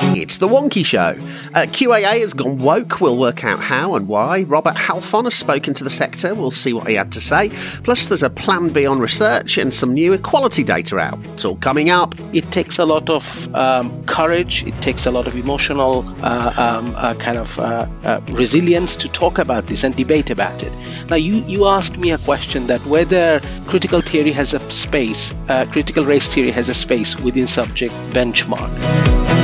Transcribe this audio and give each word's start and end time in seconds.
It's 0.00 0.38
The 0.38 0.48
Wonkhe 0.48 0.84
Show. 0.84 1.16
Uh, 1.54 1.66
QAA 1.66 2.20
has 2.20 2.34
gone 2.34 2.58
woke. 2.58 3.00
We'll 3.00 3.18
work 3.18 3.44
out 3.44 3.60
how 3.60 3.94
and 3.94 4.08
why. 4.08 4.42
Robert 4.42 4.74
Halfon 4.74 5.24
has 5.24 5.34
spoken 5.34 5.74
to 5.74 5.84
the 5.84 5.90
sector. 5.90 6.34
We'll 6.34 6.50
see 6.50 6.72
what 6.72 6.88
he 6.88 6.94
had 6.94 7.12
to 7.12 7.20
say. 7.20 7.50
Plus, 7.84 8.06
there's 8.06 8.22
a 8.22 8.30
plan 8.30 8.70
B 8.70 8.86
on 8.86 8.98
research 8.98 9.58
and 9.58 9.72
some 9.72 9.94
new 9.94 10.12
equality 10.12 10.64
data 10.64 10.98
out. 10.98 11.18
It's 11.34 11.44
all 11.44 11.56
coming 11.56 11.90
up. 11.90 12.14
It 12.32 12.50
takes 12.50 12.78
a 12.78 12.84
lot 12.84 13.10
of 13.10 13.54
um, 13.54 14.04
courage, 14.04 14.64
it 14.66 14.80
takes 14.82 15.06
a 15.06 15.10
lot 15.10 15.26
of 15.26 15.36
emotional 15.36 16.04
uh, 16.22 16.52
um, 16.56 16.94
uh, 16.96 17.14
kind 17.14 17.38
of 17.38 17.58
uh, 17.58 17.86
uh, 18.04 18.20
resilience 18.30 18.96
to 18.96 19.08
talk 19.08 19.38
about 19.38 19.66
this 19.66 19.84
and 19.84 19.94
debate 19.94 20.30
about 20.30 20.62
it. 20.62 20.72
Now, 21.10 21.16
you, 21.16 21.44
you 21.44 21.66
asked 21.66 21.98
me 21.98 22.10
a 22.10 22.18
question 22.18 22.66
that 22.66 22.84
whether 22.86 23.40
critical 23.66 24.00
theory 24.00 24.32
has 24.32 24.54
a 24.54 24.70
space, 24.70 25.32
uh, 25.48 25.66
critical 25.70 26.04
race 26.04 26.32
theory 26.32 26.50
has 26.50 26.68
a 26.68 26.74
space 26.74 27.18
within 27.20 27.46
subject 27.46 27.94
benchmark. 28.10 29.41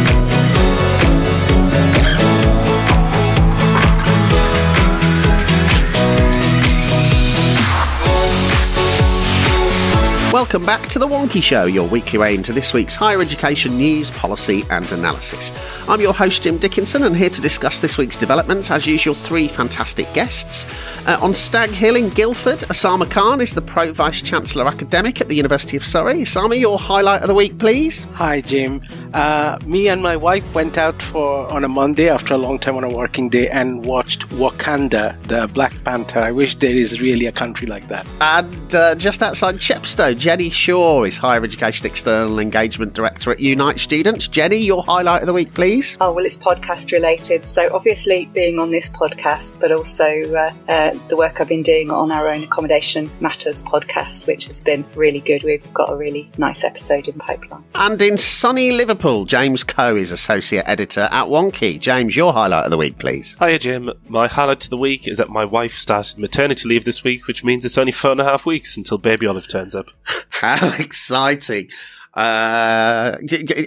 Welcome 10.39 10.65
back 10.65 10.89
to 10.91 11.01
The 11.01 11.09
Wonkhe 11.09 11.43
Show, 11.43 11.65
your 11.65 11.89
weekly 11.89 12.17
way 12.17 12.33
into 12.33 12.53
this 12.53 12.73
week's 12.73 12.95
higher 12.95 13.21
education 13.21 13.77
news, 13.77 14.13
policy, 14.13 14.63
and 14.71 14.91
analysis. 14.93 15.51
I'm 15.89 16.01
your 16.01 16.15
host, 16.15 16.45
Jim 16.45 16.59
Dickinson, 16.59 17.03
and 17.03 17.17
here 17.17 17.29
to 17.29 17.41
discuss 17.41 17.81
this 17.81 17.99
week's 17.99 18.17
developments, 18.17 18.71
as 18.71 18.87
usual, 18.87 19.17
three 19.17 19.49
fantastic 19.49 20.07
guests. 20.15 20.65
Uh, 21.09 21.19
on 21.21 21.35
Stag 21.35 21.71
Hill 21.71 21.97
in 21.97 22.09
Guildford, 22.11 22.61
Osama 22.61 23.11
Khan 23.11 23.41
is 23.41 23.53
the 23.53 23.61
Pro 23.61 23.93
Vice 23.93 24.23
Chancellor 24.23 24.69
Academic 24.69 25.21
at 25.21 25.27
the 25.27 25.35
University 25.35 25.77
of 25.77 25.85
Surrey. 25.85 26.23
Osama, 26.23 26.57
your 26.57 26.79
highlight 26.79 27.23
of 27.23 27.27
the 27.27 27.35
week, 27.35 27.59
please. 27.59 28.05
Hi, 28.13 28.41
Jim. 28.41 28.81
Uh, 29.15 29.59
me 29.67 29.89
and 29.89 30.01
my 30.01 30.17
wife 30.17 30.55
went 30.55 30.79
out 30.79 31.03
for 31.03 31.53
on 31.53 31.65
a 31.65 31.69
Monday 31.69 32.09
after 32.09 32.35
a 32.35 32.39
long 32.39 32.61
time 32.61 32.77
on 32.77 32.85
a 32.85 32.95
working 32.95 33.29
day 33.29 33.49
and 33.49 33.85
watched 33.87 34.29
Wakanda, 34.29 35.21
the 35.25 35.49
Black 35.49 35.75
Panther. 35.83 36.21
I 36.21 36.31
wish 36.31 36.55
there 36.55 36.77
is 36.77 37.01
really 37.01 37.27
a 37.27 37.33
country 37.33 37.67
like 37.67 37.89
that. 37.89 38.09
And 38.21 38.73
uh, 38.73 38.95
just 38.95 39.21
outside 39.21 39.57
Chepstow, 39.57 40.17
Jenny 40.29 40.51
Shaw 40.51 41.05
is 41.05 41.17
Higher 41.17 41.43
Education 41.43 41.87
External 41.87 42.39
Engagement 42.39 42.93
Director 42.93 43.33
at 43.33 43.41
Unite 43.41 43.79
Students. 43.79 44.29
Jenny, 44.29 44.59
your 44.59 44.83
highlight 44.83 45.23
of 45.23 45.27
the 45.27 45.33
week, 45.33 45.55
please. 45.55 45.97
Oh, 46.03 46.13
well, 46.13 46.27
it's 46.27 46.37
podcast 46.37 46.93
related. 46.93 47.47
So, 47.47 47.71
obviously, 47.73 48.27
being 48.35 48.59
on 48.59 48.71
this 48.71 48.91
podcast, 48.91 49.59
but 49.59 49.73
also 49.73 50.05
uh, 50.05 50.53
uh, 50.69 50.99
the 51.09 51.17
work 51.17 51.41
I've 51.41 51.49
been 51.49 51.63
doing 51.63 51.91
on 51.91 52.13
our 52.13 52.29
own 52.29 52.45
Accommodation 52.45 53.11
Matters 53.21 53.63
podcast, 53.63 54.27
which 54.27 54.49
has 54.49 54.61
been 54.61 54.85
really 54.95 55.21
good. 55.21 55.45
We've 55.45 55.73
got 55.73 55.91
a 55.91 55.97
really 55.97 56.31
nice 56.37 56.63
episode 56.63 57.09
in 57.09 57.15
pipeline. 57.15 57.65
And 57.75 58.03
in 58.03 58.19
sunny 58.19 58.71
Liverpool, 58.71 59.25
James 59.25 59.65
Coe 59.65 59.97
is 59.97 60.13
Associate 60.13 60.69
Editor 60.69 61.09
at 61.11 61.29
Wonkhe. 61.29 61.81
James, 61.81 62.15
your 62.15 62.35
highlight 62.35 62.67
of 62.67 62.71
the 62.71 62.77
week, 62.77 62.99
please. 62.99 63.35
Hiya, 63.39 63.61
Jim. 63.61 63.93
My 64.09 64.29
highlight 64.29 64.65
of 64.65 64.69
the 64.69 64.77
week 64.77 65.09
is 65.09 65.17
that 65.17 65.31
my 65.31 65.47
wife 65.47 65.73
started 65.73 66.19
maternity 66.19 66.69
leave 66.69 66.85
this 66.85 67.03
week, 67.03 67.27
which 67.27 67.43
means 67.43 67.65
it's 67.65 67.79
only 67.79 67.93
four 67.93 68.11
and 68.11 68.21
a 68.21 68.25
half 68.25 68.45
weeks 68.45 68.77
until 68.77 68.99
baby 68.99 69.27
Olive 69.27 69.49
turns 69.49 69.75
up. 69.75 69.87
How 70.31 70.75
exciting! 70.79 71.71
Uh, 72.19 73.17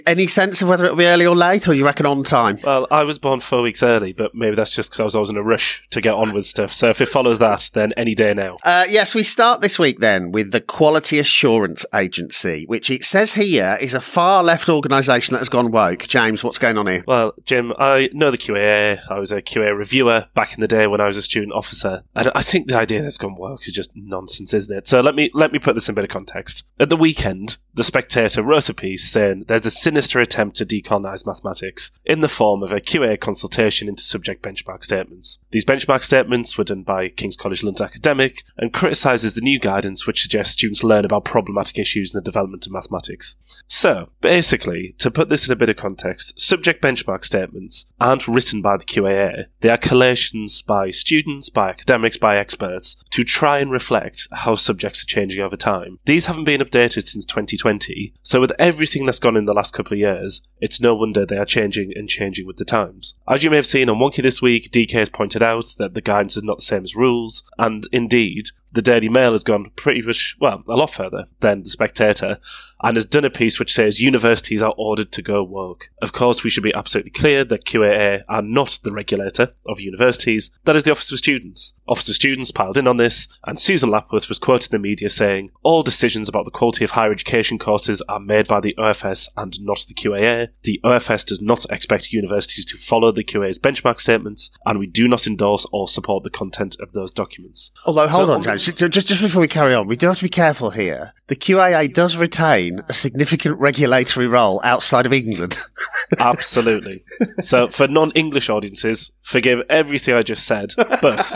any 0.06 0.26
sense 0.26 0.60
of 0.60 0.68
whether 0.68 0.84
it'll 0.84 0.94
be 0.94 1.06
early 1.06 1.24
or 1.24 1.34
late, 1.34 1.66
or 1.66 1.72
you 1.72 1.86
reckon 1.86 2.04
on 2.04 2.22
time? 2.22 2.58
Well, 2.62 2.86
I 2.90 3.02
was 3.02 3.18
born 3.18 3.40
four 3.40 3.62
weeks 3.62 3.82
early, 3.82 4.12
but 4.12 4.34
maybe 4.34 4.54
that's 4.56 4.74
just 4.74 4.90
because 4.90 5.00
I 5.00 5.04
was 5.04 5.14
always 5.14 5.30
in 5.30 5.38
a 5.38 5.42
rush 5.42 5.82
to 5.88 6.02
get 6.02 6.12
on 6.12 6.34
with 6.34 6.44
stuff. 6.44 6.70
So 6.70 6.90
if 6.90 7.00
it 7.00 7.08
follows 7.08 7.38
that, 7.38 7.70
then 7.72 7.94
any 7.96 8.14
day 8.14 8.34
now. 8.34 8.58
Uh, 8.62 8.84
yes, 8.90 9.14
we 9.14 9.22
start 9.22 9.62
this 9.62 9.78
week 9.78 10.00
then 10.00 10.32
with 10.32 10.50
the 10.50 10.60
Quality 10.60 11.18
Assurance 11.18 11.86
Agency, 11.94 12.66
which 12.66 12.90
it 12.90 13.06
says 13.06 13.32
here 13.32 13.78
is 13.80 13.94
a 13.94 14.02
far 14.02 14.44
left 14.44 14.68
organisation 14.68 15.32
that 15.32 15.38
has 15.38 15.48
gone 15.48 15.70
woke. 15.70 16.06
James, 16.06 16.44
what's 16.44 16.58
going 16.58 16.76
on 16.76 16.86
here? 16.86 17.04
Well, 17.06 17.32
Jim, 17.46 17.72
I 17.78 18.10
know 18.12 18.30
the 18.30 18.36
QA. 18.36 19.00
I 19.08 19.18
was 19.18 19.32
a 19.32 19.40
QA 19.40 19.74
reviewer 19.74 20.26
back 20.34 20.52
in 20.52 20.60
the 20.60 20.68
day 20.68 20.86
when 20.86 21.00
I 21.00 21.06
was 21.06 21.16
a 21.16 21.22
student 21.22 21.54
officer, 21.54 22.02
and 22.14 22.30
I 22.34 22.42
think 22.42 22.68
the 22.68 22.76
idea 22.76 23.00
that's 23.00 23.16
gone 23.16 23.36
woke 23.36 23.66
is 23.66 23.72
just 23.72 23.92
nonsense, 23.94 24.52
isn't 24.52 24.76
it? 24.76 24.86
So 24.86 25.00
let 25.00 25.14
me 25.14 25.30
let 25.32 25.52
me 25.52 25.58
put 25.58 25.74
this 25.74 25.88
in 25.88 25.94
a 25.94 25.96
bit 25.96 26.04
of 26.04 26.10
context. 26.10 26.66
At 26.78 26.90
the 26.90 26.96
weekend, 26.98 27.56
the 27.72 27.84
Spectator 27.84 28.41
wrote 28.42 28.68
a 28.68 28.74
piece 28.74 29.08
saying 29.08 29.44
there's 29.48 29.66
a 29.66 29.70
sinister 29.70 30.20
attempt 30.20 30.56
to 30.56 30.66
decolonize 30.66 31.26
mathematics 31.26 31.90
in 32.04 32.20
the 32.20 32.28
form 32.28 32.62
of 32.62 32.72
a 32.72 32.80
QA 32.80 33.18
consultation 33.18 33.88
into 33.88 34.02
subject 34.02 34.42
benchmark 34.42 34.84
statements. 34.84 35.38
These 35.50 35.64
benchmark 35.64 36.02
statements 36.02 36.56
were 36.56 36.64
done 36.64 36.82
by 36.82 37.08
King's 37.08 37.36
College 37.36 37.62
London 37.62 37.84
academic 37.84 38.44
and 38.56 38.72
criticizes 38.72 39.34
the 39.34 39.40
new 39.40 39.58
guidance 39.58 40.06
which 40.06 40.22
suggests 40.22 40.54
students 40.54 40.84
learn 40.84 41.04
about 41.04 41.24
problematic 41.24 41.78
issues 41.78 42.14
in 42.14 42.18
the 42.18 42.24
development 42.24 42.66
of 42.66 42.72
mathematics. 42.72 43.36
So, 43.68 44.10
basically, 44.20 44.94
to 44.98 45.10
put 45.10 45.28
this 45.28 45.46
in 45.46 45.52
a 45.52 45.56
bit 45.56 45.68
of 45.68 45.76
context, 45.76 46.40
subject 46.40 46.82
benchmark 46.82 47.24
statements 47.24 47.86
aren't 48.00 48.28
written 48.28 48.62
by 48.62 48.76
the 48.76 48.84
QAA. 48.84 49.46
They 49.60 49.70
are 49.70 49.76
collations 49.78 50.62
by 50.62 50.90
students, 50.90 51.50
by 51.50 51.70
academics, 51.70 52.16
by 52.16 52.36
experts 52.36 52.96
to 53.10 53.24
try 53.24 53.58
and 53.58 53.70
reflect 53.70 54.28
how 54.32 54.54
subjects 54.54 55.02
are 55.02 55.06
changing 55.06 55.42
over 55.42 55.56
time. 55.56 55.98
These 56.04 56.26
haven't 56.26 56.44
been 56.44 56.60
updated 56.60 57.04
since 57.04 57.24
2020, 57.26 58.14
so 58.22 58.40
with 58.40 58.52
everything 58.58 59.06
that's 59.06 59.18
gone 59.18 59.36
in 59.36 59.46
the 59.46 59.52
last 59.52 59.74
couple 59.74 59.94
of 59.94 59.98
years, 59.98 60.42
it's 60.60 60.80
no 60.80 60.94
wonder 60.94 61.26
they 61.26 61.38
are 61.38 61.44
changing 61.44 61.92
and 61.96 62.08
changing 62.08 62.46
with 62.46 62.56
the 62.56 62.64
times. 62.64 63.14
As 63.28 63.42
you 63.42 63.50
may 63.50 63.56
have 63.56 63.66
seen 63.66 63.88
on 63.88 63.98
Wonkhe 63.98 64.22
this 64.22 64.40
week, 64.40 64.70
DK 64.70 64.92
has 64.92 65.08
pointed 65.08 65.42
out 65.42 65.74
that 65.78 65.94
the 65.94 66.00
guidance 66.00 66.36
is 66.36 66.42
not 66.42 66.58
the 66.58 66.64
same 66.64 66.84
as 66.84 66.94
rules, 66.94 67.42
and 67.58 67.86
indeed, 67.92 68.48
the 68.72 68.82
Daily 68.82 69.08
Mail 69.08 69.32
has 69.32 69.44
gone 69.44 69.70
pretty 69.76 70.02
much, 70.02 70.36
well, 70.40 70.62
a 70.66 70.76
lot 70.76 70.90
further 70.90 71.26
than 71.40 71.62
The 71.62 71.70
Spectator, 71.70 72.38
and 72.82 72.96
has 72.96 73.06
done 73.06 73.24
a 73.24 73.30
piece 73.30 73.58
which 73.58 73.72
says 73.72 74.00
universities 74.00 74.62
are 74.62 74.74
ordered 74.76 75.12
to 75.12 75.22
go 75.22 75.42
woke. 75.42 75.88
Of 76.00 76.12
course, 76.12 76.42
we 76.42 76.50
should 76.50 76.62
be 76.62 76.74
absolutely 76.74 77.10
clear 77.12 77.44
that 77.44 77.64
QAA 77.64 78.22
are 78.28 78.42
not 78.42 78.78
the 78.82 78.92
regulator 78.92 79.54
of 79.66 79.80
universities, 79.80 80.50
that 80.64 80.76
is 80.76 80.84
the 80.84 80.90
Office 80.90 81.12
of 81.12 81.18
Students. 81.18 81.74
Office 81.88 82.08
of 82.08 82.14
Students 82.14 82.50
piled 82.50 82.78
in 82.78 82.86
on 82.86 82.96
this, 82.96 83.28
and 83.46 83.58
Susan 83.58 83.90
Lapworth 83.90 84.28
was 84.28 84.38
quoted 84.38 84.72
in 84.72 84.80
the 84.80 84.88
media 84.88 85.08
saying, 85.08 85.50
All 85.62 85.82
decisions 85.82 86.28
about 86.28 86.44
the 86.44 86.50
quality 86.50 86.84
of 86.84 86.92
higher 86.92 87.10
education 87.10 87.58
courses 87.58 88.02
are 88.08 88.20
made 88.20 88.48
by 88.48 88.60
the 88.60 88.74
OFS 88.78 89.28
and 89.36 89.60
not 89.62 89.84
the 89.88 89.94
QAA. 89.94 90.48
The 90.62 90.80
OFS 90.84 91.26
does 91.26 91.42
not 91.42 91.66
expect 91.70 92.12
universities 92.12 92.64
to 92.66 92.76
follow 92.76 93.12
the 93.12 93.24
QAA's 93.24 93.58
benchmark 93.58 94.00
statements, 94.00 94.50
and 94.64 94.78
we 94.78 94.86
do 94.86 95.06
not 95.08 95.26
endorse 95.26 95.66
or 95.72 95.88
support 95.88 96.24
the 96.24 96.30
content 96.30 96.76
of 96.80 96.92
those 96.92 97.10
documents. 97.10 97.70
Although, 97.84 98.08
hold 98.08 98.28
So- 98.28 98.34
on, 98.34 98.42
James, 98.42 98.64
just, 98.64 98.78
just 98.92 99.06
just 99.08 99.20
before 99.22 99.40
we 99.42 99.48
carry 99.48 99.74
on, 99.74 99.86
we 99.86 99.96
do 99.96 100.06
have 100.06 100.18
to 100.18 100.24
be 100.24 100.28
careful 100.28 100.70
here. 100.70 101.12
The 101.26 101.36
QAA 101.36 101.92
does 101.92 102.16
retain 102.16 102.71
a 102.88 102.94
significant 102.94 103.58
regulatory 103.58 104.26
role 104.26 104.60
outside 104.64 105.06
of 105.06 105.12
England. 105.12 105.58
Absolutely. 106.18 107.02
So, 107.40 107.68
for 107.68 107.88
non 107.88 108.10
English 108.12 108.48
audiences, 108.48 109.10
forgive 109.22 109.62
everything 109.68 110.14
I 110.14 110.22
just 110.22 110.46
said, 110.46 110.70
but 110.76 111.34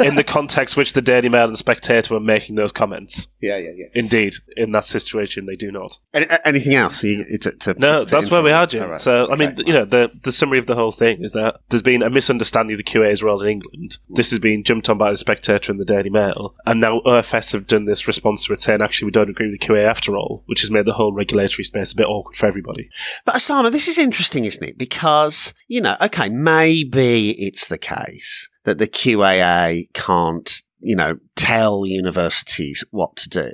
in 0.00 0.14
the 0.14 0.24
context 0.24 0.76
which 0.76 0.92
the 0.92 1.02
Daily 1.02 1.28
Mail 1.28 1.46
and 1.46 1.56
Spectator 1.56 2.14
were 2.14 2.20
making 2.20 2.56
those 2.56 2.72
comments, 2.72 3.28
yeah, 3.40 3.56
yeah, 3.58 3.70
yeah. 3.74 3.86
indeed, 3.94 4.34
in 4.56 4.72
that 4.72 4.84
situation, 4.84 5.46
they 5.46 5.54
do 5.56 5.70
not. 5.70 5.98
Any, 6.14 6.26
anything 6.44 6.74
else? 6.74 7.02
You, 7.04 7.24
to, 7.38 7.52
to, 7.52 7.74
No, 7.78 8.04
to 8.04 8.10
that's 8.10 8.30
where 8.30 8.42
we 8.42 8.52
are, 8.52 8.66
Jim. 8.66 8.84
All 8.84 8.90
right. 8.90 9.00
So, 9.00 9.30
I 9.30 9.36
mean, 9.36 9.50
Okay. 9.50 9.64
you 9.66 9.72
know, 9.72 9.84
the 9.84 10.10
the 10.22 10.32
summary 10.32 10.58
of 10.58 10.66
the 10.66 10.74
whole 10.74 10.92
thing 10.92 11.22
is 11.22 11.32
that 11.32 11.60
there's 11.68 11.82
been 11.82 12.02
a 12.02 12.10
misunderstanding 12.10 12.72
of 12.74 12.78
the 12.78 12.84
QA's 12.84 13.22
role 13.22 13.42
in 13.42 13.48
England. 13.48 13.98
This 14.08 14.30
has 14.30 14.38
been 14.38 14.64
jumped 14.64 14.88
on 14.88 14.98
by 14.98 15.10
the 15.10 15.16
Spectator 15.16 15.70
and 15.70 15.80
the 15.80 15.84
Daily 15.84 16.10
Mail, 16.10 16.54
and 16.64 16.80
now 16.80 17.00
OFS 17.00 17.52
have 17.52 17.66
done 17.66 17.84
this 17.84 18.06
response 18.06 18.44
to 18.46 18.52
it, 18.52 18.60
saying 18.60 18.80
actually 18.82 19.06
we 19.06 19.12
don't 19.12 19.30
agree 19.30 19.50
with 19.50 19.60
the 19.60 19.66
QA 19.66 19.86
after 19.88 20.16
all, 20.16 20.42
which 20.46 20.62
has 20.62 20.70
made 20.70 20.86
the 20.86 20.94
whole 20.94 21.12
regulatory 21.12 21.64
space 21.64 21.92
a 21.92 21.96
bit 21.96 22.06
awkward 22.06 22.36
for 22.36 22.46
everybody. 22.46 22.88
But 23.24 23.36
Osama, 23.36 23.70
this 23.70 23.88
is 23.88 23.98
interesting, 23.98 24.44
isn't 24.44 24.66
it? 24.66 24.78
Because, 24.78 25.52
you 25.68 25.80
know, 25.80 25.96
okay, 26.00 26.28
maybe 26.28 27.30
it's 27.32 27.66
the 27.68 27.78
case 27.78 28.48
that 28.64 28.78
the 28.78 28.88
QAA 28.88 29.92
can't, 29.92 30.62
you 30.80 30.96
know, 30.96 31.18
tell 31.36 31.86
universities 31.86 32.82
what 32.90 33.14
to 33.16 33.28
do. 33.28 33.50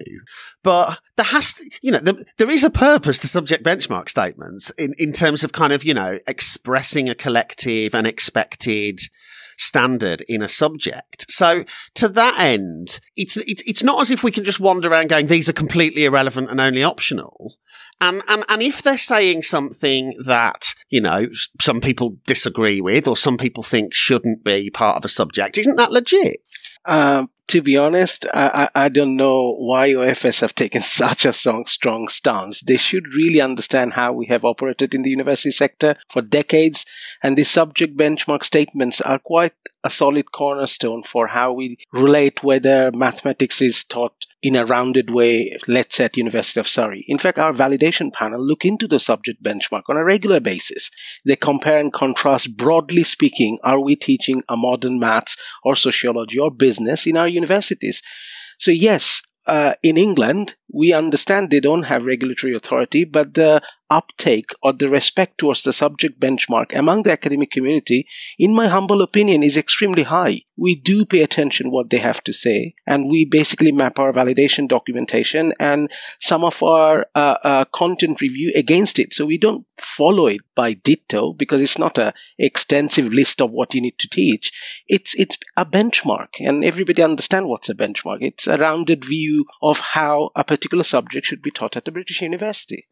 But 0.62 1.00
there 1.16 1.26
has 1.26 1.54
to, 1.54 1.68
you 1.82 1.92
know, 1.92 1.98
there, 1.98 2.14
there 2.38 2.50
is 2.50 2.64
a 2.64 2.70
purpose 2.70 3.18
to 3.18 3.26
subject 3.26 3.64
benchmark 3.64 4.08
statements 4.08 4.70
in, 4.78 4.94
in 4.98 5.12
terms 5.12 5.44
of 5.44 5.52
kind 5.52 5.72
of, 5.72 5.84
you 5.84 5.92
know, 5.92 6.18
expressing 6.26 7.08
a 7.08 7.14
collective 7.14 7.94
and 7.94 8.06
expected 8.06 9.00
standard 9.58 10.22
in 10.22 10.42
a 10.42 10.48
subject. 10.48 11.30
So 11.30 11.64
to 11.94 12.08
that 12.08 12.38
end, 12.38 13.00
it's, 13.16 13.36
it's, 13.36 13.62
it's 13.66 13.82
not 13.82 14.00
as 14.00 14.10
if 14.10 14.24
we 14.24 14.30
can 14.30 14.44
just 14.44 14.60
wander 14.60 14.90
around 14.90 15.08
going, 15.08 15.26
these 15.26 15.48
are 15.48 15.52
completely 15.52 16.04
irrelevant 16.04 16.50
and 16.50 16.60
only 16.60 16.82
optional. 16.82 17.54
And, 18.00 18.22
and, 18.28 18.44
and 18.48 18.62
if 18.62 18.82
they're 18.82 18.98
saying 18.98 19.42
something 19.42 20.14
that, 20.24 20.74
you 20.88 21.00
know, 21.00 21.28
some 21.60 21.80
people 21.80 22.16
disagree 22.26 22.80
with 22.80 23.06
or 23.06 23.16
some 23.16 23.38
people 23.38 23.62
think 23.62 23.94
shouldn't 23.94 24.42
be 24.42 24.70
part 24.70 24.96
of 24.96 25.04
a 25.04 25.08
subject, 25.08 25.58
isn't 25.58 25.76
that 25.76 25.92
legit? 25.92 26.40
Um, 26.84 27.30
to 27.48 27.62
be 27.62 27.76
honest, 27.76 28.26
I, 28.32 28.68
I, 28.74 28.88
don't 28.88 29.16
know 29.16 29.54
why 29.54 29.90
OFS 29.90 30.40
have 30.40 30.54
taken 30.54 30.80
such 31.02 31.26
a 31.26 31.32
strong, 31.32 31.66
strong 31.66 32.08
stance. 32.08 32.60
They 32.60 32.76
should 32.76 33.14
really 33.14 33.40
understand 33.40 33.92
how 33.92 34.12
we 34.12 34.26
have 34.26 34.44
operated 34.44 34.94
in 34.94 35.02
the 35.02 35.10
university 35.10 35.50
sector 35.50 35.96
for 36.08 36.22
decades, 36.22 36.86
and 37.22 37.36
the 37.36 37.44
subject 37.44 37.96
benchmark 37.96 38.44
statements 38.44 39.00
are 39.00 39.18
quite 39.18 39.54
a 39.84 39.90
solid 39.90 40.30
cornerstone 40.30 41.02
for 41.02 41.26
how 41.26 41.52
we 41.52 41.78
relate 41.92 42.42
whether 42.42 42.92
mathematics 42.92 43.60
is 43.60 43.84
taught 43.84 44.26
in 44.42 44.56
a 44.56 44.66
rounded 44.66 45.08
way, 45.10 45.56
let's 45.68 45.94
say 45.94 46.04
at 46.04 46.16
University 46.16 46.58
of 46.58 46.68
Surrey. 46.68 47.04
In 47.06 47.18
fact, 47.18 47.38
our 47.38 47.52
validation 47.52 48.12
panel 48.12 48.44
look 48.44 48.64
into 48.64 48.88
the 48.88 48.98
subject 48.98 49.42
benchmark 49.42 49.82
on 49.88 49.96
a 49.96 50.04
regular 50.04 50.40
basis. 50.40 50.90
They 51.24 51.36
compare 51.36 51.78
and 51.78 51.92
contrast, 51.92 52.56
broadly 52.56 53.04
speaking, 53.04 53.58
are 53.62 53.78
we 53.78 53.94
teaching 53.94 54.42
a 54.48 54.56
modern 54.56 54.98
maths 54.98 55.36
or 55.62 55.76
sociology 55.76 56.40
or 56.40 56.50
business 56.50 57.06
in 57.06 57.16
our 57.16 57.28
universities? 57.28 58.02
So 58.58 58.72
yes, 58.72 59.22
uh, 59.46 59.74
in 59.82 59.96
England, 59.96 60.54
we 60.72 60.92
understand 60.92 61.50
they 61.50 61.60
don't 61.60 61.82
have 61.82 62.06
regulatory 62.06 62.54
authority, 62.54 63.04
but 63.04 63.34
the 63.34 63.62
uptake 63.92 64.50
or 64.62 64.72
the 64.72 64.88
respect 64.88 65.36
towards 65.36 65.62
the 65.62 65.72
subject 65.72 66.18
benchmark 66.18 66.74
among 66.74 67.02
the 67.02 67.12
academic 67.12 67.50
community, 67.50 68.06
in 68.38 68.54
my 68.54 68.66
humble 68.66 69.02
opinion, 69.02 69.42
is 69.42 69.58
extremely 69.58 70.02
high. 70.02 70.40
We 70.56 70.76
do 70.76 71.04
pay 71.04 71.22
attention 71.22 71.70
what 71.70 71.90
they 71.90 71.98
have 71.98 72.24
to 72.24 72.32
say, 72.32 72.74
and 72.86 73.10
we 73.10 73.26
basically 73.26 73.72
map 73.72 73.98
our 73.98 74.12
validation 74.12 74.66
documentation 74.68 75.52
and 75.60 75.90
some 76.20 76.42
of 76.42 76.62
our 76.62 77.06
uh, 77.14 77.36
uh, 77.42 77.64
content 77.66 78.22
review 78.22 78.52
against 78.54 78.98
it. 78.98 79.12
So 79.12 79.26
we 79.26 79.36
don't 79.36 79.66
follow 79.76 80.28
it 80.28 80.40
by 80.54 80.72
ditto 80.72 81.32
because 81.34 81.60
it's 81.60 81.78
not 81.78 81.98
a 81.98 82.14
extensive 82.38 83.12
list 83.12 83.42
of 83.42 83.50
what 83.50 83.74
you 83.74 83.82
need 83.82 83.98
to 83.98 84.08
teach. 84.08 84.52
It's 84.88 85.14
it's 85.14 85.38
a 85.56 85.66
benchmark, 85.66 86.40
and 86.40 86.64
everybody 86.64 87.02
understand 87.02 87.46
what's 87.46 87.68
a 87.68 87.74
benchmark. 87.74 88.18
It's 88.20 88.46
a 88.46 88.56
rounded 88.56 89.04
view 89.04 89.46
of 89.60 89.80
how 89.80 90.30
a 90.34 90.44
particular 90.44 90.84
subject 90.84 91.26
should 91.26 91.42
be 91.42 91.50
taught 91.50 91.76
at 91.76 91.88
a 91.88 91.92
British 91.92 92.22
university. 92.22 92.86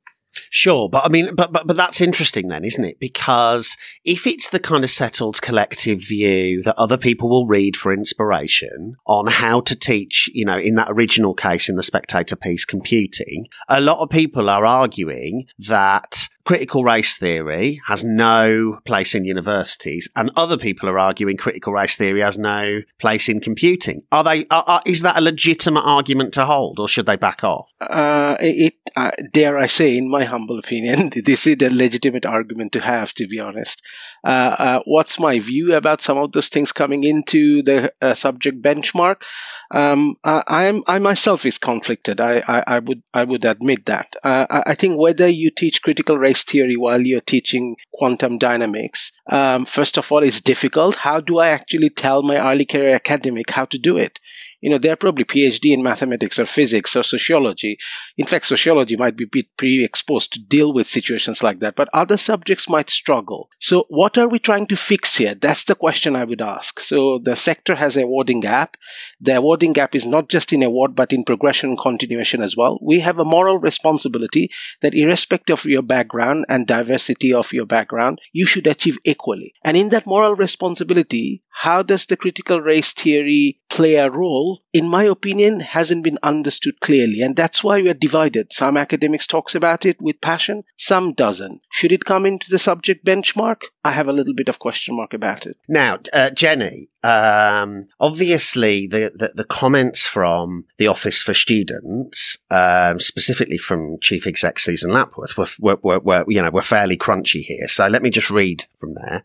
Sure, 0.51 0.89
but 0.89 1.05
I 1.05 1.09
mean, 1.09 1.35
but, 1.35 1.53
but 1.53 1.67
but 1.67 1.77
that's 1.77 2.01
interesting 2.01 2.49
then, 2.49 2.65
isn't 2.65 2.85
it? 2.85 3.01
Because 3.01 3.77
if 4.05 4.27
it's 4.27 4.51
the 4.51 4.61
kind 4.61 4.85
of 4.85 4.91
settled 4.91 5.43
collective 5.43 6.01
view 6.07 6.63
that 6.63 6.79
other 6.79 6.97
people 6.97 7.29
will 7.29 7.47
read 7.47 7.77
for 7.77 7.93
inspiration 7.93 8.97
on 9.07 9.27
how 9.27 9.61
to 9.63 9.75
teach, 9.75 10.31
you 10.33 10.45
know, 10.45 10.59
in 10.59 10.77
that 10.77 10.91
original 10.91 11.35
case 11.35 11.69
in 11.69 11.77
the 11.77 11.83
spectator 11.83 12.37
piece 12.37 12.65
computing, 12.65 13.49
a 13.69 13.81
lot 13.81 13.99
of 13.99 14.09
people 14.09 14.49
are 14.49 14.65
arguing 14.65 15.47
that 15.59 16.29
critical 16.51 16.83
race 16.83 17.17
theory 17.17 17.81
has 17.87 18.03
no 18.03 18.81
place 18.85 19.15
in 19.15 19.25
universities, 19.25 20.09
and 20.17 20.33
other 20.35 20.57
people 20.57 20.89
are 20.89 20.99
arguing 20.99 21.37
critical 21.37 21.73
race 21.73 21.95
theory 21.95 22.23
has 22.23 22.37
no 22.37 22.81
place 22.99 23.29
in 23.29 23.39
computing. 23.39 24.03
Are 24.11 24.25
they? 24.25 24.47
Are, 24.51 24.65
are, 24.67 24.83
is 24.85 25.03
that 25.03 25.17
a 25.17 25.21
legitimate 25.21 25.83
argument 25.83 26.35
to 26.35 26.47
hold, 26.47 26.81
or 26.81 26.89
should 26.89 27.07
they 27.07 27.15
back 27.15 27.45
off? 27.45 27.71
Uh, 27.81 28.37
it 28.41 28.75
uh, 28.97 29.13
dare 29.33 29.59
I 29.59 29.67
say, 29.67 29.97
in 29.97 30.11
my 30.11 30.25
humble 30.25 30.59
opinion, 30.59 31.13
this 31.25 31.47
is 31.47 31.63
a 31.63 31.71
legitimate 31.71 32.27
argument 32.27 32.73
to 32.73 32.81
have. 32.81 33.15
To 33.15 33.29
be 33.29 33.39
honest, 33.39 33.87
what's 34.23 35.19
my 35.19 35.39
view 35.39 35.75
about 35.75 36.01
some 36.01 36.19
of 36.19 36.33
those 36.33 36.49
things 36.49 36.73
coming 36.73 37.05
into 37.05 37.63
the 37.63 37.93
uh, 38.01 38.15
subject 38.15 38.61
benchmark? 38.63 39.23
Um, 39.71 40.17
I, 40.25 40.83
I 40.87 40.99
myself 40.99 41.47
is 41.47 41.59
conflicted. 41.59 42.21
I, 42.21 42.43
I, 42.47 42.65
I, 42.67 42.79
would 42.81 43.03
I 43.15 43.23
would 43.23 43.45
admit 43.45 43.87
that. 43.87 44.17
Uh, 44.23 44.63
I 44.67 44.75
think 44.75 44.99
whether 44.99 45.29
you 45.29 45.51
teach 45.51 45.83
critical 45.83 46.19
race 46.19 46.43
theory 46.43 46.77
while 46.77 47.01
you're 47.01 47.21
teaching 47.21 47.77
quantum 47.93 48.39
dynamics, 48.39 49.13
um, 49.29 49.67
first 49.67 49.97
of 49.97 50.11
all, 50.11 50.23
is 50.23 50.41
difficult. 50.41 50.97
How 50.97 51.21
do 51.21 51.39
I 51.39 51.49
actually 51.49 51.91
tell 51.91 52.23
my 52.23 52.39
early 52.39 52.65
career 52.65 52.95
academic 52.95 53.51
how 53.51 53.67
to 53.67 53.79
do 53.79 53.97
it? 53.97 54.19
You 54.61 54.71
know, 54.71 54.79
they're 54.79 54.97
probably 54.97 55.25
PhD 55.25 55.73
in 55.73 55.83
mathematics 55.83 56.39
or 56.39 56.45
physics 56.45 56.97
or 56.97 57.03
sociology. 57.03 57.79
In 58.17 58.27
fact, 58.27 58.47
sociology 58.47 58.97
might 58.97 59.17
be 59.17 59.25
bit 59.25 59.47
pre-exposed 59.57 60.35
to 60.35 60.43
deal 60.43 60.73
with 60.73 60.87
situations 60.87 61.43
like 61.43 61.61
that, 61.61 61.77
but 61.77 61.89
other 61.93 62.17
subjects 62.17 62.69
might 62.69 62.91
struggle. 62.91 63.49
So 63.59 63.87
what 63.89 64.19
are 64.19 64.29
we 64.29 64.39
trying 64.39 64.67
to 64.69 64.77
fix 64.77 65.17
here? 65.17 65.35
That's 65.35 65.65
the 65.65 65.75
question 65.75 66.17
I 66.17 66.25
would 66.25 66.43
ask. 66.43 66.81
So 66.81 67.19
the 67.19 67.37
sector 67.37 67.75
has 67.75 67.97
a 67.97 68.03
awarding 68.03 68.41
gap. 68.41 68.77
The 69.21 69.37
awarding 69.37 69.73
gap 69.73 69.95
is 69.95 70.05
not 70.05 70.29
just 70.29 70.53
in 70.53 70.63
award, 70.63 70.95
but 70.95 71.13
in 71.13 71.25
progression 71.25 71.77
continuation 71.77 72.43
as 72.43 72.57
well. 72.57 72.79
We 72.83 73.01
have 73.01 73.19
a 73.19 73.25
moral 73.25 73.59
responsibility 73.59 74.51
that 74.81 74.95
irrespective 74.95 75.61
of 75.61 75.65
your 75.65 75.83
background 75.83 76.47
and 76.49 76.67
diversity 76.67 77.33
of 77.33 77.53
your 77.53 77.67
background, 77.67 78.21
you 78.33 78.47
should 78.47 78.67
achieve 78.67 78.99
equally. 79.05 79.55
And 79.65 79.77
in 79.77 79.91
that 79.91 80.07
moral 80.07 80.35
responsibility, 80.35 81.43
how 81.51 81.83
does 81.83 82.07
the 82.07 82.17
critical 82.17 82.61
race 82.61 82.93
theory 82.93 83.61
play 83.69 83.95
a 83.95 84.11
role 84.11 84.50
in 84.73 84.89
my 84.89 85.05
opinion, 85.05 85.61
hasn't 85.61 86.05
been 86.05 86.19
understood 86.23 86.81
clearly. 86.81 87.23
And 87.23 87.37
that's 87.37 87.63
why 87.63 87.83
we 87.83 87.91
are 87.91 87.95
divided. 87.95 88.53
Some 88.53 88.77
academics 88.77 89.27
talks 89.27 89.55
about 89.55 89.87
it 89.87 90.01
with 90.01 90.21
passion, 90.21 90.65
some 90.77 91.13
doesn't. 91.13 91.63
Should 91.71 91.93
it 91.93 92.05
come 92.05 92.27
into 92.27 92.51
the 92.51 92.59
subject 92.59 93.05
benchmark? 93.05 93.63
I 93.85 93.93
have 93.93 94.09
a 94.09 94.13
little 94.13 94.35
bit 94.35 94.49
of 94.49 94.59
question 94.59 94.97
mark 94.97 95.15
about 95.15 95.47
it. 95.47 95.57
Now, 95.69 95.99
uh, 96.13 96.31
Jenny, 96.31 96.89
um, 97.03 97.89
obviously 97.99 98.87
the, 98.87 99.13
the, 99.15 99.33
the, 99.35 99.45
comments 99.45 100.07
from 100.07 100.67
the 100.77 100.87
Office 100.87 101.23
for 101.23 101.33
Students, 101.33 102.37
um, 102.51 103.01
specifically 103.01 103.57
from 103.57 103.99
Chief 104.01 104.27
Exec 104.27 104.59
Susan 104.59 104.93
Lapworth, 104.93 105.39
were, 105.39 105.47
were, 105.59 105.79
were, 105.83 106.01
were, 106.01 106.25
you 106.29 106.43
know, 106.43 106.51
were 106.51 106.61
fairly 106.61 106.99
crunchy 106.99 107.43
here. 107.43 107.69
So 107.69 107.89
let 107.89 108.03
me 108.03 108.11
just 108.11 108.31
read 108.31 108.67
from 108.77 108.95
there. 108.95 109.25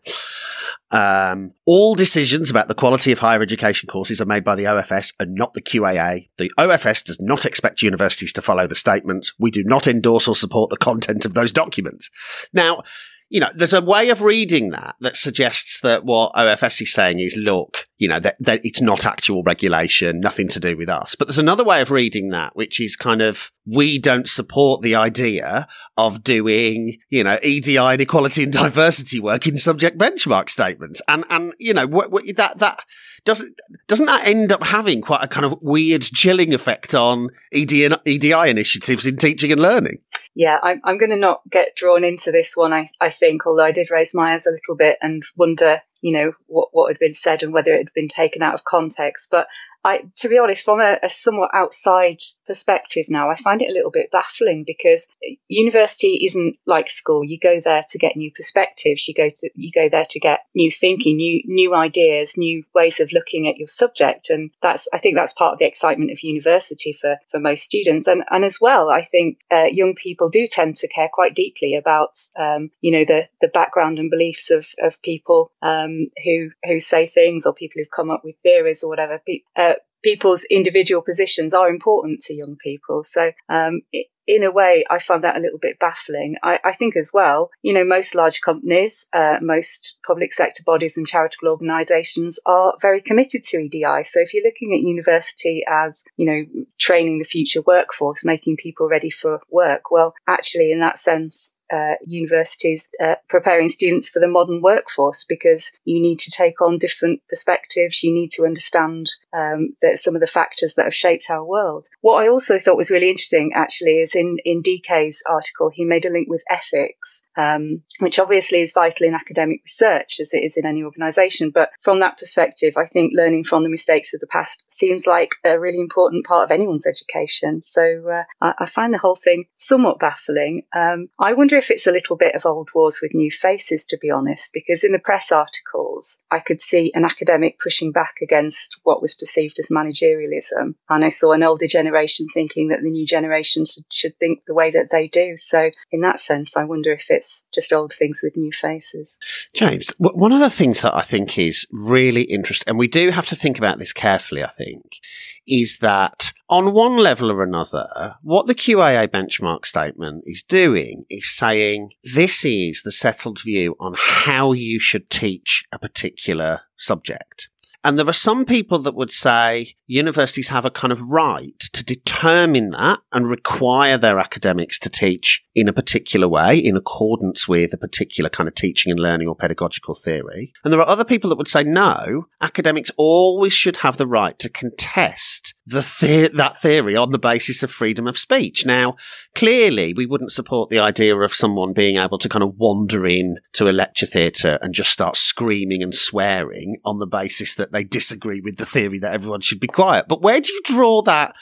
Um, 0.92 1.52
all 1.64 1.94
decisions 1.96 2.48
about 2.48 2.68
the 2.68 2.74
quality 2.74 3.10
of 3.10 3.18
higher 3.18 3.42
education 3.42 3.88
courses 3.88 4.20
are 4.20 4.26
made 4.26 4.44
by 4.44 4.54
the 4.54 4.64
OFS 4.64 5.12
and 5.18 5.34
not 5.34 5.52
the 5.52 5.62
QAA. 5.62 6.28
The 6.38 6.52
OFS 6.58 7.04
does 7.04 7.20
not 7.20 7.44
expect 7.44 7.82
universities 7.82 8.32
to 8.34 8.42
follow 8.42 8.66
the 8.66 8.76
statements. 8.76 9.32
We 9.38 9.50
do 9.50 9.64
not 9.64 9.88
endorse 9.88 10.28
or 10.28 10.36
support 10.36 10.70
the 10.70 10.76
content 10.76 11.24
of 11.24 11.34
those 11.34 11.52
documents. 11.52 12.08
Now, 12.52 12.82
you 13.28 13.40
know, 13.40 13.50
there's 13.54 13.72
a 13.72 13.82
way 13.82 14.08
of 14.10 14.22
reading 14.22 14.70
that 14.70 14.94
that 15.00 15.16
suggests 15.16 15.80
that 15.80 16.04
what 16.04 16.32
OFS 16.34 16.82
is 16.82 16.92
saying 16.92 17.18
is, 17.18 17.36
look, 17.36 17.88
you 17.98 18.06
know, 18.08 18.20
that, 18.20 18.36
that 18.38 18.60
it's 18.62 18.80
not 18.80 19.04
actual 19.04 19.42
regulation, 19.42 20.20
nothing 20.20 20.48
to 20.48 20.60
do 20.60 20.76
with 20.76 20.88
us. 20.88 21.16
But 21.16 21.26
there's 21.26 21.38
another 21.38 21.64
way 21.64 21.80
of 21.80 21.90
reading 21.90 22.30
that, 22.30 22.54
which 22.54 22.80
is 22.80 22.94
kind 22.94 23.20
of, 23.20 23.50
we 23.66 23.98
don't 23.98 24.28
support 24.28 24.82
the 24.82 24.94
idea 24.94 25.66
of 25.96 26.22
doing, 26.22 26.98
you 27.10 27.24
know, 27.24 27.38
EDI 27.42 27.78
and 27.78 28.00
equality 28.00 28.44
and 28.44 28.52
diversity 28.52 29.18
work 29.18 29.46
in 29.46 29.58
subject 29.58 29.98
benchmark 29.98 30.48
statements. 30.48 31.02
And, 31.08 31.24
and, 31.28 31.52
you 31.58 31.74
know, 31.74 31.86
what, 31.86 32.12
what, 32.12 32.24
that, 32.36 32.58
that, 32.58 32.80
doesn't 33.24 33.58
doesn't 33.88 34.06
that 34.06 34.26
end 34.28 34.52
up 34.52 34.62
having 34.62 35.00
quite 35.02 35.22
a 35.24 35.26
kind 35.26 35.44
of 35.44 35.58
weird 35.60 36.02
chilling 36.02 36.54
effect 36.54 36.94
on 36.94 37.28
EDI 37.52 38.48
initiatives 38.48 39.04
in 39.04 39.16
teaching 39.16 39.50
and 39.50 39.60
learning? 39.60 39.98
Yeah, 40.38 40.58
I'm, 40.62 40.82
I'm 40.84 40.98
going 40.98 41.10
to 41.10 41.16
not 41.16 41.40
get 41.50 41.74
drawn 41.74 42.04
into 42.04 42.30
this 42.30 42.54
one. 42.54 42.74
I, 42.74 42.88
I 43.00 43.08
think, 43.08 43.46
although 43.46 43.64
I 43.64 43.72
did 43.72 43.90
raise 43.90 44.14
my 44.14 44.34
eyes 44.34 44.46
a 44.46 44.50
little 44.50 44.76
bit 44.76 44.98
and 45.00 45.22
wonder 45.34 45.80
you 46.02 46.12
know 46.12 46.32
what 46.46 46.68
what 46.72 46.88
had 46.88 46.98
been 46.98 47.14
said 47.14 47.42
and 47.42 47.52
whether 47.52 47.72
it 47.72 47.78
had 47.78 47.94
been 47.94 48.08
taken 48.08 48.42
out 48.42 48.54
of 48.54 48.62
context. 48.62 49.28
But 49.30 49.48
I, 49.86 50.02
to 50.18 50.28
be 50.28 50.38
honest, 50.38 50.64
from 50.64 50.80
a, 50.80 50.98
a, 51.00 51.08
somewhat 51.08 51.50
outside 51.52 52.20
perspective 52.44 53.06
now, 53.08 53.30
I 53.30 53.36
find 53.36 53.62
it 53.62 53.70
a 53.70 53.72
little 53.72 53.92
bit 53.92 54.10
baffling 54.10 54.64
because 54.66 55.06
university 55.46 56.24
isn't 56.26 56.56
like 56.66 56.90
school. 56.90 57.22
You 57.22 57.38
go 57.38 57.60
there 57.60 57.84
to 57.90 57.98
get 57.98 58.16
new 58.16 58.32
perspectives. 58.32 59.06
You 59.06 59.14
go 59.14 59.28
to 59.28 59.50
you 59.54 59.70
go 59.70 59.88
there 59.88 60.04
to 60.10 60.18
get 60.18 60.40
new 60.56 60.72
thinking, 60.72 61.18
new 61.18 61.40
new 61.44 61.72
ideas, 61.72 62.36
new 62.36 62.64
ways 62.74 62.98
of 62.98 63.12
looking 63.12 63.46
at 63.46 63.58
your 63.58 63.68
subject, 63.68 64.30
and 64.30 64.50
that's 64.60 64.88
I 64.92 64.98
think 64.98 65.16
that's 65.16 65.32
part 65.32 65.52
of 65.52 65.60
the 65.60 65.68
excitement 65.68 66.10
of 66.10 66.20
university 66.20 66.92
for 66.92 67.18
for 67.30 67.38
most 67.38 67.62
students. 67.62 68.08
And 68.08 68.24
and 68.28 68.44
as 68.44 68.58
well, 68.60 68.90
I 68.90 69.02
think 69.02 69.38
uh, 69.52 69.68
young 69.70 69.94
people 69.94 70.30
do 70.30 70.48
tend 70.48 70.74
to 70.76 70.88
care 70.88 71.10
quite 71.12 71.36
deeply 71.36 71.76
about 71.76 72.18
um, 72.36 72.72
you 72.80 72.90
know 72.90 73.04
the 73.04 73.28
the 73.40 73.48
background 73.54 74.00
and 74.00 74.10
beliefs 74.10 74.50
of 74.50 74.66
of 74.82 75.00
people. 75.00 75.52
Um, 75.62 76.08
who 76.24 76.50
who 76.64 76.80
say 76.80 77.06
things 77.06 77.46
or 77.46 77.54
people 77.54 77.80
who've 77.80 77.90
come 77.90 78.10
up 78.10 78.24
with 78.24 78.36
theories 78.38 78.82
or 78.82 78.90
whatever. 78.90 79.20
Uh, 79.54 79.74
people's 80.06 80.44
individual 80.44 81.02
positions 81.02 81.52
are 81.52 81.68
important 81.68 82.20
to 82.20 82.32
young 82.32 82.56
people. 82.62 83.02
So, 83.02 83.32
um, 83.48 83.80
in 84.28 84.44
a 84.44 84.52
way, 84.52 84.84
I 84.88 85.00
find 85.00 85.22
that 85.22 85.36
a 85.36 85.40
little 85.40 85.58
bit 85.58 85.80
baffling. 85.80 86.36
I, 86.44 86.60
I 86.64 86.72
think 86.72 86.94
as 86.94 87.10
well, 87.12 87.50
you 87.60 87.72
know, 87.72 87.84
most 87.84 88.14
large 88.14 88.40
companies, 88.40 89.08
uh, 89.12 89.38
most 89.42 89.98
public 90.06 90.32
sector 90.32 90.62
bodies 90.64 90.96
and 90.96 91.06
charitable 91.06 91.48
organisations 91.48 92.38
are 92.46 92.74
very 92.80 93.00
committed 93.00 93.42
to 93.44 93.58
EDI. 93.58 94.04
So 94.04 94.20
if 94.20 94.32
you're 94.32 94.44
looking 94.44 94.74
at 94.74 94.80
university 94.80 95.64
as, 95.66 96.04
you 96.16 96.26
know, 96.26 96.64
training 96.78 97.18
the 97.18 97.24
future 97.24 97.62
workforce, 97.66 98.24
making 98.24 98.56
people 98.56 98.88
ready 98.88 99.10
for 99.10 99.40
work, 99.50 99.90
well, 99.90 100.14
actually, 100.28 100.70
in 100.70 100.80
that 100.80 100.98
sense, 100.98 101.55
uh, 101.72 101.94
universities 102.06 102.88
uh, 103.00 103.16
preparing 103.28 103.68
students 103.68 104.10
for 104.10 104.20
the 104.20 104.28
modern 104.28 104.60
workforce 104.62 105.24
because 105.24 105.78
you 105.84 106.00
need 106.00 106.20
to 106.20 106.30
take 106.30 106.60
on 106.60 106.78
different 106.78 107.20
perspectives. 107.28 108.02
You 108.02 108.12
need 108.12 108.30
to 108.32 108.44
understand 108.44 109.06
um, 109.32 109.74
that 109.82 109.98
some 109.98 110.14
of 110.14 110.20
the 110.20 110.26
factors 110.26 110.74
that 110.74 110.84
have 110.84 110.94
shaped 110.94 111.30
our 111.30 111.44
world. 111.44 111.86
What 112.00 112.22
I 112.22 112.28
also 112.28 112.58
thought 112.58 112.76
was 112.76 112.90
really 112.90 113.10
interesting, 113.10 113.52
actually, 113.54 113.98
is 114.00 114.14
in 114.14 114.36
in 114.44 114.62
DK's 114.62 115.22
article, 115.28 115.70
he 115.72 115.84
made 115.84 116.06
a 116.06 116.10
link 116.10 116.28
with 116.28 116.44
ethics, 116.48 117.22
um, 117.36 117.82
which 118.00 118.18
obviously 118.18 118.60
is 118.60 118.72
vital 118.72 119.06
in 119.06 119.14
academic 119.14 119.60
research 119.64 120.20
as 120.20 120.34
it 120.34 120.44
is 120.44 120.56
in 120.56 120.66
any 120.66 120.82
organisation. 120.82 121.50
But 121.50 121.70
from 121.80 122.00
that 122.00 122.16
perspective, 122.18 122.74
I 122.76 122.86
think 122.86 123.12
learning 123.14 123.44
from 123.44 123.62
the 123.62 123.70
mistakes 123.70 124.14
of 124.14 124.20
the 124.20 124.26
past 124.26 124.70
seems 124.70 125.06
like 125.06 125.34
a 125.44 125.58
really 125.58 125.80
important 125.80 126.26
part 126.26 126.44
of 126.44 126.50
anyone's 126.50 126.86
education. 126.86 127.62
So 127.62 128.08
uh, 128.08 128.24
I, 128.40 128.54
I, 128.60 128.66
find 128.66 128.92
the 128.92 128.98
whole 128.98 129.16
thing 129.16 129.44
somewhat 129.56 129.98
baffling. 129.98 130.62
Um, 130.74 131.08
I 131.18 131.32
wonder 131.32 131.55
if 131.56 131.70
it's 131.70 131.86
a 131.86 131.92
little 131.92 132.16
bit 132.16 132.34
of 132.34 132.46
old 132.46 132.70
wars 132.74 133.00
with 133.02 133.14
new 133.14 133.30
faces, 133.30 133.86
to 133.86 133.98
be 133.98 134.10
honest, 134.10 134.52
because 134.52 134.84
in 134.84 134.92
the 134.92 134.98
press 134.98 135.32
articles, 135.32 136.22
I 136.30 136.38
could 136.38 136.60
see 136.60 136.92
an 136.94 137.04
academic 137.04 137.58
pushing 137.58 137.92
back 137.92 138.16
against 138.22 138.80
what 138.82 139.02
was 139.02 139.14
perceived 139.14 139.58
as 139.58 139.70
managerialism. 139.70 140.74
And 140.88 141.04
I 141.04 141.08
saw 141.08 141.32
an 141.32 141.42
older 141.42 141.66
generation 141.66 142.26
thinking 142.32 142.68
that 142.68 142.80
the 142.82 142.90
new 142.90 143.06
generations 143.06 143.82
should 143.90 144.18
think 144.18 144.44
the 144.44 144.54
way 144.54 144.70
that 144.70 144.88
they 144.90 145.08
do. 145.08 145.36
So 145.36 145.70
in 145.90 146.00
that 146.02 146.20
sense, 146.20 146.56
I 146.56 146.64
wonder 146.64 146.92
if 146.92 147.10
it's 147.10 147.46
just 147.52 147.72
old 147.72 147.92
things 147.92 148.20
with 148.22 148.36
new 148.36 148.52
faces. 148.52 149.18
James, 149.54 149.92
one 149.98 150.32
of 150.32 150.40
the 150.40 150.50
things 150.50 150.82
that 150.82 150.94
I 150.94 151.02
think 151.02 151.38
is 151.38 151.66
really 151.72 152.22
interesting, 152.22 152.68
and 152.68 152.78
we 152.78 152.88
do 152.88 153.10
have 153.10 153.26
to 153.26 153.36
think 153.36 153.58
about 153.58 153.78
this 153.78 153.92
carefully, 153.92 154.44
I 154.44 154.48
think, 154.48 155.00
is 155.46 155.78
that 155.78 156.32
on 156.48 156.72
one 156.72 156.96
level 156.96 157.30
or 157.30 157.42
another, 157.42 158.16
what 158.22 158.46
the 158.46 158.54
QAA 158.54 159.08
benchmark 159.08 159.64
statement 159.64 160.22
is 160.26 160.44
doing 160.44 161.04
is 161.10 161.34
saying 161.34 161.90
this 162.14 162.44
is 162.44 162.82
the 162.82 162.92
settled 162.92 163.40
view 163.42 163.74
on 163.80 163.94
how 163.98 164.52
you 164.52 164.78
should 164.78 165.10
teach 165.10 165.64
a 165.72 165.78
particular 165.78 166.60
subject. 166.76 167.48
And 167.82 167.98
there 167.98 168.08
are 168.08 168.12
some 168.12 168.44
people 168.44 168.78
that 168.80 168.94
would 168.94 169.12
say 169.12 169.76
universities 169.86 170.48
have 170.48 170.64
a 170.64 170.70
kind 170.70 170.92
of 170.92 171.00
right 171.02 171.58
to 171.72 171.84
determine 171.84 172.70
that 172.70 173.00
and 173.12 173.30
require 173.30 173.96
their 173.96 174.18
academics 174.18 174.78
to 174.80 174.90
teach 174.90 175.42
in 175.54 175.68
a 175.68 175.72
particular 175.72 176.28
way 176.28 176.58
in 176.58 176.76
accordance 176.76 177.48
with 177.48 177.72
a 177.72 177.78
particular 177.78 178.28
kind 178.28 178.48
of 178.48 178.54
teaching 178.54 178.90
and 178.90 179.00
learning 179.00 179.28
or 179.28 179.36
pedagogical 179.36 179.94
theory. 179.94 180.52
And 180.64 180.72
there 180.72 180.80
are 180.80 180.88
other 180.88 181.04
people 181.04 181.30
that 181.30 181.36
would 181.36 181.48
say 181.48 181.64
no, 181.64 182.26
academics 182.40 182.90
always 182.96 183.52
should 183.52 183.78
have 183.78 183.96
the 183.96 184.06
right 184.06 184.38
to 184.38 184.48
contest 184.48 185.54
the 185.66 185.80
the- 186.00 186.30
that 186.34 186.60
theory 186.60 186.94
on 186.94 187.10
the 187.10 187.18
basis 187.18 187.62
of 187.62 187.70
freedom 187.70 188.06
of 188.06 188.16
speech. 188.16 188.64
Now, 188.64 188.94
clearly, 189.34 189.92
we 189.92 190.06
wouldn't 190.06 190.32
support 190.32 190.68
the 190.68 190.78
idea 190.78 191.16
of 191.16 191.34
someone 191.34 191.72
being 191.72 191.96
able 191.96 192.18
to 192.18 192.28
kind 192.28 192.42
of 192.42 192.54
wander 192.56 193.06
in 193.06 193.36
to 193.54 193.68
a 193.68 193.72
lecture 193.72 194.06
theatre 194.06 194.58
and 194.62 194.74
just 194.74 194.90
start 194.90 195.16
screaming 195.16 195.82
and 195.82 195.94
swearing 195.94 196.76
on 196.84 196.98
the 196.98 197.06
basis 197.06 197.54
that 197.56 197.72
they 197.72 197.82
disagree 197.82 198.40
with 198.40 198.56
the 198.56 198.66
theory 198.66 198.98
that 199.00 199.12
everyone 199.12 199.40
should 199.40 199.60
be 199.60 199.66
quiet. 199.76 200.06
But 200.08 200.22
where 200.22 200.40
do 200.40 200.52
you 200.52 200.60
draw 200.64 201.02
that? 201.02 201.36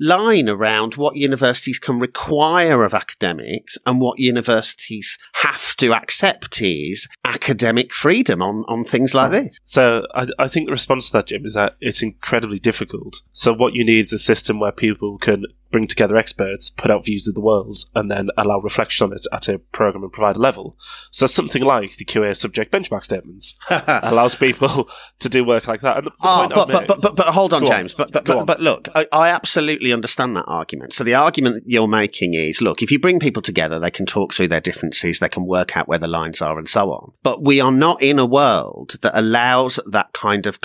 line 0.00 0.48
around 0.48 0.94
what 0.94 1.16
universities 1.16 1.78
can 1.78 1.98
require 1.98 2.84
of 2.84 2.94
academics 2.94 3.76
and 3.84 4.00
what 4.00 4.18
universities 4.18 5.18
have 5.34 5.74
to 5.76 5.92
accept 5.92 6.62
is 6.62 7.08
academic 7.24 7.92
freedom 7.92 8.40
on, 8.40 8.64
on 8.68 8.84
things 8.84 9.14
like 9.14 9.28
hmm. 9.30 9.44
this. 9.46 9.58
So 9.64 10.06
I, 10.14 10.28
I 10.38 10.48
think 10.48 10.66
the 10.66 10.72
response 10.72 11.06
to 11.06 11.12
that, 11.14 11.26
Jim, 11.26 11.44
is 11.44 11.54
that 11.54 11.76
it's 11.80 12.02
incredibly 12.02 12.58
difficult. 12.58 13.22
So 13.32 13.52
what 13.52 13.74
you 13.74 13.84
need 13.84 14.00
is 14.00 14.12
a 14.12 14.18
system 14.18 14.60
where 14.60 14.72
people 14.72 15.18
can 15.18 15.46
bring 15.70 15.86
together 15.86 16.16
experts, 16.16 16.70
put 16.70 16.90
out 16.90 17.04
views 17.04 17.28
of 17.28 17.34
the 17.34 17.40
world, 17.40 17.78
and 17.94 18.10
then 18.10 18.28
allow 18.36 18.58
reflection 18.58 19.06
on 19.06 19.12
it 19.12 19.26
at 19.32 19.48
a 19.48 19.58
program 19.58 20.02
and 20.02 20.12
provider 20.12 20.40
level. 20.40 20.76
So 21.10 21.26
something 21.26 21.62
like 21.62 21.96
the 21.96 22.04
QA 22.04 22.36
subject 22.36 22.72
benchmark 22.72 23.04
statements 23.04 23.56
allows 23.70 24.34
people 24.34 24.88
to 25.18 25.28
do 25.28 25.44
work 25.44 25.66
like 25.66 25.80
that. 25.82 26.04
The, 26.04 26.10
the 26.10 26.16
oh, 26.22 26.48
but, 26.48 26.68
but, 26.68 26.86
but, 26.86 27.00
but, 27.00 27.16
but, 27.16 27.26
hold 27.26 27.52
on, 27.52 27.66
James. 27.66 27.94
On. 27.94 27.98
But, 27.98 28.12
but, 28.12 28.24
but, 28.24 28.46
but, 28.46 28.60
look, 28.60 28.88
I, 28.94 29.06
I, 29.12 29.28
absolutely 29.28 29.92
understand 29.92 30.36
that 30.36 30.46
argument. 30.46 30.94
So 30.94 31.04
the 31.04 31.14
argument 31.14 31.64
you're 31.66 31.88
making 31.88 32.34
is, 32.34 32.60
look, 32.60 32.82
if 32.82 32.90
you 32.90 32.98
bring 32.98 33.20
people 33.20 33.42
together, 33.42 33.78
they 33.78 33.90
can 33.90 34.06
talk 34.06 34.32
through 34.32 34.48
their 34.48 34.60
differences, 34.60 35.18
they 35.18 35.28
can 35.28 35.46
work 35.46 35.76
out 35.76 35.88
where 35.88 35.98
the 35.98 36.08
lines 36.08 36.40
are 36.40 36.58
and 36.58 36.68
so 36.68 36.90
on. 36.92 37.12
But 37.22 37.42
we 37.42 37.60
are 37.60 37.72
not 37.72 38.02
in 38.02 38.18
a 38.18 38.26
world 38.26 38.96
that 39.02 39.16
allows 39.18 39.78
that 39.86 40.12
kind 40.12 40.46
of 40.46 40.58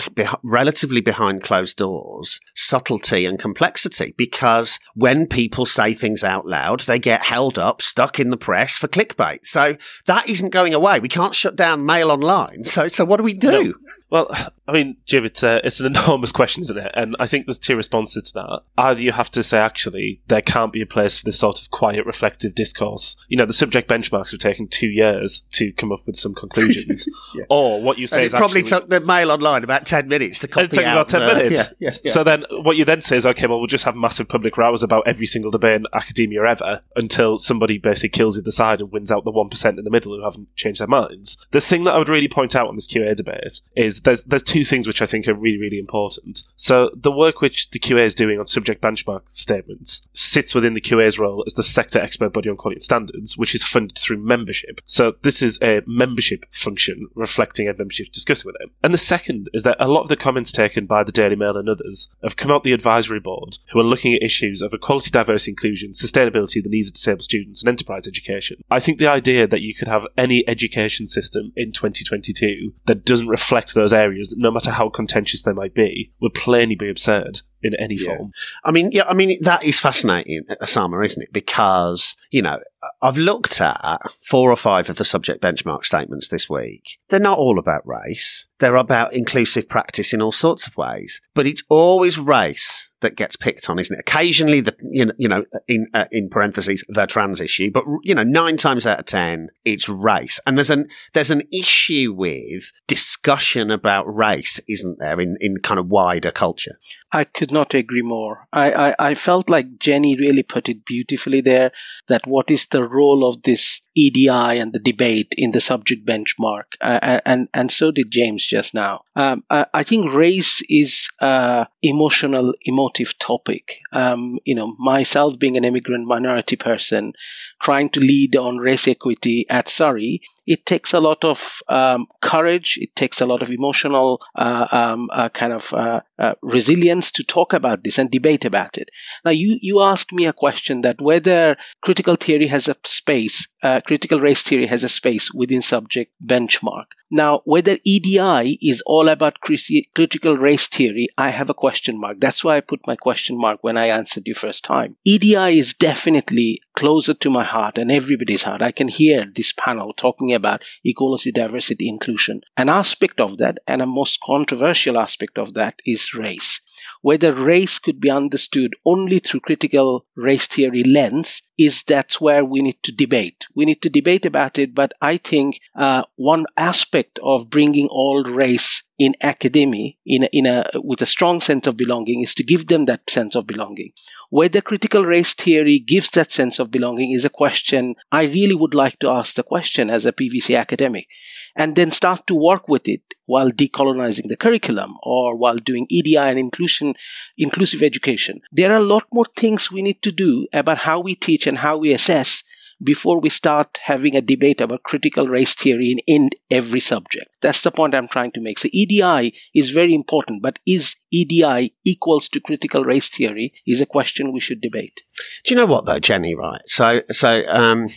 relatively 0.43 1.01
behind 1.01 1.43
closed 1.43 1.77
doors 1.77 2.39
subtlety 2.55 3.25
and 3.25 3.39
complexity 3.39 4.13
because 4.17 4.79
when 4.95 5.27
people 5.27 5.65
say 5.65 5.93
things 5.93 6.23
out 6.23 6.45
loud, 6.45 6.81
they 6.81 7.00
get 7.00 7.23
held 7.23 7.57
up, 7.57 7.81
stuck 7.81 8.19
in 8.19 8.29
the 8.29 8.38
press 8.38 8.77
for 8.77 8.88
clickbait. 8.88 9.45
So 9.45 9.75
that 10.05 10.29
isn't 10.29 10.51
going 10.51 10.73
away. 10.73 11.00
We 11.00 11.09
can't 11.09 11.33
shut 11.33 11.55
down 11.55 11.85
mail 11.85 12.12
online. 12.12 12.63
So, 12.63 12.88
so 12.88 13.05
what 13.05 13.17
do 13.17 13.23
we 13.23 13.33
do? 13.38 13.63
No. 13.63 13.73
Well, 14.13 14.29
I 14.67 14.72
mean, 14.72 14.96
Jim, 15.05 15.25
it's, 15.25 15.43
uh, 15.43 15.60
it's 15.65 15.82
an 15.82 15.88
enormous 15.98 16.32
question, 16.32 16.62
isn't 16.62 16.77
it? 16.77 16.91
And 16.96 17.17
I 17.20 17.25
think 17.25 17.48
there's 17.48 17.60
two 17.60 17.75
responses 17.75 18.24
to 18.32 18.34
that. 18.36 18.62
Either 18.77 19.01
you 19.01 19.12
have 19.12 19.29
to 19.32 19.43
say, 19.43 19.58
actually, 19.58 20.22
there 20.27 20.41
can't 20.41 20.72
be 20.72 20.82
a 20.82 20.86
place 20.86 21.17
for 21.17 21.25
this 21.25 21.39
sort 21.39 21.60
of 21.60 21.70
quiet, 21.72 22.05
reflective 22.05 22.55
discourse. 22.55 23.17
You 23.27 23.36
know, 23.36 23.46
the 23.46 23.51
subject 23.51 23.89
benchmarks 23.89 24.32
have 24.32 24.39
taken 24.39 24.70
two 24.70 24.88
years 24.88 25.41
to 25.53 25.74
come 25.74 25.91
up 25.91 26.05
with 26.05 26.15
some 26.15 26.34
conclusions. 26.34 27.10
yeah. 27.36 27.43
Or 27.50 27.82
what 27.82 27.98
you 27.98 28.08
say 28.08 28.17
and 28.17 28.25
is 28.27 28.34
it 28.34 28.38
probably 28.38 28.62
took 28.62 28.88
the 28.88 29.01
mail 29.01 29.32
online 29.32 29.65
about 29.65 29.86
10 29.86 30.08
minutes 30.08 30.39
to 30.39 30.48
copy 30.48 30.65
it 30.65 30.72
took 30.72 30.84
about 30.84 31.10
10 31.10 31.20
the, 31.20 31.27
minutes. 31.27 31.74
Yeah, 31.79 31.89
yeah, 32.03 32.12
so 32.12 32.24
then 32.24 32.46
what 32.51 32.77
you 32.77 32.86
then 32.86 33.01
say 33.01 33.17
is, 33.17 33.25
okay, 33.25 33.48
well, 33.48 33.58
we'll 33.58 33.67
just 33.67 33.84
have 33.84 33.96
massive 33.96 34.29
public 34.29 34.58
rows 34.58 34.84
about 34.84 35.08
every 35.08 35.25
single 35.25 35.51
debate 35.51 35.75
in 35.75 35.86
academia 35.93 36.46
ever 36.46 36.82
until 36.96 37.38
somebody 37.38 37.79
basically 37.79 38.10
kills 38.10 38.38
either 38.38 38.51
side 38.51 38.79
and 38.79 38.91
wins 38.91 39.12
out 39.12 39.25
the 39.25 39.32
1% 39.32 39.77
in 39.77 39.84
the 39.84 39.89
middle 39.89 40.15
who 40.15 40.24
haven't 40.24 40.55
changed 40.55 40.79
their 40.79 40.88
minds. 40.88 41.38
The 41.51 41.60
thing 41.60 41.84
that 41.84 41.96
I 41.96 41.98
would 41.98 42.10
really 42.10 42.29
point 42.29 42.55
out 42.55 42.67
on 42.67 42.75
this 42.75 42.88
QA 42.88 43.15
debate 43.15 43.62
is 43.75 44.02
there's, 44.03 44.24
there's 44.24 44.43
two 44.43 44.63
things 44.63 44.88
which 44.88 45.01
I 45.01 45.05
think 45.05 45.27
are 45.27 45.33
really, 45.33 45.57
really 45.57 45.79
important. 45.79 46.43
So 46.55 46.91
the 46.95 47.12
work 47.12 47.41
which 47.41 47.69
the 47.72 47.79
QA 47.79 48.05
is 48.05 48.15
doing 48.15 48.39
on 48.39 48.48
subject 48.48 48.81
benchmark 48.81 49.29
statements 49.29 50.01
sits 50.13 50.53
within 50.53 50.74
the 50.74 50.81
QA's 50.81 51.19
role 51.19 51.43
as 51.45 51.53
the 51.53 51.63
sector 51.63 52.00
expert 52.00 52.33
body 52.33 52.50
on 52.50 52.57
quality 52.57 52.79
standards, 52.79 53.38
which 53.38 53.55
is 53.55 53.63
funded 53.63 53.98
through 53.98 54.17
membership. 54.17 54.81
So 54.86 55.15
this 55.22 55.41
is 55.41 55.60
a 55.62 55.81
membership 55.86 56.45
function 56.51 57.07
reflecting 57.15 57.67
a 57.67 57.74
membership 57.74 58.12
discussing 58.12 58.48
with 58.48 58.55
it. 58.62 58.69
And 58.83 58.93
the 58.93 58.98
second 58.98 59.50
is 59.53 59.63
that 59.63 59.77
a 59.79 59.88
lot 59.88 60.01
of 60.01 60.10
the 60.10 60.15
comments 60.15 60.51
taken 60.51 60.86
by 60.86 61.03
the 61.03 61.12
Daily 61.12 61.36
Mail 61.36 61.57
and 61.57 61.69
others 61.69 62.10
have 62.22 62.36
come 62.36 62.51
out 62.51 62.63
the 62.63 62.74
advisory 62.74 63.19
board 63.19 63.57
who 63.72 63.79
are 63.79 63.83
looking 63.83 64.13
at 64.13 64.24
issues 64.24 64.62
of 64.62 64.74
equality, 64.74 65.10
diversity, 65.10 65.51
inclusion, 65.51 65.91
sustainability, 65.91 66.62
the 66.62 66.69
needs 66.69 66.89
of 66.89 66.95
disabled 66.95 67.24
students, 67.24 67.62
and 67.62 67.69
enterprise 67.69 68.07
education. 68.07 68.62
I 68.69 68.79
think 68.79 68.98
the 68.98 69.07
idea 69.07 69.48
that 69.48 69.62
you 69.62 69.74
could 69.74 69.88
have 69.88 70.07
any 70.17 70.48
education 70.48 71.07
system 71.07 71.53
in 71.55 71.72
2022 71.72 72.74
that 72.86 73.05
doesn't 73.05 73.27
reflect 73.27 73.74
those 73.74 73.92
areas, 73.93 74.35
no 74.38 74.51
matter 74.51 74.71
how 74.71 74.89
contentious 74.89 75.43
they 75.43 75.53
might 75.53 75.73
be, 75.73 76.12
would 76.19 76.33
plainly 76.33 76.75
be 76.75 76.89
absurd 76.89 77.41
in 77.63 77.75
any 77.75 77.96
yeah. 77.96 78.17
form. 78.17 78.32
I 78.63 78.72
mean, 78.72 78.91
yeah, 78.91 79.05
I 79.08 79.13
mean 79.13 79.38
that 79.41 79.63
is 79.63 79.79
fascinating, 79.79 80.43
Osama, 80.62 81.03
isn't 81.05 81.24
it? 81.24 81.34
Because 81.34 82.15
you 82.32 82.41
know, 82.41 82.60
I've 83.01 83.17
looked 83.17 83.62
at 83.62 84.01
four 84.20 84.51
or 84.51 84.55
five 84.55 84.89
of 84.89 84.98
the 84.98 85.05
subject 85.05 85.41
benchmark 85.41 85.86
statements 85.86 86.27
this 86.27 86.50
week. 86.50 87.00
They're 87.10 87.20
not 87.20 87.38
all 87.38 87.60
about 87.60 87.88
race. 87.88 88.48
They're 88.60 88.75
about 88.75 89.13
inclusive 89.13 89.67
practice 89.67 90.13
in 90.13 90.22
all 90.22 90.32
sorts 90.32 90.67
of 90.67 90.77
ways, 90.77 91.22
but 91.34 91.46
it's 91.46 91.63
always 91.70 92.17
race 92.17 92.89
that 93.03 93.15
gets 93.15 93.36
picked 93.36 93.70
on, 93.70 93.77
isn't 93.77 93.96
it? 93.96 94.00
Occasionally, 94.00 94.62
the 94.62 94.75
you 94.82 95.05
know, 95.05 95.13
you 95.17 95.27
know 95.27 95.46
in 95.67 95.88
uh, 95.93 96.05
in 96.12 96.29
parentheses, 96.29 96.84
the 96.88 97.05
trans 97.05 97.39
issue, 97.39 97.70
but 97.70 97.84
you 98.01 98.15
know, 98.15 98.24
nine 98.24 98.58
times 98.58 98.88
out 98.88 99.00
of 99.00 99.05
ten, 99.05 99.50
it's 99.63 99.88
race. 99.88 100.39
And 100.48 100.58
there's 100.58 100.72
an 100.72 100.88
there's 101.13 101.29
an 101.29 101.43
issue 101.51 102.13
with 102.17 102.72
discussion 102.88 103.70
about 103.70 104.05
race, 104.05 104.60
isn't 104.67 104.98
there, 104.98 105.20
in 105.22 105.38
in 105.39 105.58
kind 105.58 105.79
of 105.79 105.88
wider 105.88 106.32
culture? 106.32 106.79
I 107.12 107.25
could 107.25 107.51
not 107.53 107.74
agree 107.75 108.01
more. 108.01 108.48
I, 108.51 108.74
I, 108.89 108.95
I 109.00 109.13
felt 109.15 109.50
like 109.50 109.79
Jenny 109.79 110.17
really 110.17 110.43
put 110.43 110.69
it 110.69 110.86
beautifully 110.86 111.41
there. 111.41 111.72
That 112.10 112.27
what 112.27 112.51
is 112.51 112.67
the 112.67 112.83
role 112.83 113.25
of 113.25 113.43
this 113.43 113.81
EDI 113.95 114.59
and 114.59 114.73
the 114.73 114.79
debate 114.79 115.35
in 115.38 115.51
the 115.51 115.62
subject 115.62 116.05
benchmark, 116.05 116.75
uh, 116.81 117.19
and 117.25 117.47
and 117.53 117.71
so 117.71 117.91
did 117.91 118.09
James 118.09 118.43
just 118.43 118.73
now. 118.73 119.03
Um, 119.15 119.43
I, 119.50 119.67
I, 119.73 119.83
think 119.83 120.12
race 120.12 120.63
is 120.67 121.09
uh, 121.19 121.65
emotional, 121.83 122.55
emotive 122.65 123.19
topic. 123.19 123.79
Um, 123.91 124.39
you 124.43 124.55
know, 124.55 124.75
myself 124.79 125.38
being 125.38 125.57
an 125.57 125.65
immigrant 125.65 126.07
minority 126.07 126.55
person, 126.55 127.13
trying 127.62 127.89
to 127.89 128.00
lead 128.00 128.35
on 128.35 128.57
race 128.57 128.88
equity 128.88 129.45
at 129.47 129.69
Surrey, 129.69 130.21
it 130.47 130.65
takes 130.65 130.93
a 130.93 131.00
lot 131.00 131.23
of 131.23 131.62
um, 131.69 132.07
courage. 132.19 132.79
It 132.81 132.95
takes 132.95 133.21
a 133.21 133.27
lot 133.27 133.43
of 133.43 133.51
emotional 133.51 134.21
uh, 134.35 134.67
um, 134.71 135.09
uh, 135.13 135.29
kind 135.29 135.53
of 135.53 135.71
uh, 135.71 136.01
uh, 136.17 136.33
resilience 136.41 137.12
to 137.13 137.23
talk 137.23 137.43
talk 137.43 137.53
about 137.53 137.83
this 137.83 138.00
and 138.00 138.09
debate 138.09 138.45
about 138.45 138.77
it. 138.77 138.89
Now, 139.25 139.31
you, 139.31 139.57
you 139.62 139.81
asked 139.81 140.13
me 140.13 140.25
a 140.27 140.33
question 140.33 140.81
that 140.81 141.01
whether 141.01 141.57
critical 141.81 142.15
theory 142.15 142.47
has 142.47 142.67
a 142.67 142.75
space, 142.85 143.47
uh, 143.62 143.81
critical 143.86 144.20
race 144.20 144.44
theory 144.44 144.66
has 144.68 144.84
a 144.84 144.90
space 144.90 145.34
within 145.34 145.62
subject 145.62 146.12
benchmark. 146.25 146.86
Now, 147.12 147.42
whether 147.46 147.78
EDI 147.84 148.58
is 148.62 148.82
all 148.86 149.08
about 149.08 149.40
criti- 149.40 149.88
critical 149.94 150.36
race 150.36 150.68
theory, 150.68 151.10
I 151.18 151.30
have 151.30 151.50
a 151.50 151.54
question 151.54 152.00
mark. 152.00 152.20
That's 152.20 152.44
why 152.44 152.58
I 152.58 152.62
put 152.62 152.88
my 152.88 152.96
question 152.96 153.38
mark 153.38 153.60
when 153.62 153.78
I 153.78 153.88
answered 153.88 154.24
you 154.25 154.34
first 154.34 154.63
time. 154.63 154.96
EDI 155.06 155.60
is 155.60 155.75
definitely 155.75 156.62
closer 156.75 157.13
to 157.13 157.30
my 157.30 157.44
heart 157.44 157.78
and 157.78 157.92
everybody's 157.92 158.44
heart. 158.44 158.62
I 158.62 158.72
can 158.72 158.88
hear 158.88 159.25
this 159.25 159.52
panel 159.52 159.94
talking 159.94 160.34
about 160.34 160.63
equality, 160.84 161.32
diversity, 161.32 161.88
inclusion. 161.88 162.42
An 162.58 162.70
aspect 162.70 163.20
of 163.20 163.38
that, 163.38 163.60
and 163.68 163.82
a 163.82 163.86
most 163.86 164.20
controversial 164.22 164.98
aspect 164.98 165.38
of 165.38 165.54
that, 165.54 165.82
is 165.86 166.13
race 166.13 166.62
whether 167.04 167.34
race 167.34 167.80
could 167.80 168.00
be 168.00 168.10
understood 168.10 168.75
only 168.86 169.20
through 169.20 169.42
critical 169.42 170.06
race 170.16 170.48
theory 170.48 170.84
lens 170.84 171.42
is 171.57 171.83
that's 171.83 172.19
where 172.19 172.43
we 172.43 172.62
need 172.62 172.81
to 172.83 172.91
debate. 172.91 173.45
We 173.55 173.65
need 173.65 173.81
to 173.83 173.89
debate 173.89 174.25
about 174.25 174.57
it, 174.57 174.74
but 174.74 174.93
I 175.01 175.17
think 175.17 175.60
uh, 175.75 176.03
one 176.15 176.45
aspect 176.57 177.19
of 177.22 177.50
bringing 177.50 177.88
all 177.89 178.24
race 178.24 178.83
in 179.00 179.15
academia 179.22 179.91
in 180.05 180.24
a, 180.24 180.29
in 180.31 180.45
a 180.45 180.65
with 180.75 181.01
a 181.01 181.05
strong 181.05 181.41
sense 181.41 181.67
of 181.67 181.75
belonging 181.75 182.22
is 182.22 182.36
to 182.36 182.43
give 182.43 182.67
them 182.67 182.86
that 182.86 183.10
sense 183.10 183.36
of 183.36 183.48
belonging. 183.48 183.91
Whether 184.29 184.62
critical 184.62 185.03
race 185.03 185.33
theory 185.33 185.79
gives 185.79 186.12
that 186.12 186.31
sense 186.31 186.60
of 186.60 186.72
belonging 186.72 187.12
is 187.12 187.25
a 187.25 187.29
question 187.29 187.95
I 188.12 188.24
really 188.24 188.55
would 188.55 188.74
like 188.74 189.00
to 189.00 189.10
ask 189.10 189.36
the 189.36 189.43
question 189.43 189.89
as 189.89 190.05
a 190.05 190.13
PVC 190.13 190.57
academic 190.57 191.07
and 191.55 191.75
then 191.75 191.91
start 191.91 192.27
to 192.27 192.36
work 192.36 192.67
with 192.67 192.88
it 192.88 193.01
while 193.25 193.51
decolonizing 193.51 194.27
the 194.27 194.38
curriculum 194.38 194.95
or 195.01 195.36
while 195.36 195.55
doing 195.55 195.88
EDI 195.89 196.17
and 196.17 196.39
inclusion, 196.39 196.93
inclusive 197.38 197.81
education. 197.81 198.41
There 198.51 198.72
are 198.72 198.77
a 198.77 198.91
lot 198.93 199.05
more 199.13 199.25
things 199.25 199.72
we 199.72 199.81
need 199.81 200.01
to 200.03 200.12
do 200.12 200.48
about 200.51 200.77
how 200.77 201.00
we 201.00 201.15
teach 201.15 201.42
and 201.47 201.57
how 201.57 201.77
we 201.77 201.93
assess 201.93 202.43
before 202.83 203.19
we 203.19 203.29
start 203.29 203.77
having 203.81 204.15
a 204.15 204.21
debate 204.21 204.62
about 204.62 204.83
critical 204.83 205.27
race 205.27 205.55
theory 205.55 205.91
in, 205.91 206.00
in 206.07 206.29
every 206.51 206.79
subject. 206.79 207.33
That's 207.43 207.62
the 207.62 207.71
point 207.71 207.93
I'm 207.93 208.07
trying 208.07 208.31
to 208.31 208.41
make. 208.41 208.57
So 208.57 208.69
EDI 208.71 209.35
is 209.53 209.71
very 209.71 209.93
important, 209.93 210.41
but 210.41 210.59
is 210.65 210.95
EDI 211.12 211.75
equals 211.85 212.29
to 212.29 212.39
critical 212.39 212.83
race 212.83 213.09
theory 213.09 213.53
is 213.67 213.81
a 213.81 213.85
question 213.85 214.31
we 214.31 214.39
should 214.39 214.62
debate. 214.62 215.03
Do 215.43 215.53
you 215.53 215.59
know 215.59 215.65
what 215.65 215.85
though, 215.85 216.00
Jenny? 216.00 216.33
Right. 216.35 216.62
So, 216.65 217.01
so 217.12 217.43
um, 217.47 217.89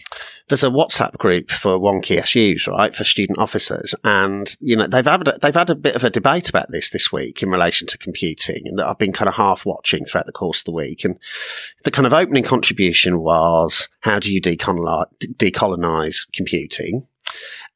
there's 0.49 0.65
a 0.65 0.69
WhatsApp 0.69 1.17
group 1.19 1.51
for 1.51 1.79
Wonkhe 1.79 2.25
SUs, 2.25 2.69
right, 2.69 2.95
for 2.95 3.05
student 3.05 3.39
officers, 3.39 3.95
and 4.05 4.55
you 4.61 4.77
know 4.77 4.87
they've 4.87 5.05
had 5.05 5.27
a, 5.27 5.39
they've 5.41 5.55
had 5.55 5.71
a 5.71 5.75
bit 5.75 5.97
of 5.97 6.05
a 6.05 6.11
debate 6.11 6.49
about 6.49 6.71
this 6.71 6.91
this 6.91 7.11
week 7.11 7.43
in 7.43 7.51
relation 7.51 7.87
to 7.89 7.99
computing, 7.99 8.63
and 8.67 8.79
that 8.79 8.87
I've 8.87 8.99
been 8.99 9.13
kind 9.13 9.29
of 9.29 9.35
half 9.35 9.67
watching 9.67 10.05
throughout 10.05 10.27
the 10.27 10.33
course 10.33 10.61
of 10.61 10.67
the 10.67 10.73
week. 10.73 11.05
And 11.05 11.19
the 11.85 11.91
kind 11.91 12.07
of 12.07 12.15
opening 12.15 12.45
contribution 12.45 13.21
was, 13.21 13.89
how 14.01 14.19
do 14.19 14.33
you 14.33 14.41
decolonize, 14.41 15.07
decolonize 15.37 16.27
computing? 16.33 17.09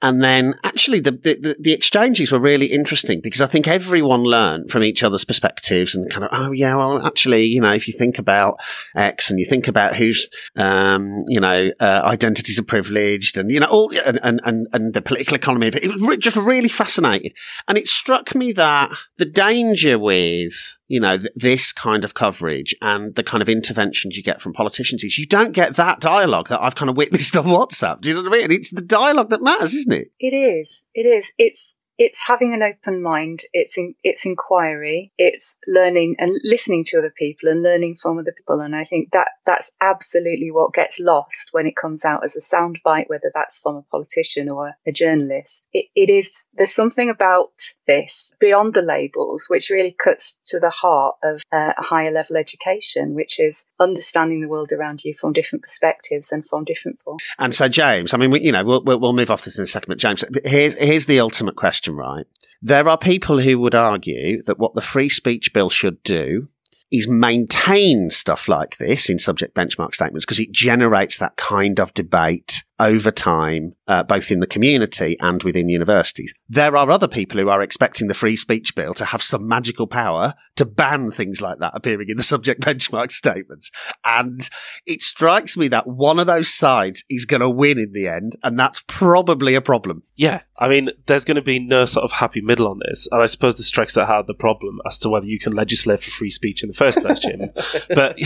And 0.02 0.22
then 0.22 0.54
actually 0.64 1.00
the, 1.00 1.12
the, 1.12 1.56
the, 1.58 1.72
exchanges 1.72 2.32
were 2.32 2.38
really 2.38 2.66
interesting 2.66 3.20
because 3.20 3.42
I 3.42 3.46
think 3.46 3.68
everyone 3.68 4.22
learned 4.22 4.70
from 4.70 4.82
each 4.82 5.02
other's 5.02 5.26
perspectives 5.26 5.94
and 5.94 6.10
kind 6.10 6.24
of, 6.24 6.30
oh 6.32 6.52
yeah, 6.52 6.74
well, 6.74 7.04
actually, 7.06 7.44
you 7.44 7.60
know, 7.60 7.72
if 7.72 7.86
you 7.86 7.92
think 7.92 8.18
about 8.18 8.54
X 8.96 9.28
and 9.28 9.38
you 9.38 9.44
think 9.44 9.68
about 9.68 9.96
whose, 9.96 10.26
um, 10.56 11.24
you 11.28 11.38
know, 11.38 11.70
uh, 11.80 12.02
identities 12.04 12.58
are 12.58 12.64
privileged 12.64 13.36
and, 13.36 13.50
you 13.50 13.60
know, 13.60 13.66
all, 13.66 13.92
and, 14.06 14.18
and, 14.22 14.40
and, 14.44 14.68
and 14.72 14.94
the 14.94 15.02
political 15.02 15.34
economy 15.34 15.68
of 15.68 15.76
it, 15.76 15.84
it 15.84 16.00
was 16.00 16.16
just 16.16 16.36
really 16.36 16.68
fascinating. 16.68 17.32
And 17.68 17.76
it 17.76 17.86
struck 17.86 18.34
me 18.34 18.52
that 18.52 18.92
the 19.18 19.26
danger 19.26 19.98
with, 19.98 20.78
you 20.88 20.98
know, 20.98 21.16
th- 21.16 21.32
this 21.36 21.72
kind 21.72 22.04
of 22.04 22.14
coverage 22.14 22.74
and 22.82 23.14
the 23.14 23.22
kind 23.22 23.42
of 23.42 23.48
interventions 23.48 24.16
you 24.16 24.22
get 24.22 24.40
from 24.40 24.52
politicians 24.52 25.04
is 25.04 25.18
you 25.18 25.26
don't 25.26 25.52
get 25.52 25.76
that 25.76 26.00
dialogue 26.00 26.48
that 26.48 26.60
I've 26.60 26.74
kind 26.74 26.90
of 26.90 26.96
witnessed 26.96 27.36
on 27.36 27.44
WhatsApp. 27.44 28.00
Do 28.00 28.08
you 28.08 28.16
know 28.16 28.22
what 28.28 28.34
I 28.34 28.48
mean? 28.48 28.52
It's 28.52 28.70
the 28.70 28.82
dialogue 28.82 29.30
that 29.30 29.42
matters, 29.42 29.72
isn't 29.74 29.89
it? 29.92 30.08
It 30.20 30.34
is. 30.34 30.84
It 30.94 31.06
is. 31.06 31.32
It's 31.38 31.76
it's 32.00 32.26
having 32.26 32.54
an 32.54 32.62
open 32.62 33.02
mind. 33.02 33.40
It's 33.52 33.76
in, 33.76 33.94
it's 34.02 34.24
inquiry. 34.24 35.12
It's 35.18 35.58
learning 35.66 36.16
and 36.18 36.34
listening 36.42 36.84
to 36.84 36.98
other 36.98 37.12
people 37.14 37.50
and 37.50 37.62
learning 37.62 37.96
from 37.96 38.16
other 38.16 38.32
people. 38.34 38.60
And 38.60 38.74
I 38.74 38.84
think 38.84 39.10
that 39.10 39.28
that's 39.44 39.76
absolutely 39.82 40.50
what 40.50 40.72
gets 40.72 40.98
lost 40.98 41.50
when 41.52 41.66
it 41.66 41.76
comes 41.76 42.06
out 42.06 42.24
as 42.24 42.36
a 42.36 42.56
soundbite, 42.56 43.10
whether 43.10 43.28
that's 43.34 43.60
from 43.60 43.76
a 43.76 43.82
politician 43.82 44.48
or 44.48 44.72
a 44.86 44.92
journalist. 44.92 45.68
It, 45.74 45.86
it 45.94 46.08
is 46.08 46.46
there's 46.54 46.72
something 46.72 47.10
about 47.10 47.50
this 47.86 48.34
beyond 48.40 48.72
the 48.72 48.80
labels 48.80 49.48
which 49.50 49.68
really 49.68 49.92
cuts 49.92 50.40
to 50.44 50.58
the 50.58 50.70
heart 50.70 51.16
of 51.22 51.42
uh, 51.52 51.74
a 51.76 51.82
higher 51.82 52.10
level 52.10 52.38
education, 52.38 53.14
which 53.14 53.38
is 53.38 53.66
understanding 53.78 54.40
the 54.40 54.48
world 54.48 54.72
around 54.72 55.04
you 55.04 55.12
from 55.12 55.34
different 55.34 55.64
perspectives 55.64 56.32
and 56.32 56.48
from 56.48 56.64
different 56.64 56.98
people. 56.98 57.18
And 57.38 57.54
so, 57.54 57.68
James, 57.68 58.14
I 58.14 58.16
mean, 58.16 58.30
we, 58.30 58.40
you 58.40 58.52
know, 58.52 58.64
we'll, 58.64 58.82
we'll 58.82 59.12
move 59.12 59.30
off 59.30 59.44
this 59.44 59.58
in 59.58 59.64
a 59.64 59.66
second, 59.66 59.90
but 59.90 59.98
James, 59.98 60.24
here's 60.46 60.74
here's 60.76 61.04
the 61.04 61.20
ultimate 61.20 61.56
question 61.56 61.89
question 61.90 62.16
right. 62.16 62.26
There 62.62 62.88
are 62.88 62.98
people 62.98 63.40
who 63.40 63.58
would 63.60 63.74
argue 63.74 64.42
that 64.42 64.58
what 64.58 64.74
the 64.74 64.80
free 64.80 65.08
speech 65.08 65.52
bill 65.52 65.70
should 65.70 66.02
do 66.02 66.48
is 66.90 67.08
maintain 67.08 68.10
stuff 68.10 68.48
like 68.48 68.76
this 68.78 69.08
in 69.08 69.18
subject 69.18 69.54
benchmark 69.54 69.94
statements 69.94 70.24
because 70.24 70.40
it 70.40 70.50
generates 70.50 71.18
that 71.18 71.36
kind 71.36 71.78
of 71.78 71.94
debate 71.94 72.59
over 72.80 73.10
time, 73.10 73.74
uh, 73.86 74.02
both 74.02 74.30
in 74.30 74.40
the 74.40 74.46
community 74.46 75.16
and 75.20 75.42
within 75.42 75.68
universities. 75.68 76.32
There 76.48 76.76
are 76.76 76.90
other 76.90 77.06
people 77.06 77.38
who 77.38 77.50
are 77.50 77.62
expecting 77.62 78.08
the 78.08 78.14
free 78.14 78.36
speech 78.36 78.74
bill 78.74 78.94
to 78.94 79.04
have 79.04 79.22
some 79.22 79.46
magical 79.46 79.86
power 79.86 80.34
to 80.56 80.64
ban 80.64 81.10
things 81.10 81.42
like 81.42 81.58
that 81.58 81.72
appearing 81.74 82.08
in 82.08 82.16
the 82.16 82.22
subject 82.22 82.60
benchmark 82.64 83.12
statements. 83.12 83.70
And 84.04 84.48
it 84.86 85.02
strikes 85.02 85.56
me 85.56 85.68
that 85.68 85.86
one 85.86 86.18
of 86.18 86.26
those 86.26 86.48
sides 86.48 87.04
is 87.10 87.26
going 87.26 87.42
to 87.42 87.50
win 87.50 87.78
in 87.78 87.92
the 87.92 88.08
end, 88.08 88.36
and 88.42 88.58
that's 88.58 88.82
probably 88.86 89.54
a 89.54 89.60
problem. 89.60 90.02
Yeah. 90.16 90.40
I 90.58 90.68
mean, 90.68 90.90
there's 91.06 91.24
going 91.24 91.36
to 91.36 91.42
be 91.42 91.58
no 91.58 91.86
sort 91.86 92.04
of 92.04 92.12
happy 92.12 92.42
middle 92.42 92.68
on 92.68 92.80
this. 92.86 93.08
And 93.10 93.22
I 93.22 93.26
suppose 93.26 93.56
this 93.56 93.66
strikes 93.66 93.96
at 93.96 94.06
heart 94.06 94.26
the 94.26 94.34
problem 94.34 94.78
as 94.86 94.98
to 94.98 95.08
whether 95.08 95.24
you 95.24 95.38
can 95.38 95.54
legislate 95.54 96.00
for 96.00 96.10
free 96.10 96.28
speech 96.28 96.62
in 96.62 96.68
the 96.68 96.74
first 96.74 96.98
place, 96.98 97.20
Jim. 97.20 97.50
but, 97.94 98.18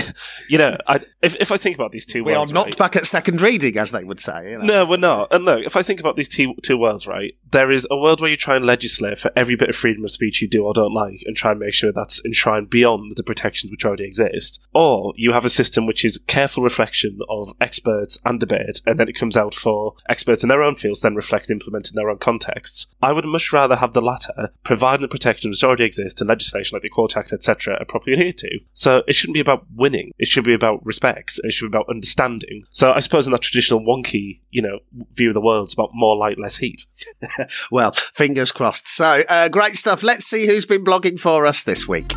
you 0.49 0.59
know, 0.59 0.77
I, 0.89 1.01
if, 1.23 1.37
if 1.37 1.53
I 1.53 1.57
think 1.57 1.77
about 1.77 1.93
these 1.93 2.05
two 2.05 2.25
we 2.25 2.33
worlds, 2.33 2.51
are 2.51 2.55
not 2.55 2.67
right, 2.67 2.79
back 2.79 2.97
at 2.97 3.07
second 3.07 3.41
reading, 3.41 3.79
as 3.79 3.93
they 3.93 4.03
would 4.03 4.19
say. 4.19 4.44
You 4.45 4.59
know? 4.59 4.65
No, 4.65 4.85
we're 4.85 4.97
not. 4.99 5.29
And 5.31 5.45
look, 5.45 5.65
if 5.65 5.77
I 5.77 5.83
think 5.83 6.01
about 6.01 6.17
these 6.17 6.29
two, 6.29 6.55
two 6.63 6.77
worlds, 6.77 7.07
right, 7.07 7.35
there 7.55 7.71
is 7.71 7.87
a 7.89 7.97
world 7.97 8.21
where 8.21 8.31
you 8.31 8.37
try 8.37 8.57
and 8.57 8.67
legislate 8.67 9.17
for 9.17 9.31
every 9.37 9.55
bit 9.55 9.69
of 9.69 9.77
freedom 9.77 10.03
of 10.03 10.11
speech 10.11 10.43
you 10.43 10.49
do 10.49 10.65
or 10.65 10.75
don't 10.75 10.93
like 10.93 11.23
and 11.25 11.37
try 11.37 11.53
and 11.53 11.61
make 11.61 11.73
sure 11.73 11.93
that's 11.93 12.21
enshrined 12.25 12.69
beyond 12.69 13.13
the 13.17 13.23
protections 13.23 13.71
which 13.71 13.85
already 13.85 14.05
exist. 14.05 14.61
Or 14.75 15.15
you 15.17 15.33
have 15.33 15.45
a 15.45 15.49
system 15.49 15.87
which 15.87 16.05
is 16.05 16.19
careful 16.27 16.65
reflection 16.65 17.21
of 17.29 17.53
experts 17.61 18.19
and 18.25 18.41
debate, 18.41 18.83
and 18.87 18.99
then 18.99 19.09
it 19.09 19.15
comes 19.15 19.37
out 19.37 19.55
for 19.55 19.95
experts 20.09 20.43
in 20.43 20.49
their 20.49 20.65
own 20.65 20.75
fields, 20.75 21.01
then 21.01 21.15
reflect 21.15 21.49
and 21.49 21.61
implement 21.61 21.91
in 21.91 21.95
their 21.95 22.11
own 22.11 22.19
contexts. 22.19 22.89
I 23.01 23.13
would 23.13 23.25
much 23.25 23.53
rather 23.53 23.77
have 23.77 23.93
the 23.93 24.03
latter, 24.03 24.51
providing 24.65 25.03
the 25.03 25.09
protections 25.09 25.57
which 25.57 25.65
already 25.65 25.85
exist 25.85 26.21
and 26.21 26.29
legislation 26.29 26.75
like 26.75 26.83
the 26.83 26.89
Equality 26.89 27.21
Act, 27.21 27.33
etc., 27.33 27.77
are 27.79 27.85
properly 27.85 28.15
adhered 28.15 28.39
to. 28.39 28.59
So 28.73 29.05
it 29.07 29.13
shouldn't 29.13 29.35
be 29.35 29.41
about 29.41 29.65
winning. 29.73 30.11
It 30.19 30.27
should 30.27 30.45
be 30.45 30.55
about 30.55 30.85
respect. 30.85 31.39
It 31.45 31.53
should 31.53 31.71
be 31.71 31.77
about 31.77 31.89
understanding. 31.89 32.65
So 32.71 32.93
I 32.93 32.99
suppose 32.99 33.29
in 33.29 33.33
that 33.33 33.43
traditional 33.43 33.79
Wonkhe 33.79 34.41
you 34.55 34.63
know, 34.63 34.79
view 35.13 35.29
of 35.29 35.35
the 35.35 35.41
world. 35.41 35.67
It's 35.67 35.75
about 35.75 35.91
more 35.93 36.17
light, 36.17 36.39
less 36.39 36.57
heat. 36.57 36.87
well, 37.71 37.93
fingers 37.93 38.53
crossed. 38.53 38.89
So, 38.89 39.25
uh, 39.29 39.49
great 39.49 39.77
stuff. 39.77 40.03
Let's 40.03 40.27
see 40.27 40.47
who's 40.47 40.67
been 40.67 40.85
blogging 40.85 41.19
for 41.19 41.47
us 41.47 41.63
this 41.63 41.89
week. 41.89 42.13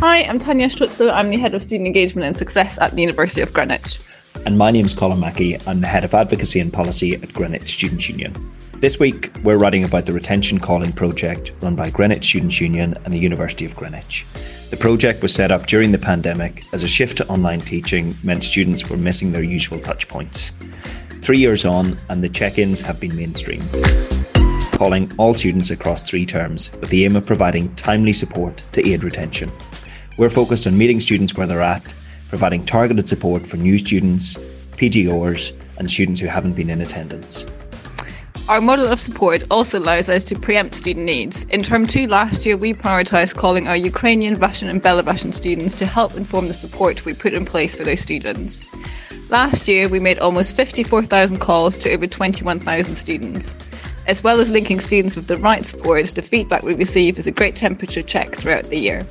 Hi, 0.00 0.22
I'm 0.24 0.38
Tanya 0.38 0.68
Strutzer. 0.68 1.12
I'm 1.12 1.30
the 1.30 1.38
Head 1.38 1.54
of 1.54 1.62
Student 1.62 1.86
Engagement 1.86 2.26
and 2.26 2.36
Success 2.36 2.78
at 2.78 2.92
the 2.92 3.00
University 3.00 3.40
of 3.40 3.52
Greenwich. 3.52 3.98
And 4.44 4.58
my 4.58 4.70
name's 4.70 4.92
Colin 4.92 5.20
Mackey. 5.20 5.56
I'm 5.66 5.80
the 5.80 5.86
Head 5.86 6.04
of 6.04 6.12
Advocacy 6.12 6.60
and 6.60 6.72
Policy 6.72 7.14
at 7.14 7.32
Greenwich 7.32 7.72
Students' 7.72 8.10
Union. 8.10 8.34
This 8.80 8.98
week, 8.98 9.30
we're 9.42 9.56
writing 9.56 9.84
about 9.84 10.04
the 10.04 10.12
Retention 10.12 10.58
Calling 10.58 10.92
project 10.92 11.52
run 11.62 11.74
by 11.74 11.88
Greenwich 11.88 12.26
Students' 12.26 12.60
Union 12.60 12.94
and 13.04 13.14
the 13.14 13.18
University 13.18 13.64
of 13.64 13.74
Greenwich. 13.74 14.26
The 14.68 14.76
project 14.76 15.22
was 15.22 15.34
set 15.34 15.50
up 15.50 15.66
during 15.66 15.92
the 15.92 15.98
pandemic 15.98 16.64
as 16.74 16.82
a 16.82 16.88
shift 16.88 17.16
to 17.18 17.28
online 17.28 17.60
teaching 17.60 18.14
meant 18.22 18.44
students 18.44 18.90
were 18.90 18.98
missing 18.98 19.32
their 19.32 19.42
usual 19.42 19.78
touchpoints. 19.78 20.52
Three 21.24 21.38
years 21.38 21.64
on, 21.64 21.96
and 22.10 22.22
the 22.22 22.28
check 22.28 22.58
ins 22.58 22.82
have 22.82 23.00
been 23.00 23.12
mainstreamed, 23.12 23.64
calling 24.76 25.10
all 25.16 25.32
students 25.32 25.70
across 25.70 26.02
three 26.02 26.26
terms 26.26 26.70
with 26.82 26.90
the 26.90 27.06
aim 27.06 27.16
of 27.16 27.24
providing 27.24 27.74
timely 27.76 28.12
support 28.12 28.58
to 28.72 28.86
aid 28.86 29.02
retention. 29.02 29.50
We're 30.18 30.28
focused 30.28 30.66
on 30.66 30.76
meeting 30.76 31.00
students 31.00 31.34
where 31.34 31.46
they're 31.46 31.62
at, 31.62 31.94
providing 32.28 32.66
targeted 32.66 33.08
support 33.08 33.46
for 33.46 33.56
new 33.56 33.78
students, 33.78 34.36
PGOers, 34.72 35.58
and 35.78 35.90
students 35.90 36.20
who 36.20 36.26
haven't 36.26 36.52
been 36.52 36.68
in 36.68 36.82
attendance. 36.82 37.46
Our 38.50 38.60
model 38.60 38.88
of 38.88 39.00
support 39.00 39.44
also 39.50 39.78
allows 39.78 40.10
us 40.10 40.24
to 40.24 40.38
preempt 40.38 40.74
student 40.74 41.06
needs. 41.06 41.44
In 41.44 41.62
term 41.62 41.86
two 41.86 42.06
last 42.06 42.44
year, 42.44 42.58
we 42.58 42.74
prioritised 42.74 43.36
calling 43.36 43.66
our 43.66 43.78
Ukrainian, 43.78 44.34
Russian, 44.34 44.68
and 44.68 44.82
Belarusian 44.82 45.32
students 45.32 45.74
to 45.78 45.86
help 45.86 46.16
inform 46.16 46.48
the 46.48 46.52
support 46.52 47.06
we 47.06 47.14
put 47.14 47.32
in 47.32 47.46
place 47.46 47.74
for 47.74 47.84
those 47.84 48.00
students. 48.00 48.60
Last 49.30 49.66
year, 49.68 49.88
we 49.88 49.98
made 49.98 50.18
almost 50.18 50.54
54,000 50.54 51.38
calls 51.38 51.78
to 51.78 51.90
over 51.92 52.06
21,000 52.06 52.94
students. 52.94 53.54
As 54.06 54.22
well 54.22 54.38
as 54.38 54.50
linking 54.50 54.80
students 54.80 55.16
with 55.16 55.28
the 55.28 55.38
right 55.38 55.64
support, 55.64 56.06
the 56.08 56.20
feedback 56.20 56.62
we 56.62 56.74
receive 56.74 57.18
is 57.18 57.26
a 57.26 57.32
great 57.32 57.56
temperature 57.56 58.02
check 58.02 58.34
throughout 58.34 58.64
the 58.64 58.78
year. 58.78 59.06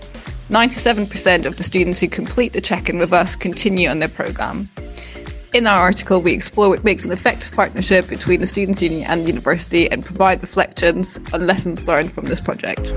97% 0.49 1.45
of 1.45 1.57
the 1.57 1.63
students 1.63 1.99
who 1.99 2.07
complete 2.07 2.53
the 2.53 2.61
check 2.61 2.89
in 2.89 2.99
with 2.99 3.11
us 3.11 3.35
continue 3.35 3.89
on 3.89 3.99
their 3.99 4.09
programme. 4.09 4.69
In 5.53 5.65
our 5.65 5.79
article, 5.79 6.21
we 6.21 6.33
explore 6.33 6.69
what 6.69 6.83
makes 6.83 7.05
an 7.05 7.11
effective 7.11 7.51
partnership 7.51 8.07
between 8.07 8.39
the 8.39 8.47
Students' 8.47 8.81
Union 8.81 9.05
and 9.09 9.21
the 9.23 9.27
university 9.27 9.89
and 9.89 10.03
provide 10.03 10.41
reflections 10.41 11.19
on 11.33 11.47
lessons 11.47 11.87
learned 11.87 12.11
from 12.11 12.25
this 12.25 12.41
project. 12.41 12.91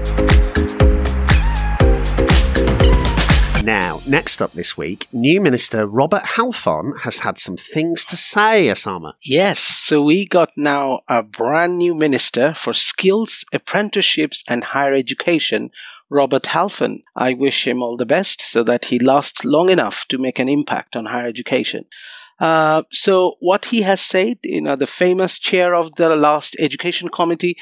Now, 3.66 4.00
next 4.06 4.40
up 4.40 4.52
this 4.52 4.76
week, 4.76 5.08
new 5.12 5.40
Minister 5.40 5.88
Robert 5.88 6.22
Halfon 6.22 7.00
has 7.00 7.18
had 7.18 7.36
some 7.36 7.56
things 7.56 8.04
to 8.04 8.16
say, 8.16 8.68
Osama. 8.68 9.14
Yes, 9.20 9.58
so 9.58 10.04
we 10.04 10.24
got 10.24 10.50
now 10.56 11.00
a 11.08 11.24
brand 11.24 11.76
new 11.76 11.96
Minister 11.96 12.54
for 12.54 12.72
Skills, 12.72 13.44
Apprenticeships 13.52 14.44
and 14.46 14.62
Higher 14.62 14.94
Education, 14.94 15.72
Robert 16.08 16.44
Halfon. 16.44 17.02
I 17.16 17.34
wish 17.34 17.66
him 17.66 17.82
all 17.82 17.96
the 17.96 18.06
best 18.06 18.40
so 18.40 18.62
that 18.62 18.84
he 18.84 19.00
lasts 19.00 19.44
long 19.44 19.68
enough 19.68 20.06
to 20.10 20.18
make 20.18 20.38
an 20.38 20.48
impact 20.48 20.94
on 20.94 21.04
higher 21.04 21.26
education. 21.26 21.86
Uh, 22.38 22.82
so 22.92 23.36
what 23.40 23.64
he 23.64 23.82
has 23.82 24.00
said, 24.00 24.38
you 24.44 24.60
know, 24.60 24.76
the 24.76 24.86
famous 24.86 25.38
chair 25.40 25.74
of 25.74 25.94
the 25.96 26.14
last 26.14 26.54
education 26.58 27.08
committee 27.08 27.56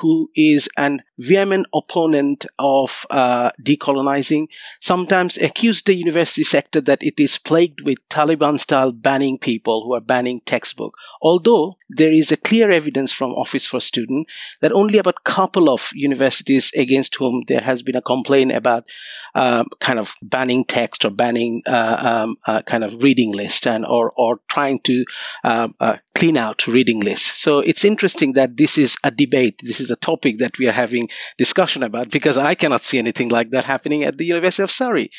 who 0.00 0.30
is 0.34 0.68
an 0.76 1.02
vehement 1.18 1.66
opponent 1.74 2.46
of 2.58 3.06
uh, 3.10 3.50
decolonizing, 3.62 4.48
sometimes 4.80 5.36
accused 5.36 5.86
the 5.86 5.94
university 5.94 6.44
sector 6.44 6.80
that 6.80 7.02
it 7.02 7.20
is 7.20 7.38
plagued 7.38 7.80
with 7.82 7.98
Taliban 8.08 8.58
style 8.58 8.92
banning 8.92 9.38
people 9.38 9.84
who 9.84 9.94
are 9.94 10.00
banning 10.00 10.40
textbook. 10.40 10.96
Although 11.20 11.76
there 11.90 12.12
is 12.12 12.32
a 12.32 12.36
clear 12.36 12.70
evidence 12.70 13.12
from 13.12 13.32
Office 13.32 13.66
for 13.66 13.80
Student 13.80 14.28
that 14.60 14.72
only 14.72 14.98
about 14.98 15.16
a 15.18 15.30
couple 15.30 15.68
of 15.68 15.90
universities 15.94 16.72
against 16.74 17.16
whom 17.16 17.44
there 17.46 17.60
has 17.60 17.82
been 17.82 17.96
a 17.96 18.02
complaint 18.02 18.52
about 18.52 18.88
uh, 19.34 19.64
kind 19.80 19.98
of 19.98 20.14
banning 20.22 20.64
text 20.64 21.04
or 21.04 21.10
banning 21.10 21.62
uh, 21.66 22.22
um, 22.24 22.36
uh, 22.46 22.62
kind 22.62 22.84
of 22.84 23.02
reading 23.02 23.32
list 23.32 23.66
and 23.66 23.84
or 23.84 24.12
or 24.16 24.40
trying 24.48 24.80
to 24.80 25.04
um, 25.44 25.74
uh, 25.80 25.96
clean 26.14 26.36
out 26.36 26.66
reading 26.66 27.00
list. 27.00 27.40
So 27.40 27.60
it's 27.60 27.84
interesting 27.84 28.34
that 28.34 28.56
this 28.56 28.78
is 28.78 28.96
a 29.04 29.10
debate. 29.10 29.60
This 29.62 29.80
is 29.80 29.90
a 29.90 29.96
topic 29.96 30.38
that 30.38 30.58
we 30.58 30.68
are 30.68 30.72
having 30.72 31.08
discussion 31.38 31.82
about 31.82 32.10
because 32.10 32.36
I 32.36 32.54
cannot 32.54 32.84
see 32.84 32.98
anything 32.98 33.28
like 33.28 33.50
that 33.50 33.64
happening 33.64 34.04
at 34.04 34.18
the 34.18 34.26
University 34.26 34.62
of 34.62 34.70
Surrey. 34.70 35.10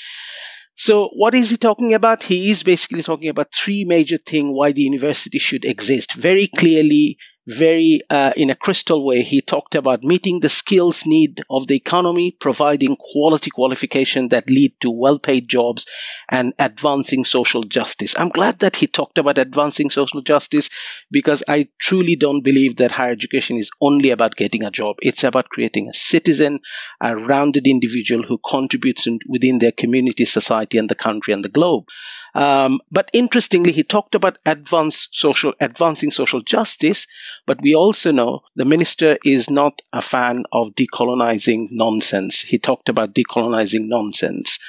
So 0.76 1.10
what 1.10 1.36
is 1.36 1.50
he 1.50 1.58
talking 1.58 1.94
about? 1.94 2.24
He 2.24 2.50
is 2.50 2.64
basically 2.64 3.04
talking 3.04 3.30
about 3.30 3.54
three 3.54 3.86
major 3.86 4.18
things 4.18 4.52
why 4.52 4.72
the 4.72 4.82
university 4.82 5.38
should 5.38 5.66
exist. 5.66 6.14
Very 6.14 6.48
clearly, 6.48 7.18
very 7.52 8.02
uh, 8.10 8.34
in 8.36 8.50
a 8.50 8.56
crystal 8.56 9.04
way 9.06 9.22
he 9.22 9.42
talked 9.42 9.76
about 9.76 10.04
meeting 10.04 10.40
the 10.40 10.50
skills 10.50 11.06
need 11.06 11.44
of 11.50 11.68
the 11.68 11.76
economy 11.76 12.32
providing 12.32 12.96
quality 12.96 13.50
qualification 13.50 14.30
that 14.30 14.50
lead 14.50 14.74
to 14.80 14.90
well-paid 14.92 15.48
jobs 15.48 15.86
and 16.30 16.54
advancing 16.60 17.26
social 17.26 17.64
justice. 17.64 18.16
I'm 18.18 18.30
glad 18.30 18.60
that 18.60 18.76
he 18.76 18.88
talked 18.88 19.18
about 19.18 19.38
advancing 19.38 19.90
social 19.90 20.22
justice 20.22 20.70
because 21.12 21.44
i 21.48 21.68
truly 21.80 22.16
don't 22.16 22.42
believe 22.42 22.78
that 22.78 22.92
higher 22.92 23.12
education 23.12 23.58
is 23.58 23.72
only 23.82 24.12
about 24.12 24.36
getting 24.36 24.64
a 24.64 24.72
job. 24.72 24.98
It's 25.02 25.24
about 25.24 25.50
creating 25.50 25.90
a 25.90 25.94
citizen 25.94 26.60
a 27.02 27.16
rounded 27.16 27.68
individual 27.68 28.24
who 28.24 28.38
contributes 28.38 29.08
in, 29.08 29.20
within 29.28 29.60
their 29.60 29.72
community 29.72 30.26
society 30.26 30.78
and 30.78 30.90
the 30.90 30.96
country 30.96 31.34
and 31.34 31.44
the 31.44 31.50
globe 31.50 31.86
um, 32.34 32.82
but 32.92 33.10
interestingly, 33.14 33.72
he 33.72 33.84
talked 33.84 34.16
about 34.16 34.38
advanced 34.46 35.10
social, 35.16 35.54
advancing 35.60 36.12
social 36.12 36.42
justice. 36.42 37.08
But 37.46 37.62
we 37.62 37.76
also 37.76 38.12
know 38.12 38.42
the 38.56 38.66
minister 38.66 39.18
is 39.26 39.50
not 39.50 39.82
a 39.92 40.02
fan 40.02 40.46
of 40.52 40.76
decolonizing 40.76 41.68
nonsense. 41.72 42.42
He 42.42 42.60
talked 42.60 42.90
about 42.90 43.14
decolonizing 43.14 43.88
nonsense. 43.88 44.60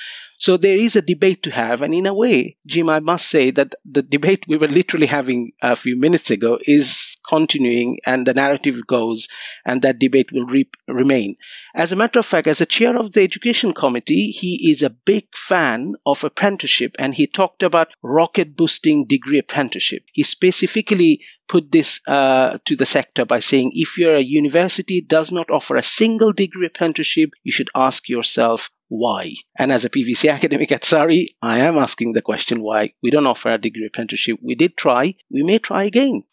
So 0.42 0.56
there 0.56 0.76
is 0.76 0.96
a 0.96 1.02
debate 1.02 1.44
to 1.44 1.52
have. 1.52 1.82
And 1.82 1.94
in 1.94 2.06
a 2.06 2.12
way, 2.12 2.56
Jim, 2.66 2.90
I 2.90 2.98
must 2.98 3.28
say 3.28 3.52
that 3.52 3.76
the 3.84 4.02
debate 4.02 4.44
we 4.48 4.56
were 4.56 4.66
literally 4.66 5.06
having 5.06 5.52
a 5.62 5.76
few 5.76 5.94
minutes 5.96 6.32
ago 6.32 6.58
is 6.60 7.16
continuing 7.24 8.00
and 8.04 8.26
the 8.26 8.34
narrative 8.34 8.84
goes 8.84 9.28
and 9.64 9.82
that 9.82 10.00
debate 10.00 10.32
will 10.32 10.46
re- 10.46 10.68
remain. 10.88 11.36
As 11.76 11.92
a 11.92 11.96
matter 11.96 12.18
of 12.18 12.26
fact, 12.26 12.48
as 12.48 12.60
a 12.60 12.66
chair 12.66 12.96
of 12.96 13.12
the 13.12 13.22
education 13.22 13.72
committee, 13.72 14.32
he 14.32 14.72
is 14.72 14.82
a 14.82 14.90
big 14.90 15.26
fan 15.36 15.94
of 16.04 16.24
apprenticeship 16.24 16.96
and 16.98 17.14
he 17.14 17.28
talked 17.28 17.62
about 17.62 17.94
rocket 18.02 18.56
boosting 18.56 19.06
degree 19.06 19.38
apprenticeship. 19.38 20.02
He 20.12 20.24
specifically 20.24 21.22
put 21.46 21.70
this 21.70 22.00
uh, 22.08 22.58
to 22.64 22.74
the 22.74 22.86
sector 22.86 23.24
by 23.26 23.38
saying 23.38 23.72
if 23.74 23.96
your 23.96 24.18
university 24.18 25.02
does 25.02 25.30
not 25.30 25.50
offer 25.50 25.76
a 25.76 25.82
single 25.84 26.32
degree 26.32 26.66
apprenticeship, 26.66 27.30
you 27.44 27.52
should 27.52 27.70
ask 27.76 28.08
yourself 28.08 28.70
why. 28.92 29.32
And 29.58 29.72
as 29.72 29.86
a 29.86 29.90
PVC 29.90 30.30
academic 30.38 30.70
at 30.70 30.84
Surrey, 30.84 31.34
I 31.40 31.60
am 31.60 31.78
asking 31.78 32.12
the 32.12 32.20
question 32.20 32.60
why 32.62 32.92
we 33.02 33.10
don't 33.10 33.26
offer 33.26 33.52
a 33.52 33.58
degree 33.58 33.86
apprenticeship. 33.86 34.38
We 34.42 34.54
did 34.54 34.76
try, 34.76 35.14
we 35.30 35.42
may 35.42 35.58
try 35.58 35.84
again. 35.84 36.24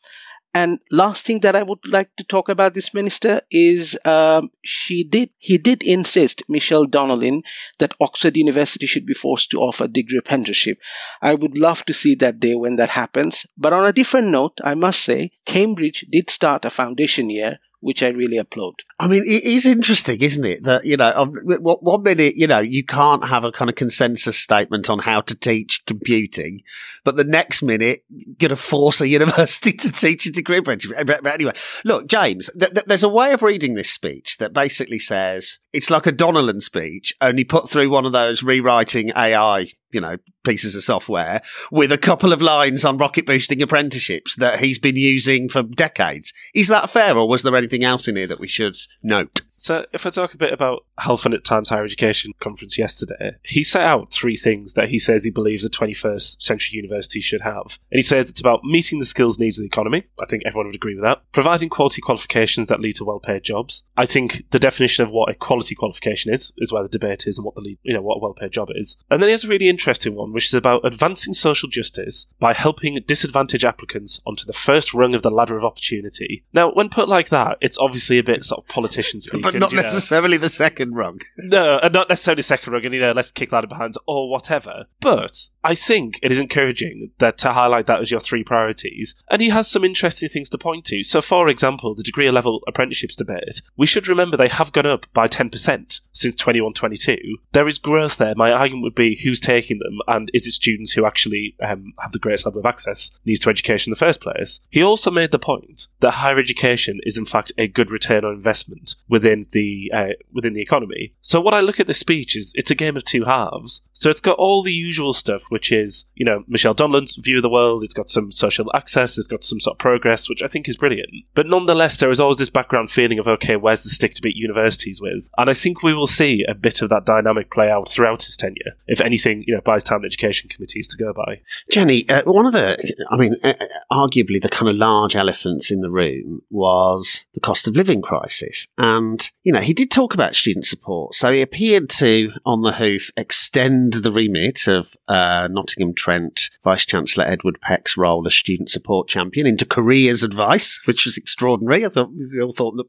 And 0.54 0.80
last 0.91 1.26
thing 1.26 1.41
that 1.41 1.56
I 1.56 1.62
would 1.63 1.80
like 1.86 2.13
to 2.17 2.24
talk 2.24 2.50
about 2.50 2.74
this 2.74 2.93
minister 2.93 3.41
is 3.52 3.98
um, 4.04 4.50
she 4.65 5.04
did 5.04 5.30
he 5.38 5.60
did 5.60 5.84
insist 5.84 6.41
Michelle 6.50 6.88
Donelan 6.88 7.43
that 7.78 7.93
Oxford 8.02 8.36
University 8.36 8.88
should 8.88 9.06
be 9.06 9.13
forced 9.13 9.52
to 9.52 9.62
offer 9.62 9.88
degree 9.88 10.17
apprenticeship. 10.17 10.80
I 11.22 11.36
would 11.36 11.56
love 11.56 11.86
to 11.86 11.93
see 11.93 12.15
that 12.15 12.39
day 12.39 12.56
when 12.56 12.78
that 12.78 12.89
happens. 12.89 13.45
But 13.58 13.74
on 13.74 13.86
a 13.86 13.93
different 13.93 14.30
note, 14.30 14.58
I 14.63 14.74
must 14.74 15.04
say 15.04 15.32
Cambridge 15.45 16.04
did 16.12 16.32
start 16.32 16.65
a 16.65 16.72
foundation 16.72 17.30
year 17.30 17.60
which 17.82 18.04
I 18.04 18.08
really 18.08 18.38
applaud. 18.38 18.76
I 19.00 19.08
mean, 19.08 19.24
it 19.26 19.44
is 19.44 19.65
interesting, 19.65 20.22
isn't 20.22 20.46
it? 20.46 20.63
That, 20.63 20.86
you 20.86 20.98
know, 20.98 21.12
um, 21.15 21.34
one 21.44 22.04
minute, 22.04 22.36
you 22.36 22.48
know, 22.48 22.60
you 22.60 22.84
can't 22.84 23.24
have 23.26 23.44
a 23.44 23.52
kind 23.52 23.70
of 23.70 23.76
consensus 23.76 24.38
statement 24.38 24.89
on 24.89 25.00
how 25.00 25.22
to 25.22 25.36
teach 25.36 25.84
computing, 25.86 26.62
but 27.04 27.15
the 27.15 27.24
next 27.24 27.63
minute, 27.63 28.04
you're 28.10 28.36
going 28.39 28.50
to 28.50 28.56
force 28.56 29.02
a 29.02 29.08
university 29.20 29.72
to 29.72 29.92
teach 29.92 30.26
a 30.26 30.32
degree. 30.32 30.60
But 30.60 31.26
anyway, 31.26 31.54
look, 31.86 32.08
James, 32.08 32.50
th- 32.60 32.74
th- 32.74 32.86
there's 32.86 33.04
a 33.04 33.10
way 33.10 33.32
of 33.32 33.42
reading 33.42 33.76
this 33.76 33.89
speech 33.89 34.38
that 34.38 34.54
basically 34.54 35.00
says 35.00 35.60
it's 35.73 35.89
like 35.89 36.08
a 36.08 36.12
Donelan 36.12 36.62
speech, 36.62 37.15
only 37.21 37.43
put 37.43 37.69
through 37.69 37.89
one 37.89 38.05
of 38.05 38.12
those 38.12 38.43
rewriting 38.43 39.12
AI 39.15 39.67
you 39.91 40.01
know, 40.01 40.17
pieces 40.43 40.75
of 40.75 40.84
software 40.84 41.41
with 41.71 41.91
a 41.91 41.97
couple 41.97 42.32
of 42.32 42.41
lines 42.41 42.86
on 42.86 42.97
rocket 42.97 43.25
boosting 43.25 43.62
apprenticeships 43.62 44.36
that 44.36 44.60
he's 44.60 44.79
been 44.79 44.95
using 44.95 45.49
for 45.49 45.63
decades. 45.63 46.34
Is 46.53 46.67
that 46.67 46.89
fair, 46.89 47.17
or 47.17 47.27
was 47.27 47.43
there 47.43 47.55
anything 47.55 47.84
else 47.84 48.08
in 48.08 48.15
here 48.15 48.27
that 48.27 48.39
we 48.39 48.47
should 48.47 48.75
note? 49.01 49.41
So, 49.60 49.86
if 49.91 50.06
I 50.06 50.10
talk 50.10 50.34
a 50.34 50.38
bit 50.38 50.54
about 50.54 50.86
Halfon 51.02 51.34
at 51.34 51.43
Times 51.43 51.67
Higher 51.67 51.84
Education 51.84 52.32
conference 52.39 52.78
yesterday, 52.78 53.36
he 53.43 53.62
set 53.62 53.86
out 53.86 54.13
three 54.13 54.38
things 54.38 54.74
that 54.76 54.88
he 54.88 54.98
says 54.98 55.26
he 55.26 55.32
believes 55.32 55.65
a 55.65 55.69
21st 55.69 56.41
century 56.41 56.78
university 56.78 57.19
should 57.19 57.41
have. 57.41 57.78
And 57.91 57.98
he 57.98 58.02
says 58.02 58.30
it's 58.30 58.39
about 58.39 58.63
meeting 58.63 59.00
the 59.00 59.06
skills 59.06 59.38
needs 59.38 59.60
of 59.60 59.63
the 59.63 59.67
economy. 59.67 60.06
I 60.17 60.28
think 60.28 60.43
everyone 60.45 60.67
would 60.67 60.78
agree 60.78 60.95
with 60.95 61.04
that. 61.04 61.24
Providing 61.34 61.67
quality 61.67 62.00
qualifications 62.00 62.69
that 62.69 62.80
lead 62.80 62.95
to 62.95 63.04
well-paid 63.04 63.43
jobs. 63.43 63.84
I 63.98 64.06
think 64.06 64.50
the 64.52 64.60
definition 64.60 65.04
of 65.04 65.12
what 65.12 65.30
a 65.30 65.36
quality 65.36 65.76
qualification 65.76 66.32
is 66.32 66.54
is 66.58 66.72
where 66.72 66.84
the 66.84 66.88
debate 66.88 67.28
is, 67.28 67.38
and 67.38 67.43
what 67.43 67.56
the 67.56 67.62
lead, 67.62 67.80
you 67.84 67.93
know 67.93 68.02
what 68.02 68.15
a 68.15 68.19
well-paid 68.19 68.54
job 68.54 68.69
is. 68.74 68.95
And 69.12 69.22
then 69.22 69.28
he 69.28 69.32
has 69.32 69.43
a 69.43 69.50
really 69.50 69.67
interesting 69.67 70.15
one, 70.15 70.32
which 70.32 70.45
is 70.45 70.54
about 70.54 70.86
advancing 70.86 71.34
social 71.34 71.67
justice 71.67 72.28
by 72.39 72.54
helping 72.54 72.98
disadvantaged 73.06 73.65
applicants 73.65 74.22
onto 74.26 74.45
the 74.45 74.54
first 74.54 74.93
rung 74.93 75.13
of 75.13 75.22
the 75.22 75.30
ladder 75.30 75.58
of 75.58 75.65
opportunity. 75.65 76.45
Now, 76.54 76.72
when 76.72 76.88
put 76.88 77.10
like 77.10 77.28
that, 77.28 77.58
it's 77.60 77.78
obviously 77.78 78.17
a 78.19 78.24
bit 78.24 78.45
sort 78.45 78.63
of 78.63 78.69
politicians 78.69 79.26
speak 79.26 79.48
but 79.53 79.59
not 79.59 79.73
necessarily 79.73 80.38
know. 80.38 80.43
the 80.43 80.49
second 80.49 80.95
rung. 80.95 81.21
No, 81.49 81.79
and 81.81 81.93
not 81.93 82.09
necessarily 82.09 82.43
second 82.43 82.73
rung, 82.73 82.85
and 82.85 82.93
you 82.93 82.99
know, 83.01 83.12
let's 83.12 83.31
kick 83.31 83.49
that 83.49 83.67
behind 83.67 83.95
or 84.05 84.29
whatever. 84.29 84.85
But 84.99 85.49
I 85.63 85.73
think 85.73 86.19
it 86.21 86.31
is 86.31 86.39
encouraging 86.39 87.12
that 87.17 87.38
to 87.39 87.53
highlight 87.53 87.88
that 87.88 88.01
as 88.01 88.12
your 88.12 88.19
three 88.19 88.43
priorities, 88.43 89.15
and 89.31 89.41
he 89.41 89.49
has 89.49 89.69
some 89.69 89.83
interesting 89.83 90.29
things 90.29 90.49
to 90.51 90.57
point 90.57 90.85
to. 90.85 91.01
So, 91.03 91.21
for 91.21 91.49
example, 91.49 91.95
the 91.95 92.03
degree 92.03 92.29
level 92.29 92.62
apprenticeships 92.67 93.15
debate, 93.15 93.62
we 93.77 93.88
should 93.88 94.07
remember 94.07 94.38
they 94.38 94.47
have 94.47 94.71
gone 94.71 94.85
up 94.85 95.07
by 95.13 95.27
ten 95.27 95.49
percent 95.49 96.01
since 96.19 96.35
21-22. 96.35 97.17
There 97.53 97.67
is 97.67 97.77
growth 97.77 98.17
there. 98.17 98.35
My 98.35 98.51
argument 98.51 98.83
would 98.83 98.95
be 98.95 99.19
who's 99.23 99.39
taking 99.39 99.79
them, 99.79 99.99
and 100.07 100.29
is 100.33 100.45
it 100.45 100.51
students 100.51 100.91
who 100.91 101.05
actually 101.05 101.55
um, 101.63 101.93
have 101.99 102.12
the 102.12 102.19
greatest 102.19 102.45
level 102.45 102.59
of 102.59 102.65
access 102.65 103.12
needs 103.25 103.39
to 103.41 103.49
education 103.49 103.89
in 103.89 103.93
the 103.93 104.05
first 104.05 104.21
place? 104.21 104.59
He 104.69 104.83
also 104.83 105.09
made 105.09 105.31
the 105.31 105.39
point 105.39 105.88
that 106.01 106.12
higher 106.12 106.38
education 106.38 106.99
is 107.03 107.17
in 107.17 107.25
fact 107.25 107.51
a 107.57 107.67
good 107.67 107.91
return 107.91 108.25
on 108.25 108.33
investment 108.33 108.95
within 109.07 109.38
within 109.39 109.47
the 109.52 109.91
uh, 109.95 110.13
within 110.34 110.54
the 110.54 110.62
economy. 110.62 111.13
So 111.21 111.41
what 111.41 111.54
I 111.54 111.60
look 111.60 111.80
at 111.80 111.88
this 111.88 111.99
speech 111.99 112.36
is 112.36 112.54
it's 112.56 112.71
a 112.71 112.75
game 112.75 112.95
of 112.95 113.04
two 113.04 113.25
halves. 113.25 113.82
So 113.93 114.10
it's 114.10 114.21
got 114.21 114.38
all 114.38 114.63
the 114.63 114.73
usual 114.73 115.13
stuff, 115.13 115.43
which 115.49 115.71
is 115.71 116.06
you 116.15 116.25
know 116.25 116.43
Michelle 116.47 116.75
Donelan's 116.75 117.15
view 117.15 117.38
of 117.38 117.43
the 117.43 117.49
world. 117.49 117.84
It's 117.84 117.93
got 117.93 118.10
some 118.10 118.32
social 118.32 118.69
access. 118.73 119.17
It's 119.17 119.28
got 119.28 119.43
some 119.43 119.60
sort 119.60 119.75
of 119.75 119.80
progress, 119.80 120.30
which 120.30 120.43
I 120.43 120.47
think 120.47 120.67
is 120.67 120.78
brilliant. 120.78 121.10
But 121.36 121.47
nonetheless, 121.47 121.97
there 121.97 122.10
is 122.10 122.19
always 122.19 122.38
this 122.38 122.49
background 122.49 122.89
feeling 122.89 123.19
of 123.19 123.28
okay, 123.28 123.56
where's 123.56 123.84
the 123.84 123.89
stick 123.89 124.13
to 124.15 124.21
beat 124.21 124.36
universities 124.36 125.02
with? 125.02 125.30
And 125.38 125.49
I 125.49 125.54
think 125.54 125.84
we 125.84 125.93
will 125.93 126.08
see 126.08 126.45
a 126.47 126.56
bit 126.56 126.82
of 126.82 126.89
that 126.89 127.06
dynamic 127.06 127.52
play 127.52 127.69
out 127.69 127.89
throughout 127.89 128.23
his 128.23 128.38
tenure. 128.38 128.78
If 128.88 129.02
anything, 129.02 129.43
you 129.47 129.56
know, 129.56 129.62
by 129.62 129.75
his 129.75 129.84
time 129.84 130.06
education 130.06 130.49
committees 130.49 130.88
to 130.89 130.97
go 130.97 131.13
by. 131.13 131.41
Jenny, 131.71 132.08
uh, 132.10 132.23
one 132.23 132.45
of 132.45 132.54
the, 132.54 132.78
I 133.10 133.17
mean, 133.17 133.36
uh, 133.43 133.54
arguably 133.91 134.41
the 134.41 134.49
kind 134.49 134.69
of 134.69 134.75
large 134.75 135.15
elephants 135.15 135.71
in 135.71 135.82
the 135.82 135.89
room 135.89 136.41
was 136.49 137.25
the 137.34 137.39
cost 137.39 137.67
of 137.67 137.75
living 137.75 138.02
crisis, 138.02 138.67
and 138.78 139.29
you 139.44 139.54
know, 139.54 139.62
he 139.62 139.74
did 139.74 139.89
talk 139.89 140.13
about 140.13 140.36
student 140.36 140.65
support. 140.65 141.15
So 141.15 141.32
he 141.32 141.42
appeared 141.42 141.89
to, 141.92 142.32
on 142.46 142.62
the 142.62 142.74
hoof, 142.74 143.10
extend 143.15 143.94
the 143.94 144.12
remit 144.12 144.68
of 144.68 144.96
uh, 145.08 145.48
Nottingham 145.50 145.94
Trent 145.94 146.50
Vice 146.63 146.86
Chancellor 146.86 147.24
Edward 147.26 147.60
Peck's 147.62 147.98
role 147.98 148.28
as 148.28 148.36
student 148.36 148.70
support 148.70 149.08
champion 149.08 149.48
into 149.48 149.65
careers 149.65 150.24
advice, 150.24 150.82
which 150.86 151.06
was 151.06 151.18
extraordinary. 151.18 151.86
I 151.86 151.89
thought 151.89 152.12
we 152.12 152.42
all 152.42 152.52
thought 152.52 152.76
that 152.78 152.88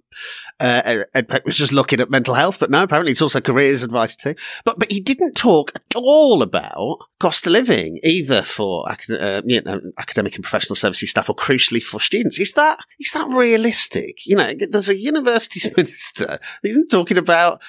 uh, 0.58 1.04
Ed 1.14 1.28
Peck 1.28 1.44
was 1.44 1.56
just 1.56 1.72
looking 1.72 2.00
at 2.00 2.10
mental 2.10 2.34
health, 2.34 2.58
but 2.58 2.70
no, 2.70 2.82
apparently 2.82 3.12
it's 3.12 3.22
also 3.22 3.40
careers 3.40 3.82
advice 3.82 4.16
too. 4.16 4.34
But 4.64 4.78
but 4.78 4.90
he 4.90 5.00
didn't 5.00 5.34
talk 5.34 5.72
at 5.76 5.96
all 5.96 6.42
about 6.42 6.98
cost 7.20 7.46
of 7.46 7.52
living, 7.52 8.00
either 8.02 8.42
for 8.42 8.88
uh, 8.88 9.42
you 9.44 9.62
know, 9.62 9.80
academic 9.98 10.34
and 10.34 10.42
professional 10.42 10.76
services 10.76 11.10
staff, 11.10 11.28
or 11.28 11.36
crucially 11.36 11.82
for 11.82 12.00
students. 12.00 12.38
Is 12.40 12.52
that 12.52 12.80
is 12.98 13.12
that 13.12 13.28
realistic? 13.28 14.26
You 14.26 14.36
know, 14.36 14.52
there's 14.54 14.88
a 14.88 14.98
university 14.98 15.60
minister. 15.76 16.29
He 16.62 16.70
isn't 16.70 16.90
talking 16.90 17.18
about 17.18 17.60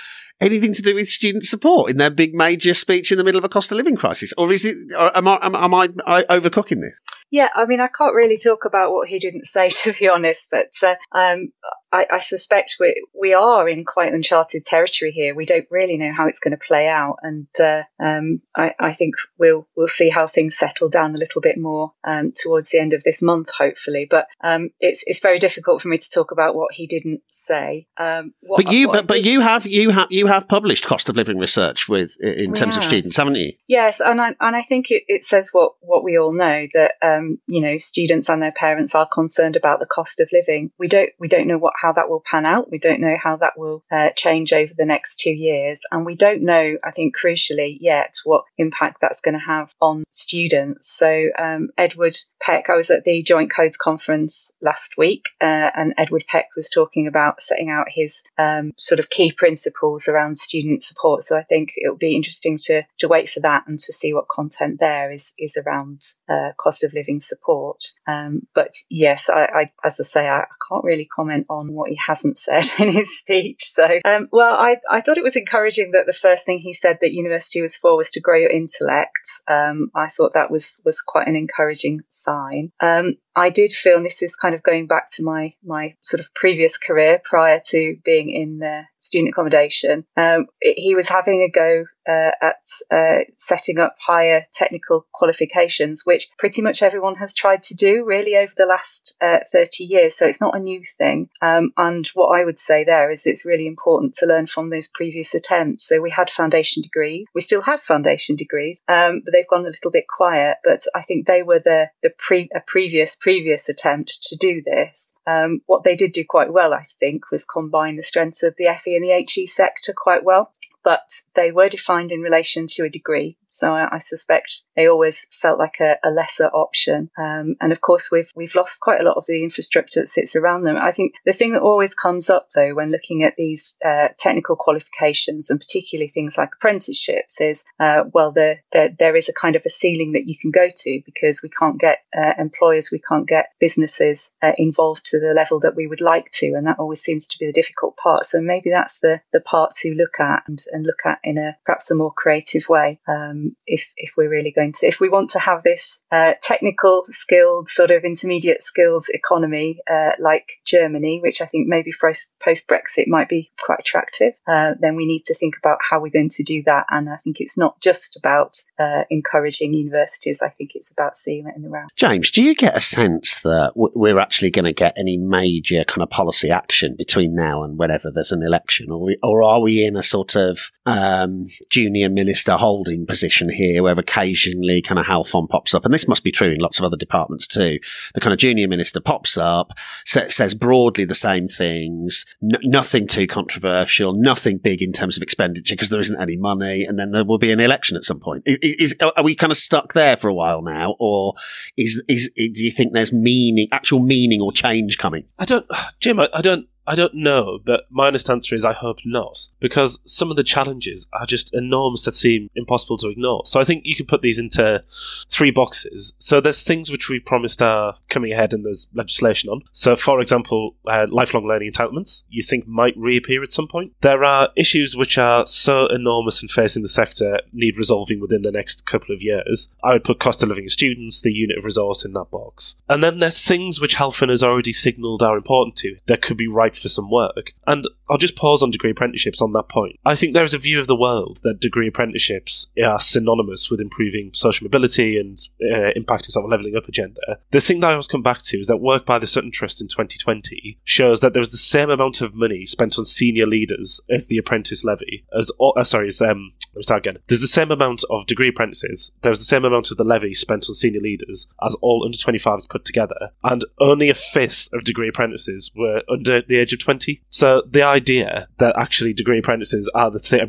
anything 0.41 0.73
to 0.73 0.81
do 0.81 0.95
with 0.95 1.07
student 1.07 1.43
support 1.43 1.91
in 1.91 1.97
their 1.97 2.09
big 2.09 2.33
major 2.33 2.73
speech 2.73 3.11
in 3.11 3.17
the 3.17 3.23
middle 3.23 3.37
of 3.37 3.45
a 3.45 3.49
cost 3.49 3.71
of 3.71 3.77
living 3.77 3.95
crisis, 3.95 4.33
or 4.37 4.51
is 4.51 4.65
it? 4.65 4.75
Or 4.97 5.15
am 5.15 5.27
I 5.27 5.39
am, 5.41 5.55
am 5.55 5.73
I, 5.73 5.89
I 6.05 6.23
overcooking 6.23 6.81
this? 6.81 6.99
Yeah, 7.29 7.49
I 7.55 7.65
mean, 7.65 7.79
I 7.79 7.87
can't 7.87 8.15
really 8.15 8.37
talk 8.37 8.65
about 8.65 8.91
what 8.91 9.07
he 9.07 9.19
didn't 9.19 9.45
say, 9.45 9.69
to 9.83 9.93
be 9.93 10.09
honest, 10.09 10.51
but 10.51 10.71
uh, 10.83 10.95
um, 11.17 11.51
I, 11.91 12.07
I, 12.09 12.19
suspect 12.19 12.77
we 12.79 13.03
we 13.19 13.33
are 13.33 13.67
in 13.67 13.83
quite 13.83 14.13
uncharted 14.13 14.63
territory 14.63 15.11
here. 15.11 15.35
We 15.35 15.45
don't 15.45 15.67
really 15.69 15.97
know 15.97 16.11
how 16.15 16.27
it's 16.27 16.39
going 16.39 16.51
to 16.51 16.65
play 16.65 16.87
out, 16.87 17.17
and 17.21 17.47
uh, 17.59 17.83
um, 17.99 18.41
I, 18.55 18.73
I, 18.79 18.93
think 18.93 19.15
we'll 19.37 19.67
we'll 19.75 19.87
see 19.87 20.09
how 20.09 20.25
things 20.25 20.57
settle 20.57 20.89
down 20.89 21.15
a 21.15 21.17
little 21.17 21.41
bit 21.41 21.57
more 21.57 21.93
um, 22.03 22.31
towards 22.33 22.69
the 22.69 22.79
end 22.79 22.93
of 22.93 23.03
this 23.03 23.21
month, 23.21 23.49
hopefully. 23.53 24.07
But 24.09 24.27
um, 24.41 24.69
it's 24.79 25.03
it's 25.05 25.19
very 25.19 25.37
difficult 25.37 25.81
for 25.81 25.89
me 25.89 25.97
to 25.97 26.09
talk 26.09 26.31
about 26.31 26.55
what 26.55 26.73
he 26.73 26.87
didn't 26.87 27.21
say. 27.27 27.87
Um, 27.97 28.33
what, 28.41 28.63
but 28.63 28.73
you 28.73 28.87
but, 28.87 29.07
but 29.07 29.25
you 29.25 29.41
have 29.41 29.67
you 29.67 29.89
have 29.89 30.11
you 30.11 30.27
have 30.27 30.47
published 30.47 30.85
cost 30.85 31.09
of 31.09 31.17
living 31.17 31.39
research 31.39 31.89
with 31.89 32.17
in 32.21 32.53
terms 32.53 32.77
of 32.77 32.83
students, 32.83 33.17
haven't 33.17 33.35
you? 33.35 33.51
Yes, 33.67 33.99
and 33.99 34.21
I 34.21 34.35
and 34.39 34.55
I 34.55 34.61
think 34.61 34.91
it, 34.91 35.03
it 35.07 35.23
says 35.23 35.49
what 35.51 35.73
what 35.81 36.05
we 36.05 36.17
all 36.17 36.33
know 36.33 36.67
that 36.73 36.93
um, 37.01 37.39
you 37.47 37.59
know 37.59 37.75
students 37.75 38.29
and 38.29 38.41
their 38.41 38.53
parents 38.53 38.95
are 38.95 39.05
concerned 39.05 39.57
about 39.57 39.81
the 39.81 39.85
cost 39.85 40.21
of 40.21 40.29
living. 40.31 40.71
We 40.79 40.87
don't 40.87 41.09
we 41.19 41.27
don't 41.27 41.47
know 41.47 41.57
what 41.57 41.73
how 41.81 41.93
that 41.93 42.09
will 42.09 42.21
pan 42.21 42.45
out. 42.45 42.69
We 42.69 42.77
don't 42.77 43.01
know 43.01 43.15
how 43.21 43.37
that 43.37 43.57
will 43.57 43.83
uh, 43.91 44.09
change 44.15 44.53
over 44.53 44.71
the 44.77 44.85
next 44.85 45.19
two 45.19 45.33
years. 45.33 45.81
And 45.91 46.05
we 46.05 46.15
don't 46.15 46.43
know, 46.43 46.77
I 46.83 46.91
think, 46.91 47.17
crucially 47.17 47.77
yet, 47.79 48.13
what 48.23 48.43
impact 48.57 48.99
that's 49.01 49.21
going 49.21 49.33
to 49.33 49.45
have 49.45 49.73
on 49.81 50.03
students. 50.11 50.87
So, 50.87 51.29
um, 51.37 51.69
Edward 51.77 52.13
Peck, 52.41 52.69
I 52.69 52.75
was 52.75 52.91
at 52.91 53.03
the 53.03 53.23
Joint 53.23 53.51
Codes 53.51 53.77
Conference 53.77 54.55
last 54.61 54.97
week, 54.97 55.29
uh, 55.41 55.71
and 55.73 55.93
Edward 55.97 56.25
Peck 56.29 56.49
was 56.55 56.69
talking 56.69 57.07
about 57.07 57.41
setting 57.41 57.69
out 57.69 57.87
his 57.89 58.23
um, 58.37 58.73
sort 58.77 58.99
of 58.99 59.09
key 59.09 59.31
principles 59.31 60.07
around 60.07 60.37
student 60.37 60.83
support. 60.83 61.23
So, 61.23 61.37
I 61.37 61.43
think 61.43 61.71
it'll 61.77 61.97
be 61.97 62.15
interesting 62.15 62.57
to, 62.65 62.83
to 62.99 63.07
wait 63.07 63.29
for 63.29 63.39
that 63.39 63.63
and 63.67 63.79
to 63.79 63.93
see 63.93 64.13
what 64.13 64.27
content 64.27 64.79
there 64.79 65.11
is, 65.11 65.33
is 65.39 65.57
around 65.57 66.01
uh, 66.29 66.51
cost 66.57 66.83
of 66.83 66.93
living 66.93 67.19
support. 67.19 67.83
Um, 68.05 68.47
but 68.53 68.71
yes, 68.89 69.29
I, 69.29 69.43
I, 69.43 69.71
as 69.83 69.99
I 69.99 70.03
say, 70.03 70.27
I, 70.27 70.41
I 70.41 70.55
can't 70.69 70.83
really 70.83 71.05
comment 71.05 71.47
on 71.49 71.70
what 71.73 71.89
he 71.89 71.97
hasn't 72.05 72.37
said 72.37 72.63
in 72.79 72.91
his 72.91 73.17
speech. 73.17 73.63
So, 73.63 73.87
um, 74.05 74.27
well, 74.31 74.55
I, 74.55 74.77
I 74.89 75.01
thought 75.01 75.17
it 75.17 75.23
was 75.23 75.35
encouraging 75.35 75.91
that 75.91 76.05
the 76.05 76.13
first 76.13 76.45
thing 76.45 76.59
he 76.59 76.73
said 76.73 76.97
that 77.01 77.13
university 77.13 77.61
was 77.61 77.77
for 77.77 77.95
was 77.95 78.11
to 78.11 78.21
grow 78.21 78.37
your 78.37 78.49
intellect. 78.49 79.41
Um, 79.47 79.91
I 79.95 80.07
thought 80.07 80.33
that 80.33 80.51
was 80.51 80.81
was 80.85 81.01
quite 81.01 81.27
an 81.27 81.35
encouraging 81.35 82.01
sign. 82.09 82.71
Um, 82.79 83.15
I 83.35 83.49
did 83.49 83.71
feel, 83.71 83.97
and 83.97 84.05
this 84.05 84.23
is 84.23 84.35
kind 84.35 84.55
of 84.55 84.63
going 84.63 84.87
back 84.87 85.05
to 85.13 85.23
my 85.23 85.53
my 85.63 85.95
sort 86.01 86.19
of 86.21 86.33
previous 86.33 86.77
career 86.77 87.21
prior 87.23 87.61
to 87.67 87.97
being 88.03 88.29
in 88.29 88.63
uh, 88.63 88.83
student 88.99 89.31
accommodation. 89.31 90.05
Um, 90.15 90.47
he 90.61 90.95
was 90.95 91.09
having 91.09 91.41
a 91.41 91.49
go 91.49 91.85
uh, 92.07 92.31
at 92.41 92.65
uh, 92.91 93.23
setting 93.37 93.79
up 93.79 93.95
higher 93.99 94.45
technical 94.51 95.05
qualifications, 95.11 96.03
which 96.05 96.29
pretty 96.37 96.61
much 96.61 96.81
everyone 96.81 97.15
has 97.15 97.33
tried 97.33 97.63
to 97.63 97.75
do 97.75 98.05
really 98.05 98.35
over 98.37 98.51
the 98.55 98.65
last 98.65 99.17
uh, 99.21 99.39
30 99.51 99.83
years. 99.83 100.15
So 100.15 100.25
it's 100.25 100.41
not 100.41 100.55
a 100.55 100.59
new 100.59 100.81
thing. 100.83 101.29
Um, 101.41 101.71
and 101.77 102.07
what 102.13 102.37
I 102.37 102.43
would 102.43 102.59
say 102.59 102.83
there 102.83 103.09
is 103.09 103.25
it's 103.25 103.45
really 103.45 103.67
important 103.67 104.15
to 104.15 104.25
learn 104.25 104.45
from 104.45 104.69
those 104.69 104.87
previous 104.87 105.35
attempts. 105.35 105.87
So 105.87 106.01
we 106.01 106.11
had 106.11 106.29
foundation 106.29 106.83
degrees. 106.83 107.27
We 107.33 107.41
still 107.41 107.61
have 107.61 107.81
foundation 107.81 108.35
degrees, 108.35 108.81
um, 108.87 109.21
but 109.23 109.31
they've 109.31 109.47
gone 109.47 109.65
a 109.65 109.69
little 109.69 109.91
bit 109.91 110.05
quiet. 110.07 110.57
But 110.63 110.85
I 110.95 111.01
think 111.03 111.27
they 111.27 111.43
were 111.43 111.59
the, 111.59 111.89
the 112.01 112.11
pre, 112.17 112.49
a 112.53 112.61
previous, 112.61 113.15
previous 113.21 113.69
attempt 113.69 114.23
to 114.23 114.35
do 114.35 114.61
this. 114.63 115.17
Um, 115.25 115.61
what 115.65 115.83
they 115.83 115.95
did 115.95 116.11
do 116.11 116.25
quite 116.27 116.51
well, 116.51 116.73
I 116.73 116.81
think, 116.81 117.31
was 117.31 117.45
combine 117.45 117.95
the 117.95 118.03
strengths 118.03 118.43
of 118.43 118.55
the 118.57 118.65
FE 118.75 118.95
and 118.95 119.05
the 119.05 119.25
HE 119.29 119.45
sector 119.47 119.93
quite 119.95 120.23
well 120.23 120.51
but 120.83 121.09
they 121.35 121.51
were 121.51 121.69
defined 121.69 122.11
in 122.11 122.21
relation 122.21 122.65
to 122.67 122.83
a 122.83 122.89
degree. 122.89 123.37
So 123.47 123.73
I, 123.73 123.95
I 123.95 123.97
suspect 123.97 124.61
they 124.75 124.87
always 124.87 125.27
felt 125.35 125.59
like 125.59 125.81
a, 125.81 125.97
a 126.03 126.09
lesser 126.09 126.45
option. 126.47 127.09
Um, 127.17 127.55
and 127.59 127.71
of 127.71 127.81
course, 127.81 128.09
we've 128.11 128.31
we've 128.35 128.55
lost 128.55 128.79
quite 128.79 129.01
a 129.01 129.03
lot 129.03 129.17
of 129.17 129.25
the 129.27 129.43
infrastructure 129.43 129.99
that 129.99 130.07
sits 130.07 130.35
around 130.35 130.63
them. 130.63 130.77
I 130.79 130.91
think 130.91 131.15
the 131.25 131.33
thing 131.33 131.53
that 131.53 131.61
always 131.61 131.93
comes 131.93 132.29
up 132.29 132.47
though 132.55 132.73
when 132.73 132.91
looking 132.91 133.23
at 133.23 133.33
these 133.35 133.77
uh, 133.85 134.07
technical 134.17 134.55
qualifications 134.55 135.49
and 135.49 135.59
particularly 135.59 136.07
things 136.07 136.37
like 136.37 136.55
apprenticeships 136.55 137.41
is 137.41 137.65
uh, 137.79 138.05
well, 138.13 138.31
there, 138.31 138.63
there 138.71 138.89
there 138.97 139.15
is 139.15 139.27
a 139.27 139.33
kind 139.33 139.55
of 139.55 139.63
a 139.65 139.69
ceiling 139.69 140.13
that 140.13 140.27
you 140.27 140.35
can 140.39 140.51
go 140.51 140.67
to 140.73 141.01
because 141.05 141.41
we 141.43 141.49
can't 141.49 141.79
get 141.79 141.99
uh, 142.17 142.33
employers, 142.37 142.89
we 142.91 142.99
can't 142.99 143.27
get 143.27 143.49
businesses 143.59 144.33
uh, 144.41 144.53
involved 144.57 145.05
to 145.07 145.19
the 145.19 145.33
level 145.33 145.59
that 145.59 145.75
we 145.75 145.87
would 145.87 146.01
like 146.01 146.29
to, 146.31 146.53
and 146.55 146.67
that 146.67 146.79
always 146.79 147.01
seems 147.01 147.27
to 147.27 147.39
be 147.39 147.47
the 147.47 147.51
difficult 147.51 147.97
part. 147.97 148.25
So 148.25 148.41
maybe 148.41 148.71
that's 148.73 149.01
the 149.01 149.21
the 149.33 149.41
part 149.41 149.71
to 149.81 149.93
look 149.93 150.19
at 150.19 150.43
and, 150.47 150.61
and 150.71 150.85
look 150.85 151.05
at 151.05 151.19
in 151.23 151.37
a 151.37 151.57
perhaps 151.65 151.91
a 151.91 151.95
more 151.95 152.13
creative 152.13 152.67
way. 152.69 152.99
Um, 153.07 153.55
if 153.65 153.93
if 153.97 154.13
we're 154.17 154.29
really 154.29 154.51
going 154.51 154.73
to, 154.73 154.87
if 154.87 154.99
we 154.99 155.09
want 155.09 155.31
to 155.31 155.39
have 155.39 155.63
this 155.63 156.03
uh, 156.11 156.33
technical, 156.41 157.03
skilled, 157.07 157.67
sort 157.67 157.91
of 157.91 158.03
intermediate 158.03 158.61
skills 158.61 159.09
economy 159.09 159.79
uh, 159.89 160.11
like 160.19 160.47
Germany, 160.65 161.19
which 161.21 161.41
I 161.41 161.45
think 161.45 161.67
maybe 161.67 161.91
post 161.99 162.33
Brexit 162.67 163.07
might 163.07 163.29
be 163.29 163.51
quite 163.59 163.79
attractive, 163.79 164.33
uh, 164.47 164.73
then 164.79 164.95
we 164.95 165.05
need 165.05 165.23
to 165.25 165.35
think 165.35 165.55
about 165.57 165.79
how 165.87 166.01
we're 166.01 166.11
going 166.11 166.29
to 166.29 166.43
do 166.43 166.63
that. 166.63 166.85
And 166.89 167.09
I 167.09 167.17
think 167.17 167.39
it's 167.39 167.57
not 167.57 167.79
just 167.81 168.17
about 168.17 168.55
uh, 168.79 169.03
encouraging 169.09 169.73
universities. 169.73 170.41
I 170.41 170.49
think 170.49 170.71
it's 170.75 170.91
about 170.91 171.15
seeing 171.15 171.47
it 171.47 171.55
in 171.55 171.61
the 171.61 171.69
round. 171.69 171.89
James, 171.95 172.31
do 172.31 172.43
you 172.43 172.55
get 172.55 172.77
a 172.77 172.81
sense 172.81 173.41
that 173.41 173.73
we're 173.75 174.19
actually 174.19 174.51
going 174.51 174.65
to 174.65 174.73
get 174.73 174.97
any 174.97 175.17
major 175.17 175.83
kind 175.83 176.03
of 176.03 176.09
policy 176.09 176.49
action 176.49 176.95
between 176.97 177.35
now 177.35 177.63
and 177.63 177.77
whenever 177.77 178.11
there's 178.11 178.31
an 178.31 178.43
election, 178.43 178.91
or 178.91 179.01
we, 179.01 179.17
or 179.23 179.43
are 179.43 179.61
we 179.61 179.85
in 179.85 179.95
a 179.95 180.03
sort 180.03 180.35
of 180.35 180.60
um, 180.85 181.47
junior 181.69 182.09
minister 182.09 182.53
holding 182.53 183.05
position 183.05 183.49
here, 183.49 183.83
where 183.83 183.97
occasionally 183.97 184.81
kind 184.81 184.99
of 184.99 185.05
Halfon 185.05 185.47
pops 185.47 185.73
up, 185.73 185.85
and 185.85 185.93
this 185.93 186.07
must 186.07 186.23
be 186.23 186.31
true 186.31 186.51
in 186.51 186.59
lots 186.59 186.79
of 186.79 186.85
other 186.85 186.97
departments 186.97 187.47
too. 187.47 187.79
The 188.13 188.21
kind 188.21 188.33
of 188.33 188.39
junior 188.39 188.67
minister 188.67 188.99
pops 188.99 189.37
up, 189.37 189.73
sa- 190.05 190.29
says 190.29 190.55
broadly 190.55 191.05
the 191.05 191.15
same 191.15 191.47
things, 191.47 192.25
n- 192.41 192.59
nothing 192.63 193.07
too 193.07 193.27
controversial, 193.27 194.13
nothing 194.13 194.57
big 194.57 194.81
in 194.81 194.91
terms 194.91 195.17
of 195.17 195.23
expenditure 195.23 195.75
because 195.75 195.89
there 195.89 196.01
isn't 196.01 196.19
any 196.21 196.37
money, 196.37 196.83
and 196.83 196.97
then 196.97 197.11
there 197.11 197.25
will 197.25 197.37
be 197.37 197.51
an 197.51 197.59
election 197.59 197.95
at 197.95 198.03
some 198.03 198.19
point. 198.19 198.43
Is, 198.45 198.93
is, 198.93 198.95
are 199.01 199.23
we 199.23 199.35
kind 199.35 199.51
of 199.51 199.57
stuck 199.57 199.93
there 199.93 200.15
for 200.15 200.27
a 200.27 200.33
while 200.33 200.61
now, 200.61 200.95
or 200.99 201.33
is 201.77 202.03
is 202.07 202.31
do 202.35 202.63
you 202.63 202.71
think 202.71 202.93
there's 202.93 203.13
meaning, 203.13 203.67
actual 203.71 203.99
meaning 203.99 204.41
or 204.41 204.51
change 204.51 204.97
coming? 204.97 205.25
I 205.37 205.45
don't, 205.45 205.65
Jim. 205.99 206.19
I, 206.19 206.29
I 206.33 206.41
don't 206.41 206.67
I 206.91 206.95
don't 206.95 207.13
know, 207.13 207.57
but 207.63 207.85
my 207.89 208.07
honest 208.07 208.29
answer 208.29 208.53
is 208.53 208.65
I 208.65 208.73
hope 208.73 208.97
not, 209.05 209.47
because 209.61 209.99
some 210.05 210.29
of 210.29 210.35
the 210.35 210.43
challenges 210.43 211.07
are 211.13 211.25
just 211.25 211.53
enormous 211.53 212.03
that 212.03 212.15
seem 212.15 212.49
impossible 212.53 212.97
to 212.97 213.07
ignore. 213.07 213.43
So 213.45 213.61
I 213.61 213.63
think 213.63 213.83
you 213.85 213.95
could 213.95 214.09
put 214.09 214.21
these 214.21 214.37
into 214.37 214.83
three 215.29 215.51
boxes. 215.51 216.13
So 216.17 216.41
there's 216.41 216.63
things 216.63 216.91
which 216.91 217.07
we 217.07 217.21
promised 217.21 217.61
are 217.61 217.95
coming 218.09 218.33
ahead 218.33 218.51
and 218.51 218.65
there's 218.65 218.89
legislation 218.93 219.49
on. 219.49 219.61
So, 219.71 219.95
for 219.95 220.19
example, 220.19 220.75
uh, 220.85 221.05
lifelong 221.09 221.47
learning 221.47 221.71
entitlements 221.71 222.25
you 222.27 222.43
think 222.43 222.67
might 222.67 222.97
reappear 222.97 223.41
at 223.41 223.53
some 223.53 223.69
point. 223.69 223.93
There 224.01 224.25
are 224.25 224.49
issues 224.57 224.93
which 224.93 225.17
are 225.17 225.47
so 225.47 225.87
enormous 225.87 226.41
and 226.41 226.51
facing 226.51 226.83
the 226.83 226.89
sector 226.89 227.39
need 227.53 227.77
resolving 227.77 228.19
within 228.19 228.41
the 228.41 228.51
next 228.51 228.85
couple 228.85 229.15
of 229.15 229.21
years. 229.21 229.69
I 229.81 229.93
would 229.93 230.03
put 230.03 230.19
cost 230.19 230.43
of 230.43 230.49
living 230.49 230.67
students, 230.67 231.21
the 231.21 231.31
unit 231.31 231.57
of 231.57 231.63
resource 231.63 232.03
in 232.03 232.11
that 232.13 232.31
box. 232.31 232.75
And 232.89 233.01
then 233.01 233.19
there's 233.19 233.41
things 233.41 233.79
which 233.79 233.95
Halfon 233.95 234.27
has 234.27 234.43
already 234.43 234.73
signalled 234.73 235.23
are 235.23 235.37
important 235.37 235.77
to 235.77 235.95
that 236.07 236.21
could 236.21 236.35
be 236.35 236.49
right 236.49 236.80
for 236.81 236.89
some 236.89 237.09
work. 237.09 237.53
And 237.67 237.85
I'll 238.09 238.17
just 238.17 238.35
pause 238.35 238.61
on 238.61 238.71
degree 238.71 238.91
apprenticeships 238.91 239.41
on 239.41 239.53
that 239.53 239.69
point. 239.69 239.99
I 240.05 240.15
think 240.15 240.33
there 240.33 240.43
is 240.43 240.53
a 240.53 240.59
view 240.59 240.79
of 240.79 240.87
the 240.87 240.95
world 240.95 241.39
that 241.43 241.59
degree 241.59 241.87
apprenticeships 241.87 242.67
are 242.83 242.99
synonymous 242.99 243.69
with 243.69 243.79
improving 243.79 244.31
social 244.33 244.65
mobility 244.65 245.17
and 245.17 245.37
uh, 245.61 245.91
impacting 245.97 246.31
sort 246.31 246.45
of 246.45 246.51
levelling 246.51 246.75
up 246.75 246.87
agenda. 246.87 247.21
The 247.51 247.61
thing 247.61 247.79
that 247.79 247.87
I 247.87 247.91
always 247.91 248.07
come 248.07 248.23
back 248.23 248.41
to 248.43 248.59
is 248.59 248.67
that 248.67 248.77
work 248.77 249.05
by 249.05 249.19
the 249.19 249.27
Sutton 249.27 249.51
Trust 249.51 249.81
in 249.81 249.87
2020 249.87 250.79
shows 250.83 251.21
that 251.21 251.33
there 251.33 251.41
was 251.41 251.51
the 251.51 251.57
same 251.57 251.89
amount 251.89 252.21
of 252.21 252.33
money 252.33 252.65
spent 252.65 252.97
on 252.97 253.05
senior 253.05 253.45
leaders 253.45 254.01
as 254.09 254.27
the 254.27 254.37
apprentice 254.37 254.83
levy, 254.83 255.25
as 255.37 255.51
uh, 255.59 255.83
sorry, 255.83 256.07
as 256.07 256.21
um, 256.21 256.53
let 256.73 256.77
me 256.77 256.83
start 256.83 257.05
again. 257.05 257.21
There's 257.27 257.41
the 257.41 257.47
same 257.47 257.71
amount 257.71 258.03
of 258.09 258.25
degree 258.25 258.49
apprentices. 258.49 259.11
There's 259.21 259.39
the 259.39 259.45
same 259.45 259.65
amount 259.65 259.91
of 259.91 259.97
the 259.97 260.03
levy 260.03 260.33
spent 260.33 260.67
on 260.69 260.75
senior 260.75 261.01
leaders 261.01 261.47
as 261.63 261.75
all 261.81 262.03
under 262.05 262.17
25s 262.17 262.69
put 262.69 262.85
together, 262.85 263.31
and 263.43 263.65
only 263.79 264.09
a 264.09 264.13
fifth 264.13 264.69
of 264.73 264.83
degree 264.83 265.09
apprentices 265.09 265.71
were 265.75 266.01
under 266.09 266.41
the 266.41 266.57
age 266.57 266.71
of 266.73 266.79
20. 266.79 267.21
So 267.29 267.63
the 267.69 267.83
idea 267.83 268.47
that 268.59 268.75
actually 268.77 269.13
degree 269.13 269.39
apprentices 269.39 269.89
are 269.93 270.09
the 270.09 270.19
thing, 270.19 270.39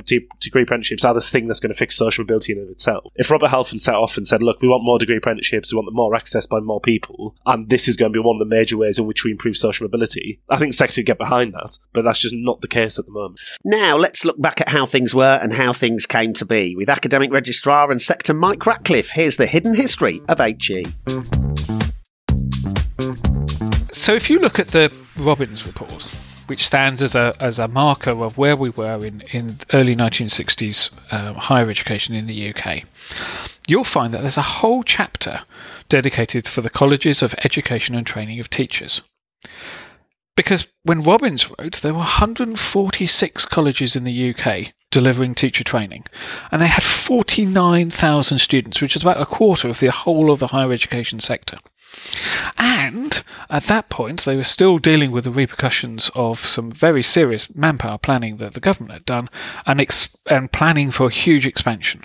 degree 0.41 0.63
apprenticeships 0.63 1.05
are 1.05 1.15
the 1.15 1.21
thing 1.21 1.49
that's 1.49 1.61
going 1.61 1.73
to 1.73 1.79
fix 1.79 1.97
social 1.97 2.23
mobility 2.23 2.53
in 2.53 2.59
of 2.59 2.69
itself. 2.69 3.13
If 3.17 3.31
Robert 3.31 3.51
Halfon 3.51 3.81
set 3.81 3.95
off 3.95 4.17
and 4.17 4.27
said, 4.27 4.43
"Look, 4.43 4.63
we 4.63 4.69
want 4.69 4.85
more 4.85 4.99
degree 4.99 5.17
apprenticeships, 5.17 5.73
we 5.73 5.77
want 5.77 5.87
them 5.87 5.97
more 5.97 6.15
access 6.15 6.47
by 6.47 6.61
more 6.61 6.81
people, 6.81 7.35
and 7.47 7.69
this 7.69 7.89
is 7.89 7.97
going 7.97 8.13
to 8.13 8.17
be 8.17 8.25
one 8.25 8.37
of 8.37 8.49
the 8.49 8.55
major 8.55 8.77
ways 8.77 8.99
in 8.99 9.07
which 9.07 9.25
we 9.25 9.33
improve 9.33 9.57
social 9.57 9.85
mobility," 9.85 10.41
I 10.49 10.57
think 10.57 10.73
sector 10.73 11.01
would 11.01 11.07
get 11.07 11.19
behind 11.19 11.53
that. 11.55 11.79
But 11.93 12.05
that's 12.05 12.21
just 12.21 12.35
not 12.35 12.61
the 12.61 12.69
case 12.69 12.99
at 12.99 13.07
the 13.07 13.13
moment. 13.13 13.41
Now 13.65 13.97
let's 13.97 14.25
look 14.25 14.41
back 14.41 14.61
at 14.61 14.69
how 14.69 14.87
things 14.87 15.15
were 15.15 15.41
and 15.43 15.55
how 15.55 15.73
things 15.73 16.07
came 16.13 16.35
to 16.35 16.45
be 16.45 16.77
with 16.77 16.91
academic 16.91 17.33
registrar 17.33 17.91
and 17.91 18.03
sector 18.03 18.35
Mike 18.35 18.67
Ratcliffe. 18.67 19.13
Here's 19.13 19.39
the 19.39 19.47
hidden 19.47 19.75
history 19.75 20.21
of 20.29 20.41
HE. 20.41 20.85
So, 23.93 24.15
if 24.15 24.29
you 24.29 24.39
look 24.39 24.59
at 24.59 24.69
the 24.69 24.95
Robbins 25.17 25.67
report, 25.67 26.03
which 26.49 26.67
stands 26.67 27.01
as 27.01 27.15
a, 27.15 27.33
as 27.41 27.59
a 27.59 27.67
marker 27.67 28.11
of 28.11 28.37
where 28.37 28.57
we 28.57 28.69
were 28.69 29.03
in, 29.03 29.23
in 29.33 29.57
early 29.73 29.97
1960s 29.97 30.91
uh, 31.11 31.33
higher 31.33 31.71
education 31.71 32.15
in 32.15 32.27
the 32.27 32.55
UK, 32.55 32.83
you'll 33.67 33.83
find 33.83 34.13
that 34.13 34.21
there's 34.21 34.37
a 34.37 34.43
whole 34.43 34.83
chapter 34.83 35.41
dedicated 35.89 36.47
for 36.47 36.61
the 36.61 36.69
colleges 36.69 37.23
of 37.23 37.35
education 37.43 37.95
and 37.95 38.07
training 38.07 38.39
of 38.39 38.51
teachers. 38.51 39.01
Because 40.37 40.67
when 40.83 41.03
Robbins 41.03 41.49
wrote, 41.59 41.81
there 41.81 41.95
were 41.95 42.01
146 42.01 43.47
colleges 43.47 43.97
in 43.97 44.05
the 44.05 44.35
UK 44.35 44.75
delivering 44.93 45.35
teacher 45.35 45.65
training, 45.65 46.05
and 46.53 46.63
they 46.63 46.69
had 46.69 46.85
49,000 46.85 48.39
students, 48.39 48.81
which 48.81 48.95
is 48.95 49.03
about 49.03 49.21
a 49.21 49.27
quarter 49.27 49.69
of 49.69 49.81
the 49.81 49.91
whole 49.91 50.31
of 50.31 50.39
the 50.39 50.49
higher 50.49 50.71
education 50.71 51.19
sector. 51.19 51.59
And 52.57 53.23
at 53.51 53.65
that 53.65 53.89
point, 53.89 54.25
they 54.25 54.37
were 54.37 54.45
still 54.45 54.79
dealing 54.79 55.11
with 55.11 55.25
the 55.25 55.31
repercussions 55.31 56.11
of 56.15 56.39
some 56.39 56.71
very 56.71 57.03
serious 57.03 57.55
manpower 57.55 57.99
planning 57.99 58.39
that 58.39 58.55
the 58.55 58.61
government 58.61 58.95
had 58.95 59.05
done 59.05 59.29
and, 59.67 59.81
ex- 59.81 60.17
and 60.27 60.51
planning 60.51 60.91
for 60.91 61.07
a 61.07 61.11
huge 61.11 61.47
expansion. 61.47 62.05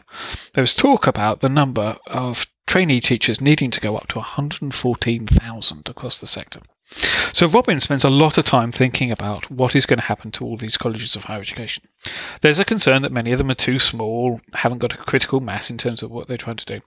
There 0.53 0.61
was 0.61 0.75
talk 0.75 1.07
about 1.07 1.39
the 1.39 1.49
number 1.49 1.97
of 2.07 2.47
trainee 2.65 2.99
teachers 2.99 3.39
needing 3.39 3.71
to 3.71 3.79
go 3.79 3.95
up 3.95 4.07
to 4.09 4.19
114,000 4.19 5.89
across 5.89 6.19
the 6.19 6.27
sector. 6.27 6.59
So 7.33 7.47
Robin 7.47 7.79
spends 7.79 8.03
a 8.03 8.09
lot 8.09 8.37
of 8.37 8.45
time 8.45 8.71
thinking 8.71 9.11
about 9.11 9.51
what 9.51 9.75
is 9.75 9.85
going 9.85 9.99
to 9.99 10.05
happen 10.05 10.31
to 10.31 10.45
all 10.45 10.57
these 10.57 10.77
colleges 10.77 11.15
of 11.15 11.25
higher 11.25 11.39
education. 11.39 11.83
There's 12.41 12.57
a 12.57 12.65
concern 12.65 13.03
that 13.03 13.11
many 13.11 13.31
of 13.31 13.37
them 13.37 13.51
are 13.51 13.55
too 13.55 13.77
small, 13.77 14.41
haven't 14.53 14.79
got 14.79 14.93
a 14.93 14.97
critical 14.97 15.39
mass 15.39 15.69
in 15.69 15.77
terms 15.77 16.01
of 16.01 16.09
what 16.09 16.27
they're 16.27 16.37
trying 16.37 16.55
to 16.55 16.65
do. 16.65 16.81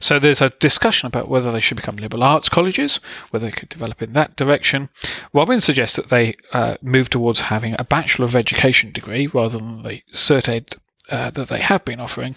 So 0.00 0.18
there's 0.18 0.42
a 0.42 0.50
discussion 0.50 1.06
about 1.06 1.28
whether 1.28 1.50
they 1.50 1.60
should 1.60 1.76
become 1.76 1.96
liberal 1.96 2.22
arts 2.22 2.48
colleges, 2.48 2.96
whether 3.30 3.46
they 3.46 3.56
could 3.56 3.70
develop 3.70 4.02
in 4.02 4.12
that 4.12 4.36
direction. 4.36 4.90
Robin 5.32 5.60
suggests 5.60 5.96
that 5.96 6.10
they 6.10 6.36
uh, 6.52 6.76
move 6.82 7.08
towards 7.08 7.40
having 7.40 7.74
a 7.78 7.84
Bachelor 7.84 8.26
of 8.26 8.36
Education 8.36 8.92
degree 8.92 9.26
rather 9.28 9.58
than 9.58 9.84
the 9.84 10.02
Cert 10.12 10.48
Ed 10.48 10.74
uh, 11.08 11.30
that 11.30 11.48
they 11.48 11.60
have 11.60 11.84
been 11.84 12.00
offering. 12.00 12.36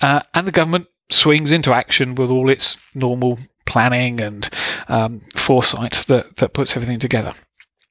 Uh, 0.00 0.20
and 0.34 0.46
the 0.46 0.52
government 0.52 0.86
swings 1.10 1.52
into 1.52 1.72
action 1.72 2.14
with 2.14 2.30
all 2.30 2.48
its 2.48 2.78
normal 2.94 3.38
planning 3.64 4.20
and 4.20 4.48
um, 4.88 5.22
foresight 5.36 6.04
that, 6.08 6.36
that 6.36 6.52
puts 6.52 6.76
everything 6.76 6.98
together. 6.98 7.34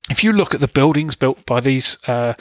If 0.09 0.23
you 0.23 0.33
look 0.33 0.53
at 0.53 0.59
the 0.59 0.67
buildings 0.67 1.15
built 1.15 1.45
by 1.45 1.61
these 1.61 1.97
uh, 2.07 2.33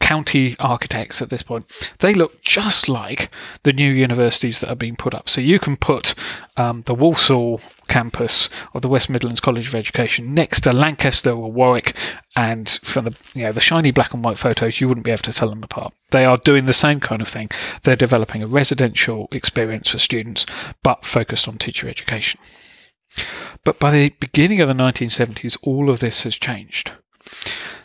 county 0.00 0.56
architects 0.58 1.22
at 1.22 1.30
this 1.30 1.42
point, 1.42 1.66
they 1.98 2.14
look 2.14 2.42
just 2.42 2.88
like 2.88 3.30
the 3.62 3.72
new 3.72 3.92
universities 3.92 4.60
that 4.60 4.70
are 4.70 4.76
being 4.76 4.96
put 4.96 5.14
up. 5.14 5.28
So 5.28 5.40
you 5.40 5.58
can 5.58 5.76
put 5.76 6.14
um, 6.56 6.82
the 6.86 6.94
Walsall 6.94 7.60
campus 7.88 8.48
of 8.74 8.82
the 8.82 8.88
West 8.88 9.10
Midlands 9.10 9.40
College 9.40 9.68
of 9.68 9.74
Education 9.74 10.34
next 10.34 10.62
to 10.62 10.72
Lancaster 10.72 11.30
or 11.30 11.52
Warwick, 11.52 11.94
and 12.34 12.68
from 12.82 13.04
the 13.04 13.16
you 13.34 13.44
know 13.44 13.52
the 13.52 13.60
shiny 13.60 13.90
black 13.90 14.14
and 14.14 14.24
white 14.24 14.38
photos, 14.38 14.80
you 14.80 14.88
wouldn't 14.88 15.04
be 15.04 15.12
able 15.12 15.22
to 15.22 15.32
tell 15.32 15.50
them 15.50 15.62
apart. 15.62 15.92
They 16.10 16.24
are 16.24 16.38
doing 16.38 16.66
the 16.66 16.72
same 16.72 17.00
kind 17.00 17.22
of 17.22 17.28
thing. 17.28 17.50
They're 17.82 17.94
developing 17.94 18.42
a 18.42 18.46
residential 18.46 19.28
experience 19.30 19.90
for 19.90 19.98
students, 19.98 20.46
but 20.82 21.04
focused 21.04 21.46
on 21.46 21.58
teacher 21.58 21.88
education. 21.88 22.40
But 23.64 23.78
by 23.78 23.90
the 23.90 24.08
beginning 24.20 24.60
of 24.60 24.68
the 24.68 24.74
1970s, 24.74 25.56
all 25.62 25.90
of 25.90 26.00
this 26.00 26.22
has 26.22 26.38
changed. 26.38 26.92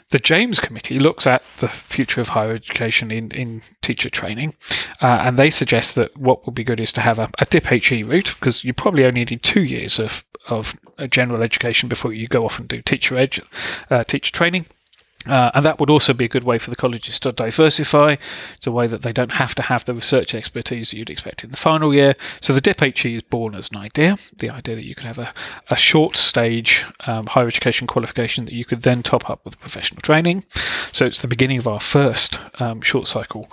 The 0.10 0.20
James 0.20 0.60
Committee 0.60 1.00
looks 1.00 1.26
at 1.26 1.44
the 1.58 1.68
future 1.68 2.22
of 2.22 2.30
higher 2.30 2.54
education 2.54 3.12
in, 3.12 3.32
in 3.32 3.64
teacher 3.82 4.10
training, 4.10 4.54
uh, 5.02 5.22
and 5.22 5.38
they 5.38 5.50
suggest 5.50 5.96
that 5.96 6.16
what 6.16 6.46
would 6.46 6.56
be 6.56 6.64
good 6.64 6.80
is 6.80 6.94
to 6.94 7.02
have 7.02 7.20
a, 7.20 7.30
a 7.40 7.46
DIP-HE 7.46 8.04
route, 8.04 8.36
because 8.40 8.64
you 8.64 8.74
probably 8.74 9.06
only 9.06 9.26
need 9.26 9.42
two 9.42 9.64
years 9.64 10.00
of, 10.00 10.24
of 10.48 10.78
general 11.10 11.42
education 11.42 11.90
before 11.90 12.14
you 12.14 12.28
go 12.28 12.46
off 12.46 12.60
and 12.60 12.68
do 12.68 12.82
teacher, 12.82 13.16
edu- 13.16 13.46
uh, 13.90 14.04
teacher 14.04 14.32
training. 14.32 14.66
Uh, 15.28 15.52
and 15.54 15.66
that 15.66 15.80
would 15.80 15.90
also 15.90 16.14
be 16.14 16.26
a 16.26 16.30
good 16.30 16.44
way 16.44 16.58
for 16.58 16.70
the 16.70 16.76
colleges 16.76 17.20
to 17.20 17.32
diversify. 17.32 18.16
It's 18.56 18.68
a 18.68 18.72
way 18.72 18.88
that 18.88 19.02
they 19.02 19.12
don't 19.12 19.32
have 19.32 19.56
to 19.56 19.62
have 19.62 19.86
the 19.86 19.94
research 19.94 20.34
expertise 20.36 20.92
that 20.92 20.98
you'd 20.98 21.10
expect 21.10 21.44
in 21.44 21.52
the 21.52 21.58
final 21.58 21.94
year. 21.94 22.16
So 22.42 22.54
the 22.54 22.62
DIP-HE 22.62 23.16
is 23.16 23.24
born 23.24 23.56
as 23.56 23.70
an 23.72 23.78
idea, 23.78 24.18
the 24.38 24.50
idea 24.50 24.76
that 24.76 24.86
you 24.86 24.96
could 24.96 25.06
have 25.06 25.20
a, 25.20 25.34
a 25.70 25.76
short 25.76 26.16
stage 26.16 26.86
um, 27.08 27.26
higher 27.28 27.48
education 27.48 27.88
qualification 27.88 28.46
that 28.46 28.54
you 28.54 28.66
could 28.66 28.84
then 28.84 29.04
top 29.04 29.30
up 29.30 29.44
with 29.46 29.60
professional 29.60 30.02
training. 30.02 30.44
So 30.92 31.06
it's 31.06 31.22
the 31.22 31.28
beginning 31.28 31.58
of 31.58 31.68
our 31.68 31.80
first 31.80 32.40
um, 32.62 32.82
short 32.82 33.08
cycle 33.08 33.50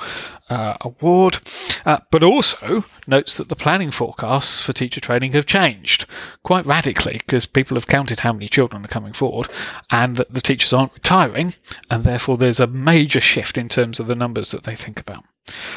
uh, 0.52 0.76
award, 0.82 1.40
uh, 1.86 1.98
but 2.10 2.22
also 2.22 2.84
notes 3.06 3.36
that 3.36 3.48
the 3.48 3.56
planning 3.56 3.90
forecasts 3.90 4.62
for 4.62 4.74
teacher 4.74 5.00
training 5.00 5.32
have 5.32 5.46
changed 5.46 6.04
quite 6.42 6.66
radically 6.66 7.14
because 7.24 7.46
people 7.46 7.74
have 7.74 7.86
counted 7.86 8.20
how 8.20 8.32
many 8.34 8.48
children 8.48 8.84
are 8.84 8.88
coming 8.88 9.14
forward 9.14 9.48
and 9.90 10.16
that 10.16 10.32
the 10.32 10.42
teachers 10.42 10.72
aren't 10.74 10.92
retiring, 10.94 11.54
and 11.90 12.04
therefore 12.04 12.36
there's 12.36 12.60
a 12.60 12.66
major 12.66 13.20
shift 13.20 13.56
in 13.56 13.68
terms 13.68 13.98
of 13.98 14.06
the 14.06 14.14
numbers 14.14 14.50
that 14.50 14.64
they 14.64 14.76
think 14.76 15.00
about. 15.00 15.24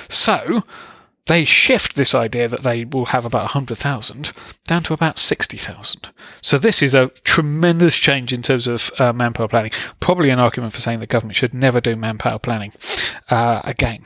So, 0.10 0.62
they 1.28 1.44
shift 1.44 1.96
this 1.96 2.14
idea 2.14 2.48
that 2.48 2.64
they 2.64 2.86
will 2.86 3.06
have 3.06 3.26
about 3.26 3.44
100,000 3.44 4.32
down 4.68 4.84
to 4.84 4.94
about 4.94 5.18
60,000. 5.18 6.10
So 6.42 6.60
this 6.60 6.84
is 6.84 6.94
a 6.94 7.08
tremendous 7.24 7.98
change 7.98 8.32
in 8.32 8.44
terms 8.44 8.68
of 8.68 8.92
uh, 9.00 9.12
manpower 9.12 9.48
planning. 9.48 9.72
Probably 10.00 10.30
an 10.30 10.40
argument 10.40 10.74
for 10.74 10.82
saying 10.82 11.00
the 11.00 11.08
government 11.08 11.36
should 11.36 11.54
never 11.54 11.82
do 11.82 11.96
manpower 11.96 12.38
planning 12.38 12.74
uh, 13.30 13.62
again. 13.64 14.04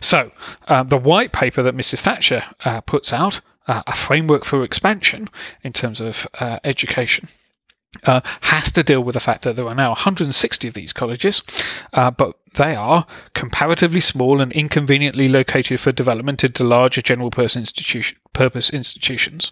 So, 0.00 0.30
uh, 0.68 0.82
the 0.84 0.98
white 0.98 1.32
paper 1.32 1.62
that 1.62 1.76
Mrs. 1.76 2.00
Thatcher 2.00 2.44
uh, 2.64 2.80
puts 2.82 3.12
out, 3.12 3.40
uh, 3.66 3.82
a 3.86 3.94
framework 3.94 4.44
for 4.44 4.62
expansion 4.62 5.28
in 5.62 5.72
terms 5.72 6.00
of 6.00 6.26
uh, 6.38 6.58
education. 6.64 7.28
Uh, 8.02 8.20
has 8.40 8.72
to 8.72 8.82
deal 8.82 9.02
with 9.02 9.14
the 9.14 9.20
fact 9.20 9.42
that 9.42 9.54
there 9.54 9.68
are 9.68 9.74
now 9.74 9.90
160 9.90 10.66
of 10.68 10.74
these 10.74 10.92
colleges, 10.92 11.42
uh, 11.92 12.10
but 12.10 12.36
they 12.54 12.74
are 12.74 13.06
comparatively 13.34 14.00
small 14.00 14.40
and 14.40 14.52
inconveniently 14.52 15.28
located 15.28 15.78
for 15.78 15.92
development 15.92 16.42
into 16.42 16.64
larger 16.64 17.00
general 17.00 17.30
purpose, 17.30 17.72
purpose 18.32 18.70
institutions. 18.70 19.50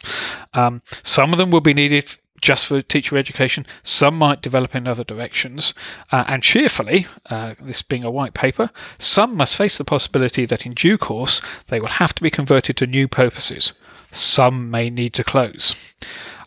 Um, 0.55 0.83
some 1.05 1.33
of 1.33 1.39
them 1.39 1.51
will 1.53 1.61
be 1.61 1.73
needed 1.73 2.19
just 2.42 2.66
for 2.66 2.83
teacher 2.83 3.16
education. 3.16 3.64
Some 3.83 4.18
might 4.18 4.42
develop 4.42 4.74
in 4.74 4.87
other 4.87 5.05
directions. 5.05 5.72
Uh, 6.11 6.24
and 6.26 6.42
cheerfully, 6.42 7.07
uh, 7.31 7.55
this 7.62 7.81
being 7.81 8.05
a 8.05 8.11
white 8.11 8.35
paper, 8.35 8.70
some 8.98 9.37
must 9.37 9.57
face 9.57 9.78
the 9.78 9.85
possibility 9.85 10.44
that 10.44 10.66
in 10.66 10.74
due 10.74 10.98
course 10.98 11.40
they 11.68 11.81
will 11.81 11.88
have 11.88 12.14
to 12.16 12.22
be 12.22 12.31
converted 12.31 12.76
to 12.76 12.87
new 12.87 13.09
purposes. 13.09 13.72
Some 14.11 14.70
may 14.70 14.90
need 14.90 15.14
to 15.14 15.24
close. 15.24 15.74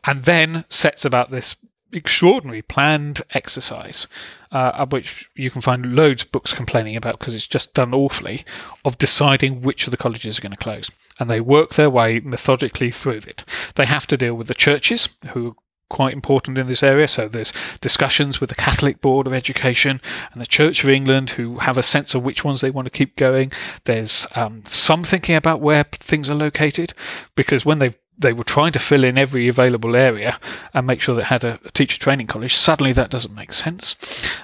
And 0.03 0.23
then 0.23 0.65
sets 0.69 1.03
about 1.03 1.31
this 1.31 1.55
extraordinary 1.93 2.61
planned 2.61 3.21
exercise, 3.31 4.07
uh, 4.51 4.71
of 4.75 4.91
which 4.91 5.29
you 5.35 5.49
can 5.49 5.61
find 5.61 5.95
loads 5.95 6.23
of 6.23 6.31
books 6.31 6.53
complaining 6.53 6.95
about 6.95 7.17
because 7.17 7.33
it's 7.33 7.47
just 7.47 7.73
done 7.73 7.93
awfully, 7.93 8.45
of 8.83 8.97
deciding 8.97 9.61
which 9.61 9.87
of 9.87 9.91
the 9.91 9.97
colleges 9.97 10.37
are 10.37 10.41
going 10.41 10.51
to 10.51 10.57
close. 10.57 10.91
And 11.19 11.29
they 11.29 11.39
work 11.39 11.75
their 11.75 11.89
way 11.89 12.19
methodically 12.19 12.91
through 12.91 13.21
it. 13.25 13.45
They 13.75 13.85
have 13.85 14.05
to 14.07 14.17
deal 14.17 14.35
with 14.35 14.47
the 14.47 14.53
churches, 14.53 15.07
who 15.31 15.55
quite 15.89 16.13
important 16.13 16.57
in 16.57 16.67
this 16.67 16.83
area. 16.83 17.07
So 17.07 17.27
there's 17.27 17.53
discussions 17.81 18.39
with 18.41 18.49
the 18.49 18.55
Catholic 18.55 19.01
Board 19.01 19.27
of 19.27 19.33
Education 19.33 20.01
and 20.31 20.41
the 20.41 20.47
Church 20.47 20.83
of 20.83 20.89
England 20.89 21.31
who 21.31 21.59
have 21.59 21.77
a 21.77 21.83
sense 21.83 22.15
of 22.15 22.23
which 22.23 22.43
ones 22.43 22.61
they 22.61 22.71
want 22.71 22.85
to 22.85 22.91
keep 22.91 23.15
going. 23.15 23.51
There's 23.85 24.27
um, 24.35 24.63
some 24.65 25.03
thinking 25.03 25.35
about 25.35 25.61
where 25.61 25.83
things 25.83 26.29
are 26.29 26.35
located 26.35 26.93
because 27.35 27.65
when 27.65 27.79
they've 27.79 27.97
they 28.17 28.33
were 28.33 28.43
trying 28.43 28.71
to 28.71 28.79
fill 28.79 29.03
in 29.03 29.17
every 29.17 29.47
available 29.47 29.95
area 29.95 30.39
and 30.73 30.87
make 30.87 31.01
sure 31.01 31.15
they 31.15 31.23
had 31.23 31.43
a, 31.43 31.59
a 31.65 31.71
teacher 31.71 31.99
training 31.99 32.27
college. 32.27 32.55
Suddenly, 32.55 32.93
that 32.93 33.09
doesn't 33.09 33.35
make 33.35 33.53
sense. 33.53 33.95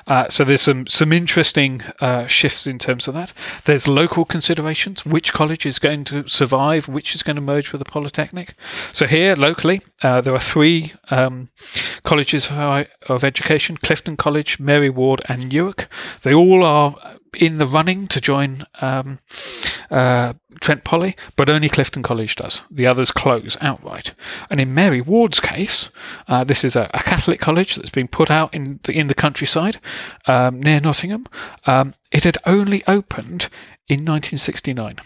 Uh, 0.07 0.27
so 0.29 0.43
there's 0.43 0.61
some 0.61 0.87
some 0.87 1.13
interesting 1.13 1.81
uh, 1.99 2.27
shifts 2.27 2.67
in 2.67 2.77
terms 2.79 3.07
of 3.07 3.13
that. 3.13 3.33
There's 3.65 3.87
local 3.87 4.25
considerations: 4.25 5.05
which 5.05 5.33
college 5.33 5.65
is 5.65 5.79
going 5.79 6.03
to 6.05 6.27
survive, 6.27 6.87
which 6.87 7.15
is 7.15 7.23
going 7.23 7.37
to 7.37 7.41
merge 7.41 7.71
with 7.71 7.79
the 7.79 7.91
polytechnic. 7.91 8.55
So 8.93 9.07
here, 9.07 9.35
locally, 9.35 9.81
uh, 10.03 10.21
there 10.21 10.35
are 10.35 10.39
three 10.39 10.93
um, 11.09 11.49
colleges 12.03 12.47
of, 12.51 12.87
of 13.07 13.23
education: 13.23 13.77
Clifton 13.77 14.17
College, 14.17 14.59
Mary 14.59 14.89
Ward, 14.89 15.21
and 15.27 15.49
Newark. 15.49 15.87
They 16.23 16.33
all 16.33 16.63
are 16.63 16.95
in 17.37 17.57
the 17.57 17.65
running 17.65 18.07
to 18.07 18.19
join 18.19 18.63
um, 18.81 19.19
uh, 19.89 20.33
Trent 20.59 20.83
Poly, 20.83 21.15
but 21.35 21.49
only 21.49 21.69
Clifton 21.69 22.03
College 22.03 22.35
does. 22.35 22.61
The 22.69 22.85
others 22.85 23.11
close 23.11 23.57
outright. 23.61 24.13
And 24.49 24.59
in 24.59 24.73
Mary 24.73 25.01
Ward's 25.01 25.39
case, 25.39 25.89
uh, 26.27 26.43
this 26.43 26.63
is 26.63 26.75
a, 26.75 26.89
a, 26.93 27.03
Catholic 27.03 27.39
college 27.39 27.75
that's 27.75 27.89
been 27.89 28.07
put 28.07 28.29
out 28.29 28.53
in 28.53 28.79
the, 28.83 28.93
in 28.93 29.07
the 29.07 29.15
countryside 29.15 29.79
um, 30.27 30.61
near 30.61 30.79
Nottingham. 30.79 31.27
Um, 31.65 31.93
it 32.11 32.23
had 32.23 32.37
only 32.45 32.83
opened 32.87 33.49
in 33.87 34.05
1969 34.05 34.99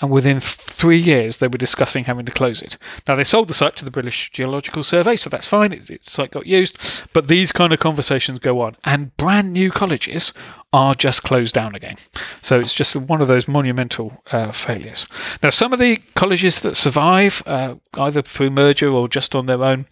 and 0.00 0.10
within 0.10 0.40
three 0.40 0.98
years 0.98 1.38
they 1.38 1.48
were 1.48 1.58
discussing 1.58 2.04
having 2.04 2.26
to 2.26 2.32
close 2.32 2.62
it. 2.62 2.76
Now 3.06 3.16
they 3.16 3.24
sold 3.24 3.48
the 3.48 3.54
site 3.54 3.76
to 3.76 3.84
the 3.84 3.90
British 3.90 4.30
Geological 4.30 4.82
Survey, 4.82 5.16
so 5.16 5.30
that's 5.30 5.46
fine. 5.48 5.72
Its, 5.72 5.90
its 5.90 6.10
site 6.10 6.30
got 6.30 6.46
used, 6.46 7.02
but 7.12 7.28
these 7.28 7.52
kind 7.52 7.72
of 7.72 7.80
conversations 7.80 8.38
go 8.38 8.60
on, 8.60 8.76
and 8.84 9.16
brand 9.16 9.52
new 9.52 9.70
colleges 9.70 10.32
are 10.72 10.94
just 10.94 11.22
closed 11.22 11.54
down 11.54 11.74
again. 11.74 11.96
So 12.42 12.60
it's 12.60 12.74
just 12.74 12.94
one 12.94 13.20
of 13.20 13.28
those 13.28 13.48
monumental 13.48 14.22
uh, 14.30 14.52
failures. 14.52 15.06
Now 15.42 15.50
some 15.50 15.72
of 15.72 15.78
the 15.78 15.96
colleges 16.14 16.60
that 16.60 16.76
survive, 16.76 17.42
uh, 17.46 17.74
either 17.94 18.22
through 18.22 18.50
merger 18.50 18.88
or 18.88 19.08
just 19.08 19.34
on 19.34 19.46
their 19.46 19.64
own, 19.64 19.86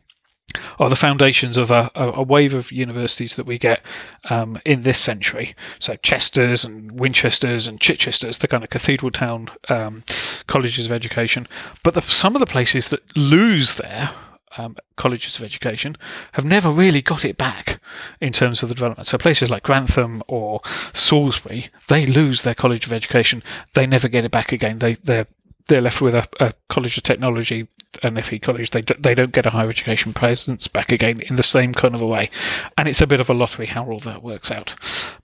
are 0.78 0.88
the 0.88 0.96
foundations 0.96 1.56
of 1.56 1.70
a, 1.70 1.90
a, 1.94 2.22
wave 2.22 2.54
of 2.54 2.72
universities 2.72 3.36
that 3.36 3.46
we 3.46 3.58
get 3.58 3.82
um, 4.30 4.58
in 4.64 4.82
this 4.82 4.98
century. 4.98 5.54
So 5.78 5.96
Chester's 5.96 6.64
and 6.64 6.98
Winchester's 6.98 7.66
and 7.66 7.80
Chichester's, 7.80 8.38
the 8.38 8.48
kind 8.48 8.64
of 8.64 8.70
cathedral 8.70 9.10
town 9.10 9.50
um, 9.68 10.04
colleges 10.46 10.86
of 10.86 10.92
education. 10.92 11.46
But 11.82 11.94
the, 11.94 12.02
some 12.02 12.34
of 12.34 12.40
the 12.40 12.46
places 12.46 12.88
that 12.88 13.16
lose 13.16 13.76
their 13.76 14.10
um, 14.56 14.76
colleges 14.96 15.36
of 15.36 15.44
education 15.44 15.96
have 16.32 16.44
never 16.44 16.70
really 16.70 17.02
got 17.02 17.24
it 17.24 17.36
back 17.36 17.80
in 18.20 18.32
terms 18.32 18.62
of 18.62 18.68
the 18.68 18.74
development. 18.74 19.06
So 19.06 19.18
places 19.18 19.50
like 19.50 19.62
Grantham 19.62 20.22
or 20.26 20.60
Salisbury, 20.92 21.68
they 21.88 22.06
lose 22.06 22.42
their 22.42 22.54
college 22.54 22.86
of 22.86 22.92
education. 22.92 23.42
They 23.74 23.86
never 23.86 24.08
get 24.08 24.24
it 24.24 24.30
back 24.30 24.52
again. 24.52 24.78
They 24.78 24.94
they're 24.94 25.26
they're 25.68 25.80
left 25.80 26.00
with 26.00 26.14
a, 26.14 26.26
a 26.40 26.52
college 26.68 26.96
of 26.96 27.04
technology 27.04 27.68
and 28.02 28.22
FE 28.24 28.38
college. 28.40 28.70
They 28.70 28.82
they 28.82 29.14
don't 29.14 29.32
get 29.32 29.46
a 29.46 29.50
higher 29.50 29.68
education 29.68 30.12
presence 30.12 30.66
back 30.68 30.90
again 30.92 31.20
in 31.20 31.36
the 31.36 31.42
same 31.42 31.72
kind 31.72 31.94
of 31.94 32.02
a 32.02 32.06
way, 32.06 32.30
and 32.76 32.88
it's 32.88 33.00
a 33.00 33.06
bit 33.06 33.20
of 33.20 33.30
a 33.30 33.34
lottery 33.34 33.66
how 33.66 33.86
all 33.86 34.00
that 34.00 34.22
works 34.22 34.50
out. 34.50 34.74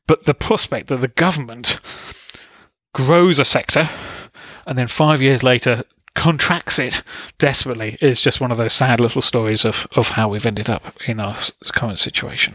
But 0.06 0.24
the 0.24 0.34
prospect 0.34 0.88
that 0.88 1.00
the 1.00 1.08
government 1.08 1.78
grows 2.94 3.38
a 3.38 3.44
sector 3.44 3.90
and 4.66 4.78
then 4.78 4.86
five 4.86 5.20
years 5.20 5.42
later 5.42 5.82
contracts 6.14 6.78
it 6.78 7.02
desperately 7.38 7.98
is 8.00 8.20
just 8.20 8.40
one 8.40 8.52
of 8.52 8.56
those 8.56 8.72
sad 8.72 9.00
little 9.00 9.20
stories 9.20 9.64
of, 9.64 9.86
of 9.96 10.08
how 10.08 10.28
we've 10.28 10.46
ended 10.46 10.70
up 10.70 10.94
in 11.06 11.18
our 11.18 11.36
current 11.72 11.98
situation. 11.98 12.54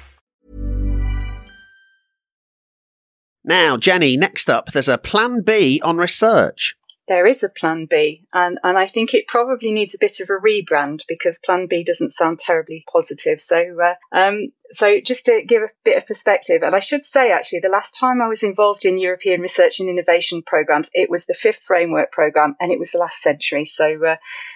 Now, 3.43 3.77
Jenny, 3.77 4.17
next 4.17 4.49
up, 4.49 4.67
there's 4.67 4.87
a 4.87 4.97
plan 4.97 5.41
B 5.41 5.81
on 5.83 5.97
research 5.97 6.75
there 7.11 7.25
is 7.25 7.43
a 7.43 7.49
plan 7.49 7.87
B. 7.87 8.23
And, 8.33 8.57
and 8.63 8.77
I 8.77 8.85
think 8.87 9.13
it 9.13 9.27
probably 9.27 9.71
needs 9.71 9.95
a 9.95 9.99
bit 9.99 10.21
of 10.21 10.29
a 10.29 10.41
rebrand 10.41 11.03
because 11.09 11.39
plan 11.39 11.67
B 11.67 11.83
doesn't 11.83 12.11
sound 12.11 12.39
terribly 12.39 12.85
positive. 12.89 13.41
So, 13.41 13.77
uh, 13.81 13.95
um, 14.13 14.53
so 14.71 14.99
just 14.99 15.25
to 15.25 15.43
give 15.45 15.63
a 15.63 15.69
bit 15.83 15.97
of 15.97 16.07
perspective, 16.07 16.63
and 16.63 16.73
I 16.73 16.79
should 16.79 17.05
say 17.05 17.31
actually, 17.31 17.59
the 17.59 17.69
last 17.69 17.99
time 17.99 18.21
I 18.21 18.27
was 18.27 18.43
involved 18.43 18.85
in 18.85 18.97
European 18.97 19.41
research 19.41 19.79
and 19.79 19.89
innovation 19.89 20.41
programs, 20.41 20.89
it 20.93 21.09
was 21.09 21.25
the 21.25 21.33
fifth 21.33 21.63
framework 21.63 22.11
program 22.11 22.55
and 22.59 22.71
it 22.71 22.79
was 22.79 22.91
the 22.91 22.99
last 22.99 23.21
century. 23.21 23.65
So, 23.65 24.03
uh, 24.05 24.15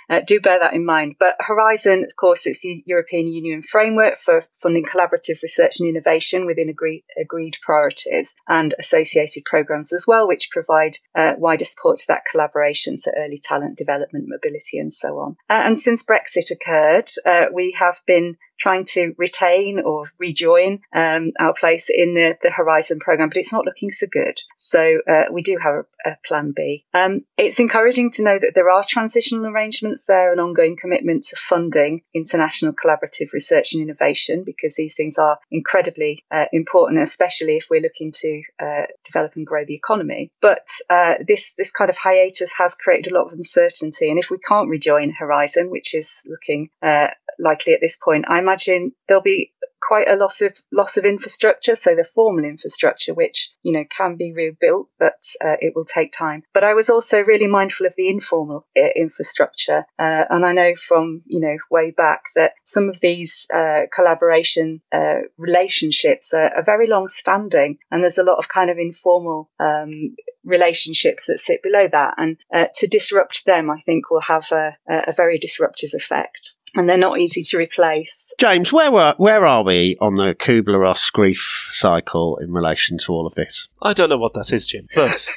uh, 0.10 0.22
do 0.26 0.40
bear 0.40 0.60
that 0.60 0.74
in 0.74 0.86
mind. 0.86 1.16
But 1.20 1.36
Horizon, 1.40 2.04
of 2.04 2.16
course, 2.16 2.48
it's 2.48 2.62
the 2.62 2.84
European 2.86 3.28
Union 3.28 3.62
framework 3.62 4.16
for 4.16 4.42
funding 4.42 4.86
collaborative 4.86 5.42
research 5.42 5.80
and 5.80 5.90
innovation 5.90 6.46
within 6.46 6.70
agreed, 6.70 7.04
agreed 7.20 7.58
priorities 7.62 8.36
and 8.48 8.74
associated 8.80 9.44
programs 9.46 9.94
as 9.94 10.06
well, 10.08 10.28
which 10.28 10.52
provide 10.52 10.98
uh, 11.14 11.34
wider 11.38 11.66
support 11.66 11.98
to 11.98 12.08
that 12.08 12.24
collaboration, 12.30 12.98
so 12.98 13.12
early 13.18 13.40
talent 13.42 13.78
development, 13.78 14.26
mobility, 14.28 14.80
and 14.80 14.92
so 14.92 15.20
on. 15.20 15.38
Uh, 15.50 15.62
and 15.66 15.78
since 15.78 16.04
Brexit 16.04 16.52
occurred, 16.52 17.10
uh, 17.26 17.46
we 17.54 17.72
have 17.80 18.02
been 18.06 18.38
trying 18.58 18.86
to 18.86 19.14
retain 19.18 19.80
or 19.80 20.04
rejoin 20.20 20.80
um, 20.94 21.32
our 21.40 21.54
place 21.54 21.90
in 21.90 22.14
the, 22.14 22.38
the 22.42 22.52
Horizon 22.52 23.00
program, 23.00 23.30
but 23.30 23.38
it's 23.38 23.54
not 23.54 23.66
looking 23.66 23.92
so 23.92 24.08
good. 24.12 24.40
So 24.56 25.00
uh, 25.08 25.26
we 25.32 25.42
do 25.42 25.58
have 25.62 25.76
a, 25.76 26.10
a 26.10 26.18
plan 26.26 26.54
B. 26.56 26.86
Um, 26.94 27.22
it's 27.38 27.60
encouraging 27.60 28.12
to 28.12 28.24
know 28.24 28.38
that 28.38 28.54
there 28.56 28.70
are 28.70 28.84
transitional 28.88 29.48
arrangements 29.48 30.06
there 30.06 30.32
and 30.32 30.42
ongoing 30.42 30.78
commitment 30.80 31.24
to 31.24 31.36
funding 31.36 32.02
international 32.14 32.74
collaborative 32.74 33.34
research 33.34 33.74
and 33.74 33.84
innovation 33.84 34.44
because 34.46 34.76
these 34.76 34.96
things 34.96 35.18
are 35.18 35.38
incredibly 35.52 36.24
uh, 36.32 36.46
important, 36.54 37.00
especially 37.00 37.58
if 37.58 37.68
we're 37.70 37.82
looking 37.82 38.12
to 38.12 38.44
uh, 38.60 38.84
develop 39.04 39.36
and 39.36 39.48
grow 39.48 39.66
the 39.66 39.76
economy. 39.76 40.32
But 40.42 40.66
uh, 40.90 41.16
this 41.28 41.56
this 41.56 41.72
kind 41.72 41.90
of 41.90 41.98
hiatus 41.98 42.58
has 42.58 42.76
created 42.76 43.12
a 43.12 43.16
lot 43.16 43.26
of 43.26 43.34
uncertainty, 43.34 44.10
and 44.10 44.20
if 44.20 44.30
we 44.30 44.38
can't 44.38 44.70
rejoin 44.70 45.12
Horizon, 45.12 45.70
which 45.70 45.94
is 45.94 46.26
looking 46.30 46.70
uh, 46.82 47.08
likely 47.40 47.74
at 47.74 47.82
this 47.82 47.96
point, 47.96 48.26
I'm 48.28 48.45
imagine 48.46 48.94
there'll 49.08 49.24
be 49.24 49.52
quite 49.86 50.08
a 50.08 50.16
loss 50.16 50.42
of 50.42 50.58
loss 50.72 50.98
of 50.98 51.06
infrastructure. 51.06 51.76
So 51.76 51.96
the 51.96 52.04
formal 52.04 52.46
infrastructure, 52.46 53.14
which 53.14 53.52
you 53.62 53.72
know 53.72 53.86
can 53.86 54.16
be 54.16 54.34
rebuilt, 54.34 54.90
but 55.00 55.22
uh, 55.44 55.58
it 55.60 55.74
will 55.76 55.86
take 55.86 56.12
time. 56.12 56.44
But 56.54 56.64
I 56.64 56.74
was 56.74 56.90
also 56.90 57.24
really 57.24 57.48
mindful 57.48 57.86
of 57.86 57.96
the 57.96 58.10
informal 58.10 58.66
uh, 58.78 58.88
infrastructure, 58.96 59.86
uh, 60.00 60.24
and 60.30 60.46
I 60.46 60.54
know 60.54 60.74
from 60.76 61.22
you 61.28 61.40
know 61.40 61.58
way 61.70 61.92
back 61.92 62.26
that 62.36 62.54
some 62.64 62.90
of 62.90 63.00
these 63.00 63.48
uh, 63.54 63.82
collaboration 63.94 64.82
uh, 64.92 65.20
relationships 65.38 66.34
are, 66.34 66.56
are, 66.56 66.64
very 66.64 66.88
long 66.88 67.08
standing, 67.08 67.78
and 67.92 68.02
there's 68.02 68.18
a 68.18 68.24
lot 68.24 68.38
of 68.38 68.50
kind 68.50 68.70
of 68.70 68.78
informal 68.80 69.52
um, 69.60 70.16
relationships 70.44 71.28
that 71.28 71.38
sit 71.38 71.62
below 71.62 71.88
that, 71.88 72.16
and 72.18 72.38
uh, 72.54 72.68
to 72.74 72.88
disrupt 72.88 73.46
them, 73.46 73.70
I 73.70 73.78
think 73.78 74.10
will 74.10 74.22
have 74.22 74.52
a, 74.52 74.76
a 74.88 75.12
very 75.12 75.38
disruptive 75.38 75.92
effect 75.94 76.55
and 76.76 76.90
they're 76.90 76.98
not 76.98 77.20
easy 77.20 77.42
to 77.42 77.58
replace. 77.58 78.34
James, 78.40 78.72
where 78.72 78.92
were, 78.92 79.16
where 79.18 79.46
are 79.46 79.64
we 79.64 79.98
on 80.00 80.16
the 80.16 80.36
Kubler 80.36 80.82
Ross 80.82 81.10
grief 81.10 81.70
cycle 81.74 82.38
in 82.38 82.52
relation 82.52 82.98
to 83.00 83.14
all 83.14 83.26
of 83.26 83.36
this? 83.36 83.68
I 83.82 83.94
don't 83.94 84.10
know 84.10 84.18
what 84.18 84.34
that 84.34 84.52
is, 84.52 84.68
Jim, 84.68 84.88
but 84.96 85.28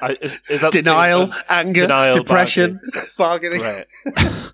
I, 0.00 0.16
is, 0.20 0.42
is, 0.48 0.60
that 0.60 0.72
denial, 0.72 1.30
anger, 1.48 1.82
denial, 1.82 2.14
depression, 2.14 2.80
bargaining? 3.18 3.60
bargaining. 3.62 3.86
Right. 4.16 4.52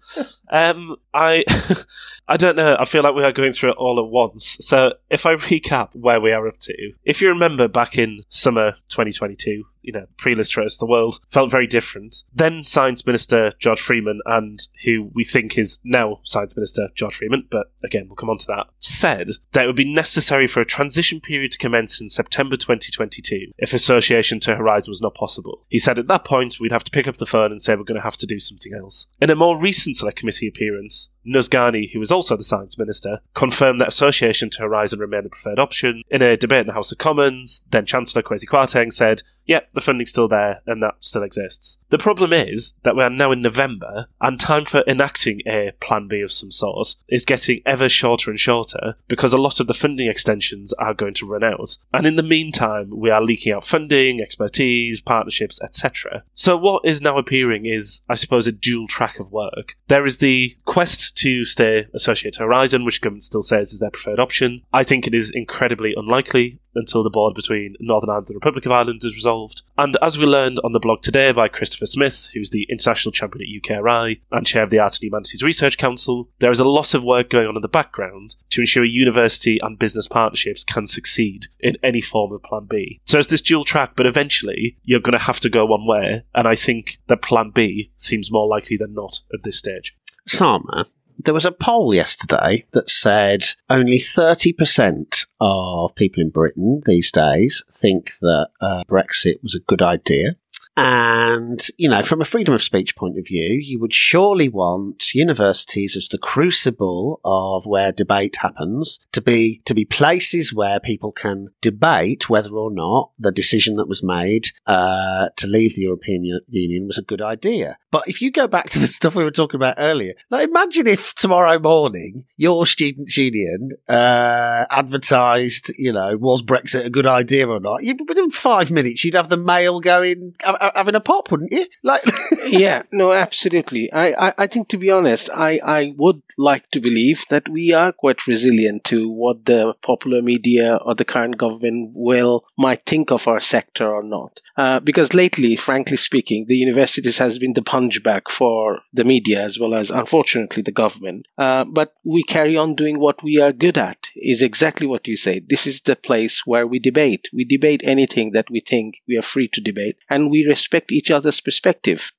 um, 0.50 0.96
I, 1.14 1.44
I 2.28 2.36
don't 2.36 2.56
know. 2.56 2.76
I 2.78 2.84
feel 2.84 3.02
like 3.02 3.14
we 3.14 3.24
are 3.24 3.32
going 3.32 3.52
through 3.52 3.70
it 3.70 3.76
all 3.76 3.98
at 3.98 4.10
once. 4.10 4.56
So 4.60 4.94
if 5.08 5.26
I 5.26 5.34
recap 5.34 5.90
where 5.94 6.20
we 6.20 6.32
are 6.32 6.46
up 6.48 6.58
to, 6.60 6.92
if 7.04 7.20
you 7.20 7.28
remember 7.28 7.68
back 7.68 7.98
in 7.98 8.20
summer 8.28 8.72
2022, 8.88 9.64
you 9.82 9.92
know, 9.92 10.06
pre-Liz 10.16 10.48
Truss, 10.48 10.76
the 10.76 10.86
world 10.86 11.20
felt 11.30 11.50
very 11.50 11.66
different. 11.66 12.22
Then 12.34 12.64
Science 12.64 13.06
Minister 13.06 13.52
George 13.58 13.80
Freeman, 13.80 14.20
and 14.26 14.60
who 14.84 15.10
we 15.14 15.24
think 15.24 15.58
is 15.58 15.78
now 15.84 16.20
Science 16.22 16.56
Minister 16.56 16.88
George 16.94 17.16
Freeman, 17.16 17.46
but 17.50 17.72
again, 17.82 18.06
we'll 18.06 18.16
come 18.16 18.30
on 18.30 18.38
to 18.38 18.46
that, 18.48 18.66
said 18.78 19.28
that 19.52 19.64
it 19.64 19.66
would 19.66 19.76
be 19.76 19.92
necessary 19.92 20.46
for 20.46 20.60
a 20.60 20.66
transition 20.66 21.20
period 21.20 21.52
to 21.52 21.58
commence 21.58 22.00
in 22.00 22.08
September 22.08 22.56
2022 22.56 23.52
if 23.58 23.72
association 23.72 24.40
to 24.40 24.56
Horizon 24.56 24.90
was 24.90 25.02
not 25.02 25.14
possible. 25.14 25.64
He 25.68 25.78
said 25.78 25.98
at 25.98 26.08
that 26.08 26.24
point 26.24 26.58
we'd 26.60 26.72
have 26.72 26.84
to 26.84 26.90
pick 26.90 27.08
up 27.08 27.16
the 27.16 27.26
phone 27.26 27.50
and 27.50 27.60
say 27.60 27.74
we're 27.74 27.84
going 27.84 27.96
to 27.96 28.02
have 28.02 28.16
to 28.18 28.26
do 28.26 28.38
something 28.38 28.74
else. 28.74 29.06
In 29.20 29.30
a 29.30 29.36
more 29.36 29.58
recent 29.58 29.96
Select 29.96 30.18
Committee 30.18 30.48
appearance, 30.48 31.10
Nus 31.24 31.48
Ghani, 31.48 31.92
who 31.92 31.98
was 31.98 32.12
also 32.12 32.36
the 32.36 32.44
science 32.44 32.78
minister, 32.78 33.20
confirmed 33.34 33.80
that 33.80 33.88
association 33.88 34.50
to 34.50 34.62
Horizon 34.62 34.98
remained 34.98 35.26
the 35.26 35.30
preferred 35.30 35.58
option. 35.58 36.02
In 36.10 36.22
a 36.22 36.36
debate 36.36 36.62
in 36.62 36.66
the 36.68 36.72
House 36.72 36.92
of 36.92 36.98
Commons, 36.98 37.62
then 37.70 37.86
Chancellor 37.86 38.22
Kwasi 38.22 38.46
Kwarteng 38.46 38.92
said, 38.92 39.22
yeah, 39.50 39.60
the 39.74 39.80
funding's 39.80 40.10
still 40.10 40.28
there 40.28 40.62
and 40.66 40.80
that 40.80 40.94
still 41.00 41.24
exists. 41.24 41.78
The 41.88 41.98
problem 41.98 42.32
is 42.32 42.72
that 42.84 42.94
we 42.94 43.02
are 43.02 43.10
now 43.10 43.32
in 43.32 43.42
November 43.42 44.06
and 44.20 44.38
time 44.38 44.64
for 44.64 44.84
enacting 44.86 45.40
a 45.44 45.72
plan 45.80 46.06
B 46.06 46.20
of 46.20 46.30
some 46.30 46.52
sort 46.52 46.94
is 47.08 47.24
getting 47.24 47.60
ever 47.66 47.88
shorter 47.88 48.30
and 48.30 48.38
shorter 48.38 48.94
because 49.08 49.32
a 49.32 49.38
lot 49.38 49.58
of 49.58 49.66
the 49.66 49.74
funding 49.74 50.08
extensions 50.08 50.72
are 50.74 50.94
going 50.94 51.14
to 51.14 51.26
run 51.26 51.42
out. 51.42 51.76
And 51.92 52.06
in 52.06 52.14
the 52.14 52.22
meantime, 52.22 52.90
we 52.90 53.10
are 53.10 53.20
leaking 53.20 53.52
out 53.52 53.64
funding, 53.64 54.20
expertise, 54.20 55.02
partnerships, 55.02 55.60
etc. 55.62 56.22
So 56.32 56.56
what 56.56 56.84
is 56.84 57.02
now 57.02 57.18
appearing 57.18 57.66
is, 57.66 58.02
I 58.08 58.14
suppose, 58.14 58.46
a 58.46 58.52
dual 58.52 58.86
track 58.86 59.18
of 59.18 59.32
work. 59.32 59.74
There 59.88 60.06
is 60.06 60.18
the 60.18 60.56
quest 60.64 61.09
to 61.12 61.44
stay 61.44 61.86
associated 61.94 62.38
to 62.38 62.44
Horizon, 62.44 62.84
which 62.84 63.00
government 63.00 63.22
still 63.22 63.42
says 63.42 63.72
is 63.72 63.78
their 63.78 63.90
preferred 63.90 64.20
option. 64.20 64.62
I 64.72 64.82
think 64.82 65.06
it 65.06 65.14
is 65.14 65.30
incredibly 65.30 65.94
unlikely 65.96 66.60
until 66.74 67.02
the 67.02 67.10
border 67.10 67.34
between 67.34 67.74
Northern 67.80 68.10
Ireland 68.10 68.28
and 68.28 68.34
the 68.34 68.38
Republic 68.38 68.66
of 68.66 68.72
Ireland 68.72 69.00
is 69.04 69.16
resolved. 69.16 69.62
And 69.76 69.96
as 70.02 70.18
we 70.18 70.24
learned 70.24 70.58
on 70.62 70.72
the 70.72 70.78
blog 70.78 71.02
today 71.02 71.32
by 71.32 71.48
Christopher 71.48 71.86
Smith, 71.86 72.30
who's 72.34 72.50
the 72.50 72.66
international 72.70 73.12
champion 73.12 73.42
at 73.42 73.62
UKRI 73.62 74.20
and 74.30 74.46
chair 74.46 74.62
of 74.62 74.70
the 74.70 74.78
Art 74.78 74.94
and 74.94 75.02
Humanities 75.02 75.42
Research 75.42 75.78
Council, 75.78 76.28
there 76.38 76.50
is 76.50 76.60
a 76.60 76.64
lot 76.64 76.94
of 76.94 77.02
work 77.02 77.30
going 77.30 77.46
on 77.46 77.56
in 77.56 77.62
the 77.62 77.68
background 77.68 78.36
to 78.50 78.60
ensure 78.60 78.84
university 78.84 79.58
and 79.60 79.78
business 79.78 80.06
partnerships 80.06 80.64
can 80.64 80.86
succeed 80.86 81.46
in 81.58 81.76
any 81.82 82.00
form 82.00 82.32
of 82.32 82.42
Plan 82.42 82.66
B. 82.68 83.00
So 83.06 83.18
it's 83.18 83.28
this 83.28 83.42
dual 83.42 83.64
track, 83.64 83.92
but 83.96 84.06
eventually 84.06 84.76
you're 84.84 85.00
going 85.00 85.18
to 85.18 85.24
have 85.24 85.40
to 85.40 85.50
go 85.50 85.66
one 85.66 85.86
way, 85.86 86.22
and 86.34 86.46
I 86.46 86.54
think 86.54 86.98
that 87.08 87.22
Plan 87.22 87.50
B 87.54 87.90
seems 87.96 88.30
more 88.30 88.46
likely 88.46 88.76
than 88.76 88.94
not 88.94 89.20
at 89.34 89.42
this 89.42 89.58
stage. 89.58 89.96
Sama, 90.26 90.86
there 91.24 91.34
was 91.34 91.44
a 91.44 91.52
poll 91.52 91.94
yesterday 91.94 92.64
that 92.72 92.88
said 92.88 93.44
only 93.68 93.98
30% 93.98 95.26
of 95.40 95.94
people 95.94 96.22
in 96.22 96.30
Britain 96.30 96.82
these 96.84 97.10
days 97.10 97.62
think 97.70 98.12
that 98.20 98.48
uh, 98.60 98.84
Brexit 98.88 99.42
was 99.42 99.54
a 99.54 99.60
good 99.60 99.82
idea. 99.82 100.36
And, 100.76 101.66
you 101.76 101.88
know, 101.88 102.02
from 102.02 102.20
a 102.20 102.24
freedom 102.24 102.54
of 102.54 102.62
speech 102.62 102.96
point 102.96 103.18
of 103.18 103.26
view, 103.26 103.58
you 103.60 103.78
would 103.80 103.92
surely 103.92 104.48
want 104.48 105.14
universities 105.14 105.96
as 105.96 106.08
the 106.08 106.16
crucible 106.16 107.20
of 107.24 107.66
where 107.66 107.92
debate 107.92 108.36
happens 108.36 108.98
to 109.12 109.20
be, 109.20 109.60
to 109.64 109.74
be 109.74 109.84
places 109.84 110.54
where 110.54 110.80
people 110.80 111.12
can 111.12 111.48
debate 111.60 112.30
whether 112.30 112.54
or 112.54 112.70
not 112.72 113.10
the 113.18 113.32
decision 113.32 113.76
that 113.76 113.88
was 113.88 114.02
made, 114.02 114.48
uh, 114.66 115.28
to 115.36 115.46
leave 115.46 115.74
the 115.74 115.82
European 115.82 116.40
Union 116.48 116.86
was 116.86 116.98
a 116.98 117.02
good 117.02 117.20
idea. 117.20 117.76
But 117.90 118.08
if 118.08 118.22
you 118.22 118.30
go 118.30 118.46
back 118.46 118.70
to 118.70 118.78
the 118.78 118.86
stuff 119.00 119.14
we 119.14 119.24
were 119.24 119.30
talking 119.30 119.58
about 119.58 119.76
earlier, 119.78 120.14
like 120.30 120.48
imagine 120.48 120.86
if 120.86 121.14
tomorrow 121.14 121.58
morning 121.58 122.24
your 122.36 122.66
student 122.66 123.16
union, 123.16 123.72
uh, 123.88 124.64
advertised, 124.70 125.72
you 125.76 125.92
know, 125.92 126.16
was 126.16 126.42
Brexit 126.42 126.84
a 126.84 126.90
good 126.90 127.06
idea 127.06 127.48
or 127.48 127.60
not? 127.60 127.82
You'd, 127.82 128.08
within 128.08 128.30
five 128.30 128.70
minutes, 128.70 129.04
you'd 129.04 129.14
have 129.14 129.28
the 129.28 129.36
mail 129.36 129.80
going, 129.80 130.34
having 130.74 130.94
a 130.94 131.00
pop, 131.00 131.30
wouldn't 131.30 131.52
you? 131.52 131.66
Like, 131.82 132.02
yeah, 132.46 132.82
no, 132.92 133.12
absolutely. 133.12 133.92
I, 133.92 134.28
I, 134.28 134.34
I 134.38 134.46
think 134.46 134.68
to 134.68 134.78
be 134.78 134.90
honest, 134.90 135.30
I, 135.32 135.60
I 135.62 135.94
would 135.96 136.22
like 136.38 136.70
to 136.70 136.80
believe 136.80 137.24
that 137.30 137.48
we 137.48 137.72
are 137.72 137.92
quite 137.92 138.26
resilient 138.26 138.84
to 138.84 139.10
what 139.10 139.44
the 139.44 139.74
popular 139.82 140.22
media 140.22 140.76
or 140.76 140.94
the 140.94 141.04
current 141.04 141.36
government 141.36 141.92
will 141.94 142.44
might 142.56 142.84
think 142.84 143.10
of 143.10 143.28
our 143.28 143.40
sector 143.40 143.90
or 143.90 144.02
not. 144.02 144.40
Uh, 144.56 144.80
because 144.80 145.14
lately, 145.14 145.56
frankly 145.56 145.96
speaking, 145.96 146.46
the 146.46 146.56
universities 146.56 147.18
has 147.18 147.38
been 147.38 147.52
the 147.52 147.62
punchback 147.80 148.30
for 148.30 148.80
the 148.92 149.04
media 149.04 149.42
as 149.42 149.58
well 149.58 149.74
as, 149.74 149.90
unfortunately, 149.90 150.62
the 150.62 150.72
government. 150.72 151.26
Uh, 151.38 151.64
but 151.64 151.94
we 152.04 152.22
carry 152.22 152.56
on 152.56 152.74
doing 152.74 152.98
what 152.98 153.22
we 153.22 153.40
are 153.40 153.52
good 153.52 153.78
at. 153.78 154.08
Is 154.14 154.42
exactly 154.42 154.86
what 154.86 155.08
you 155.08 155.16
say. 155.16 155.40
This 155.40 155.66
is 155.66 155.80
the 155.80 155.96
place 155.96 156.42
where 156.46 156.66
we 156.66 156.78
debate. 156.78 157.28
We 157.32 157.44
debate 157.44 157.82
anything 157.84 158.32
that 158.32 158.50
we 158.50 158.60
think 158.60 158.96
we 159.08 159.16
are 159.18 159.22
free 159.22 159.48
to 159.48 159.60
debate, 159.60 159.96
and 160.08 160.30
we 160.30 160.44
respect 160.46 160.92
each 160.92 161.10
other's 161.10 161.40
perspective. 161.40 162.12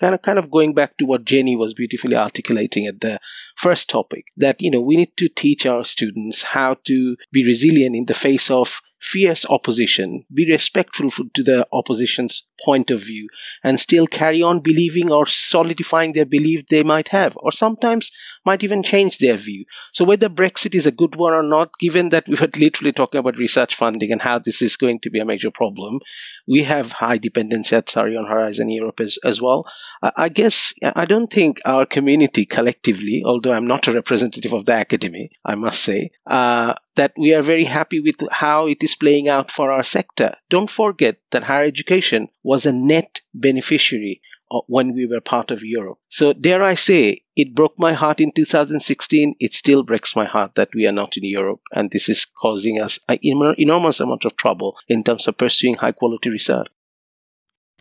Kind 0.00 0.14
of, 0.14 0.22
kind 0.22 0.38
of 0.38 0.50
going 0.50 0.74
back 0.74 0.96
to 0.98 1.06
what 1.06 1.24
Jenny 1.24 1.56
was 1.56 1.74
beautifully 1.74 2.16
articulating 2.16 2.86
at 2.86 3.00
the 3.00 3.18
first 3.56 3.88
topic, 3.88 4.26
that 4.36 4.60
you 4.60 4.70
know 4.70 4.80
we 4.80 4.96
need 4.96 5.16
to 5.16 5.28
teach 5.28 5.66
our 5.66 5.84
students 5.84 6.42
how 6.42 6.74
to 6.84 7.16
be 7.32 7.46
resilient 7.46 7.96
in 7.96 8.06
the 8.06 8.14
face 8.14 8.50
of 8.50 8.80
fierce 8.98 9.46
opposition, 9.46 10.24
be 10.32 10.50
respectful 10.50 11.10
to 11.10 11.42
the 11.42 11.66
opposition's 11.72 12.46
point 12.64 12.90
of 12.90 13.00
view, 13.00 13.28
and 13.62 13.78
still 13.78 14.06
carry 14.06 14.42
on 14.42 14.60
believing 14.60 15.10
or 15.10 15.26
solidifying 15.26 16.12
their 16.12 16.24
belief 16.24 16.66
they 16.66 16.82
might 16.82 17.08
have, 17.08 17.36
or 17.36 17.52
sometimes 17.52 18.12
might 18.44 18.64
even 18.64 18.82
change 18.82 19.18
their 19.18 19.36
view. 19.36 19.64
So, 19.92 20.04
whether 20.04 20.28
Brexit 20.28 20.74
is 20.74 20.86
a 20.86 20.92
good 20.92 21.16
one 21.16 21.34
or 21.34 21.42
not, 21.42 21.72
given 21.78 22.10
that 22.10 22.26
we 22.28 22.36
were 22.36 22.50
literally 22.56 22.92
talking 22.92 23.20
about 23.20 23.36
research 23.36 23.74
funding 23.74 24.12
and 24.12 24.22
how 24.22 24.38
this 24.38 24.62
is 24.62 24.76
going 24.76 25.00
to 25.00 25.10
be 25.10 25.20
a 25.20 25.24
major 25.24 25.50
problem, 25.50 26.00
we 26.46 26.62
have 26.62 26.92
high 26.92 27.18
dependency 27.18 27.76
at 27.76 27.88
Surrey 27.88 28.16
on 28.16 28.26
Horizon 28.26 28.70
Europe 28.70 29.00
as, 29.00 29.18
as 29.24 29.40
well. 29.40 29.66
I 30.02 30.28
guess 30.28 30.72
I 30.82 31.04
don't 31.04 31.30
think 31.30 31.60
our 31.64 31.86
community 31.86 32.46
collectively, 32.46 33.22
although 33.24 33.52
I'm 33.52 33.66
not 33.66 33.88
a 33.88 33.92
representative 33.92 34.52
of 34.52 34.64
the 34.64 34.80
academy, 34.80 35.30
I 35.44 35.54
must 35.54 35.82
say, 35.82 36.10
uh, 36.26 36.74
that 36.96 37.12
we 37.16 37.34
are 37.34 37.42
very 37.42 37.64
happy 37.64 38.00
with 38.00 38.28
how 38.30 38.66
it 38.66 38.82
is 38.82 38.94
playing 38.94 39.28
out 39.28 39.50
for 39.50 39.70
our 39.70 39.82
sector. 39.82 40.36
Don't 40.50 40.68
forget 40.68 41.18
that 41.30 41.42
higher 41.42 41.64
education 41.64 42.28
was 42.42 42.66
a 42.66 42.72
net 42.72 43.20
beneficiary 43.32 44.20
uh, 44.50 44.60
when 44.66 44.94
we 44.94 45.06
were 45.06 45.20
part 45.20 45.50
of 45.50 45.64
Europe. 45.64 45.98
So, 46.08 46.32
dare 46.32 46.62
I 46.62 46.74
say, 46.74 47.22
it 47.34 47.54
broke 47.54 47.78
my 47.78 47.92
heart 47.92 48.20
in 48.20 48.32
2016. 48.32 49.36
It 49.40 49.54
still 49.54 49.82
breaks 49.82 50.16
my 50.16 50.24
heart 50.24 50.54
that 50.56 50.74
we 50.74 50.86
are 50.86 50.92
not 50.92 51.16
in 51.16 51.24
Europe, 51.24 51.60
and 51.72 51.90
this 51.90 52.08
is 52.08 52.24
causing 52.24 52.80
us 52.80 52.98
an 53.08 53.18
enormous 53.22 54.00
amount 54.00 54.24
of 54.24 54.36
trouble 54.36 54.78
in 54.88 55.04
terms 55.04 55.28
of 55.28 55.36
pursuing 55.36 55.74
high 55.74 55.92
quality 55.92 56.30
research. 56.30 56.68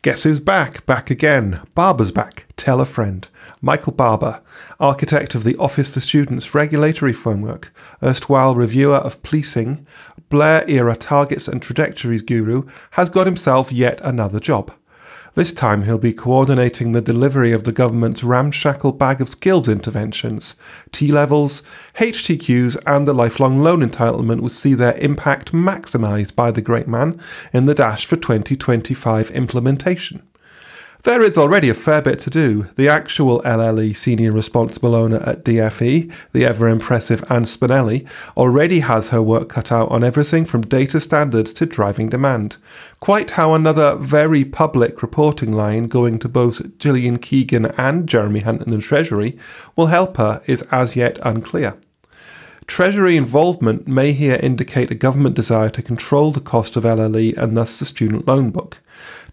Guess 0.02 0.24
who's 0.24 0.40
back? 0.40 0.86
Back 0.86 1.10
again. 1.10 1.62
Barber's 1.74 2.12
back. 2.12 2.46
Tell 2.58 2.80
a 2.80 2.86
friend. 2.86 3.28
Michael 3.62 3.94
Barber, 3.94 4.42
architect 4.80 5.34
of 5.34 5.44
the 5.44 5.56
Office 5.58 5.90
for 5.90 6.00
Students 6.00 6.54
Regulatory 6.54 7.14
Framework, 7.14 7.74
erstwhile 8.04 8.54
reviewer 8.54 8.98
of 8.98 9.22
policing, 9.24 9.86
Blair 10.30 10.64
era 10.70 10.96
targets 10.96 11.48
and 11.48 11.62
trajectories 11.62 12.22
guru, 12.22 12.64
has 12.92 13.10
got 13.10 13.26
himself 13.26 13.72
yet 13.72 14.00
another 14.04 14.40
job. 14.40 14.72
This 15.36 15.52
time 15.52 15.84
he'll 15.84 15.98
be 15.98 16.14
coordinating 16.14 16.94
the 16.94 17.02
delivery 17.02 17.52
of 17.52 17.66
the 17.66 17.74
government's 17.74 18.24
ramshackle 18.24 18.94
bag 18.94 19.20
of 19.20 19.28
skills 19.28 19.68
interventions. 19.68 20.56
T 20.94 21.12
levels, 21.12 21.62
HTQs, 21.98 22.82
and 22.88 23.06
the 23.06 23.14
lifelong 23.14 23.60
loan 23.60 23.82
entitlement 23.82 24.40
will 24.40 24.48
see 24.48 24.74
their 24.74 24.98
impact 24.98 25.52
maximised 25.52 26.36
by 26.36 26.52
the 26.52 26.62
great 26.62 26.88
man 26.88 27.20
in 27.52 27.66
the 27.66 27.76
dash 27.76 28.06
for 28.06 28.16
2025 28.16 29.30
implementation. 29.32 30.24
There 31.06 31.22
is 31.22 31.38
already 31.38 31.70
a 31.70 31.76
fair 31.76 32.02
bit 32.02 32.18
to 32.22 32.32
do. 32.32 32.64
The 32.78 32.90
actual 32.90 33.40
LLE 33.44 33.96
senior 33.96 34.32
responsible 34.32 34.96
owner 34.96 35.18
at 35.18 35.46
DFE, 35.46 36.12
the 36.32 36.46
ever 36.46 36.68
impressive 36.68 37.24
Anne 37.30 37.44
Spinelli, 37.44 38.10
already 38.36 38.80
has 38.80 39.10
her 39.10 39.22
work 39.22 39.48
cut 39.48 39.72
out 39.72 39.92
on 39.92 40.04
everything 40.04 40.46
from 40.46 40.62
data 40.62 41.00
standards 41.00 41.54
to 41.54 41.68
driving 41.68 42.10
demand. 42.10 42.58
Quite 43.00 43.32
how 43.32 43.54
another 43.54 43.98
very 43.98 44.44
public 44.44 45.04
reporting 45.04 45.54
line 45.54 45.90
going 45.90 46.18
to 46.18 46.28
both 46.28 46.76
Gillian 46.80 47.20
Keegan 47.20 47.68
and 47.78 48.10
Jeremy 48.10 48.40
Hunt 48.40 48.64
in 48.64 48.72
the 48.72 48.80
Treasury 48.80 49.38
will 49.76 49.88
help 49.88 50.18
her 50.18 50.42
is 50.48 50.64
as 50.72 50.96
yet 50.96 51.20
unclear. 51.22 51.78
Treasury 52.68 53.16
involvement 53.16 53.88
may 53.88 54.12
here 54.12 54.40
indicate 54.42 54.92
a 54.92 54.96
government 54.96 55.36
desire 55.36 55.70
to 55.70 55.82
control 55.82 56.32
the 56.32 56.42
cost 56.42 56.76
of 56.76 56.84
LLE 56.84 57.38
and 57.38 57.56
thus 57.56 57.80
the 57.80 57.86
student 57.86 58.28
loan 58.28 58.50
book. 58.50 58.80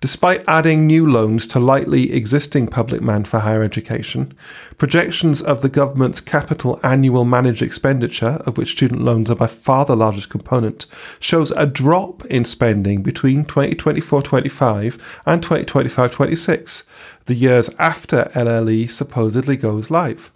Despite 0.01 0.45
adding 0.49 0.87
new 0.87 1.09
loans 1.09 1.47
to 1.49 1.61
lightly 1.61 2.13
existing 2.13 2.67
public 2.67 3.01
demand 3.01 3.29
for 3.29 3.39
higher 3.39 3.63
education, 3.63 4.35
projections 4.77 5.41
of 5.41 5.63
the 5.63 5.69
government's 5.69 6.21
capital 6.21 6.79
annual 6.83 7.25
managed 7.25 7.63
expenditure, 7.63 8.41
of 8.45 8.59
which 8.59 8.73
student 8.73 9.01
loans 9.01 9.31
are 9.31 9.37
by 9.37 9.47
far 9.47 9.85
the 9.85 9.97
largest 9.97 10.29
component, 10.29 10.87
shows 11.21 11.53
a 11.53 11.67
drop 11.67 12.25
in 12.27 12.45
spending 12.45 13.03
between 13.03 13.45
2024-25 13.45 15.21
and 15.25 15.43
2025-26, 15.43 16.83
the 17.27 17.35
years 17.35 17.71
after 17.79 18.25
LLE 18.35 18.91
supposedly 18.91 19.57
goes 19.57 19.91
live. 19.91 20.31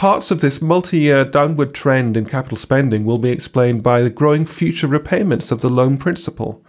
Parts 0.00 0.30
of 0.30 0.40
this 0.40 0.62
multi 0.62 0.98
year 0.98 1.26
downward 1.26 1.74
trend 1.74 2.16
in 2.16 2.24
capital 2.24 2.56
spending 2.56 3.04
will 3.04 3.18
be 3.18 3.28
explained 3.28 3.82
by 3.82 4.00
the 4.00 4.08
growing 4.08 4.46
future 4.46 4.86
repayments 4.86 5.50
of 5.50 5.60
the 5.60 5.68
loan 5.68 5.98
principal. 5.98 6.64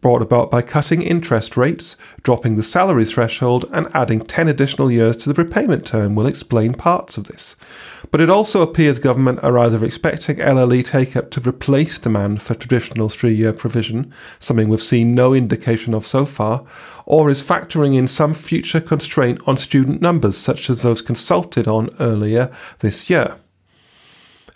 brought 0.00 0.22
about 0.22 0.50
by 0.50 0.62
cutting 0.62 1.02
interest 1.02 1.54
rates, 1.54 1.96
dropping 2.22 2.56
the 2.56 2.62
salary 2.62 3.04
threshold, 3.04 3.66
and 3.74 3.88
adding 3.92 4.20
10 4.20 4.48
additional 4.48 4.90
years 4.90 5.18
to 5.18 5.30
the 5.30 5.34
repayment 5.34 5.84
term 5.84 6.14
will 6.14 6.26
explain 6.26 6.72
parts 6.72 7.18
of 7.18 7.24
this. 7.24 7.56
But 8.12 8.20
it 8.20 8.28
also 8.28 8.60
appears 8.60 8.98
government 8.98 9.42
are 9.42 9.58
either 9.58 9.82
expecting 9.82 10.36
LLE 10.36 10.84
take 10.84 11.16
up 11.16 11.30
to 11.30 11.40
replace 11.40 11.98
demand 11.98 12.42
for 12.42 12.54
traditional 12.54 13.08
three 13.08 13.34
year 13.34 13.54
provision, 13.54 14.12
something 14.38 14.68
we've 14.68 14.82
seen 14.82 15.14
no 15.14 15.32
indication 15.32 15.94
of 15.94 16.04
so 16.04 16.26
far, 16.26 16.62
or 17.06 17.30
is 17.30 17.42
factoring 17.42 17.96
in 17.96 18.06
some 18.06 18.34
future 18.34 18.82
constraint 18.82 19.40
on 19.46 19.56
student 19.56 20.02
numbers, 20.02 20.36
such 20.36 20.68
as 20.68 20.82
those 20.82 21.00
consulted 21.00 21.66
on 21.66 21.88
earlier 21.98 22.52
this 22.80 23.08
year. 23.08 23.38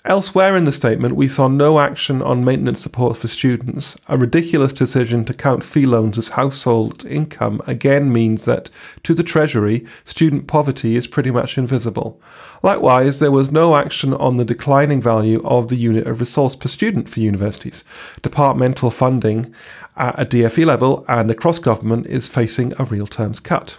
Elsewhere 0.07 0.57
in 0.57 0.67
the 0.67 0.73
statement, 0.73 1.17
we 1.17 1.27
saw 1.27 1.49
no 1.49 1.81
action 1.81 2.23
on 2.23 2.45
maintenance 2.45 2.79
support 2.79 3.17
for 3.17 3.27
students. 3.27 3.99
A 4.07 4.17
ridiculous 4.17 4.73
decision 4.73 5.25
to 5.25 5.35
count 5.35 5.65
fee 5.65 5.85
loans 5.85 6.17
as 6.17 6.29
household 6.29 7.05
income 7.05 7.61
again 7.67 8.13
means 8.13 8.45
that, 8.45 8.71
to 9.03 9.15
the 9.15 9.25
Treasury, 9.25 9.85
student 10.05 10.47
poverty 10.47 10.95
is 10.95 11.09
pretty 11.09 11.33
much 11.33 11.59
invisible. 11.59 12.23
Likewise, 12.63 13.19
there 13.19 13.33
was 13.33 13.51
no 13.51 13.75
action 13.75 14.15
on 14.15 14.37
the 14.37 14.45
declining 14.45 15.03
value 15.03 15.43
of 15.45 15.67
the 15.67 15.77
unit 15.77 16.07
of 16.07 16.21
resource 16.21 16.55
per 16.55 16.69
student 16.69 17.09
for 17.09 17.19
universities. 17.19 17.83
Departmental 18.23 18.93
funding 18.93 19.53
at 19.97 20.21
a 20.21 20.25
DFE 20.25 20.65
level 20.65 21.05
and 21.09 21.33
across 21.33 21.59
government 21.59 22.07
is 22.07 22.29
facing 22.29 22.73
a 22.79 22.85
real 22.85 23.09
terms 23.09 23.41
cut. 23.41 23.79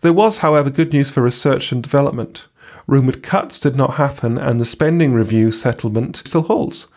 There 0.00 0.12
was, 0.12 0.38
however, 0.38 0.70
good 0.70 0.92
news 0.92 1.08
for 1.08 1.22
research 1.22 1.70
and 1.70 1.80
development. 1.80 2.46
Rumoured 2.86 3.22
cuts 3.22 3.58
did 3.58 3.76
not 3.76 3.94
happen, 3.94 4.38
and 4.38 4.60
the 4.60 4.64
spending 4.64 5.12
review 5.12 5.52
settlement 5.52 6.22
still 6.26 6.42
holds. 6.42 6.88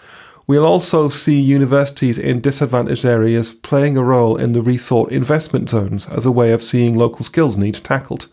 We'll 0.48 0.66
also 0.66 1.10
see 1.10 1.40
universities 1.40 2.20
in 2.20 2.40
disadvantaged 2.40 3.04
areas 3.04 3.52
playing 3.52 3.98
a 3.98 4.04
role 4.04 4.38
in 4.38 4.54
the 4.54 4.62
rethought 4.62 5.10
investment 5.10 5.72
zones 5.72 6.08
as 6.08 6.24
a 6.24 6.32
way 6.32 6.52
of 6.52 6.62
seeing 6.62 6.96
local 6.96 7.26
skills 7.26 7.58
needs 7.58 7.82
tackled. 7.82 8.28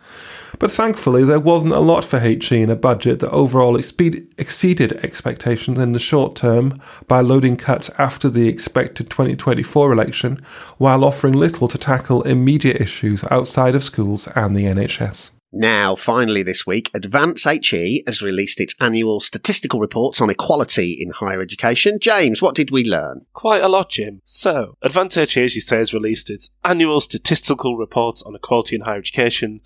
But 0.59 0.71
thankfully, 0.71 1.25
there 1.25 1.41
wasn't 1.41 1.73
a 1.73 1.81
lot 1.81 2.05
for 2.05 2.21
HE 2.21 2.63
in 2.63 2.69
a 2.69 2.77
budget 2.77 3.21
that 3.21 3.31
overall 3.31 3.77
exceeded 3.77 4.93
expectations 5.03 5.79
in 5.79 5.93
the 5.93 5.99
short 5.99 6.37
term 6.37 6.79
by 7.09 7.23
loading 7.23 7.57
cuts 7.57 7.89
after 7.99 8.29
the 8.29 8.47
expected 8.47 9.09
2024 9.09 9.91
election, 9.91 10.37
while 10.77 11.05
offering 11.05 11.35
little 11.35 11.67
to 11.69 11.79
tackle 11.79 12.23
immediate 12.25 12.81
issues 12.81 13.25
outside 13.31 13.75
of 13.75 13.83
schools 13.83 14.29
and 14.37 14.55
the 14.55 14.65
NHS. 14.65 15.31
Now, 15.53 15.95
finally 15.95 16.43
this 16.43 16.67
week, 16.67 16.91
Advance 16.95 17.45
HE 17.45 18.05
has 18.07 18.23
released 18.23 18.59
its 18.59 18.75
annual 18.81 19.21
statistical 19.21 19.81
reports 19.81 20.21
on 20.21 20.31
equality 20.31 20.97
in 20.99 21.11
higher 21.11 21.43
education. 21.43 21.99
James, 22.01 22.41
what 22.41 22.55
did 22.55 22.71
we 22.71 22.85
learn? 22.85 23.27
Quite 23.35 23.63
a 23.63 23.69
lot, 23.69 23.91
Jim. 23.91 24.23
So, 24.25 24.79
Advance 24.81 25.17
HE, 25.17 25.43
as 25.43 25.55
you 25.55 25.61
say, 25.61 25.77
has 25.77 25.93
released 25.93 26.31
its 26.31 26.51
annual 26.65 27.01
statistical 27.01 27.77
reports 27.77 28.23
on 28.23 28.35
equality 28.35 28.77
in 28.77 28.83
higher 28.83 28.99
education 28.99 29.61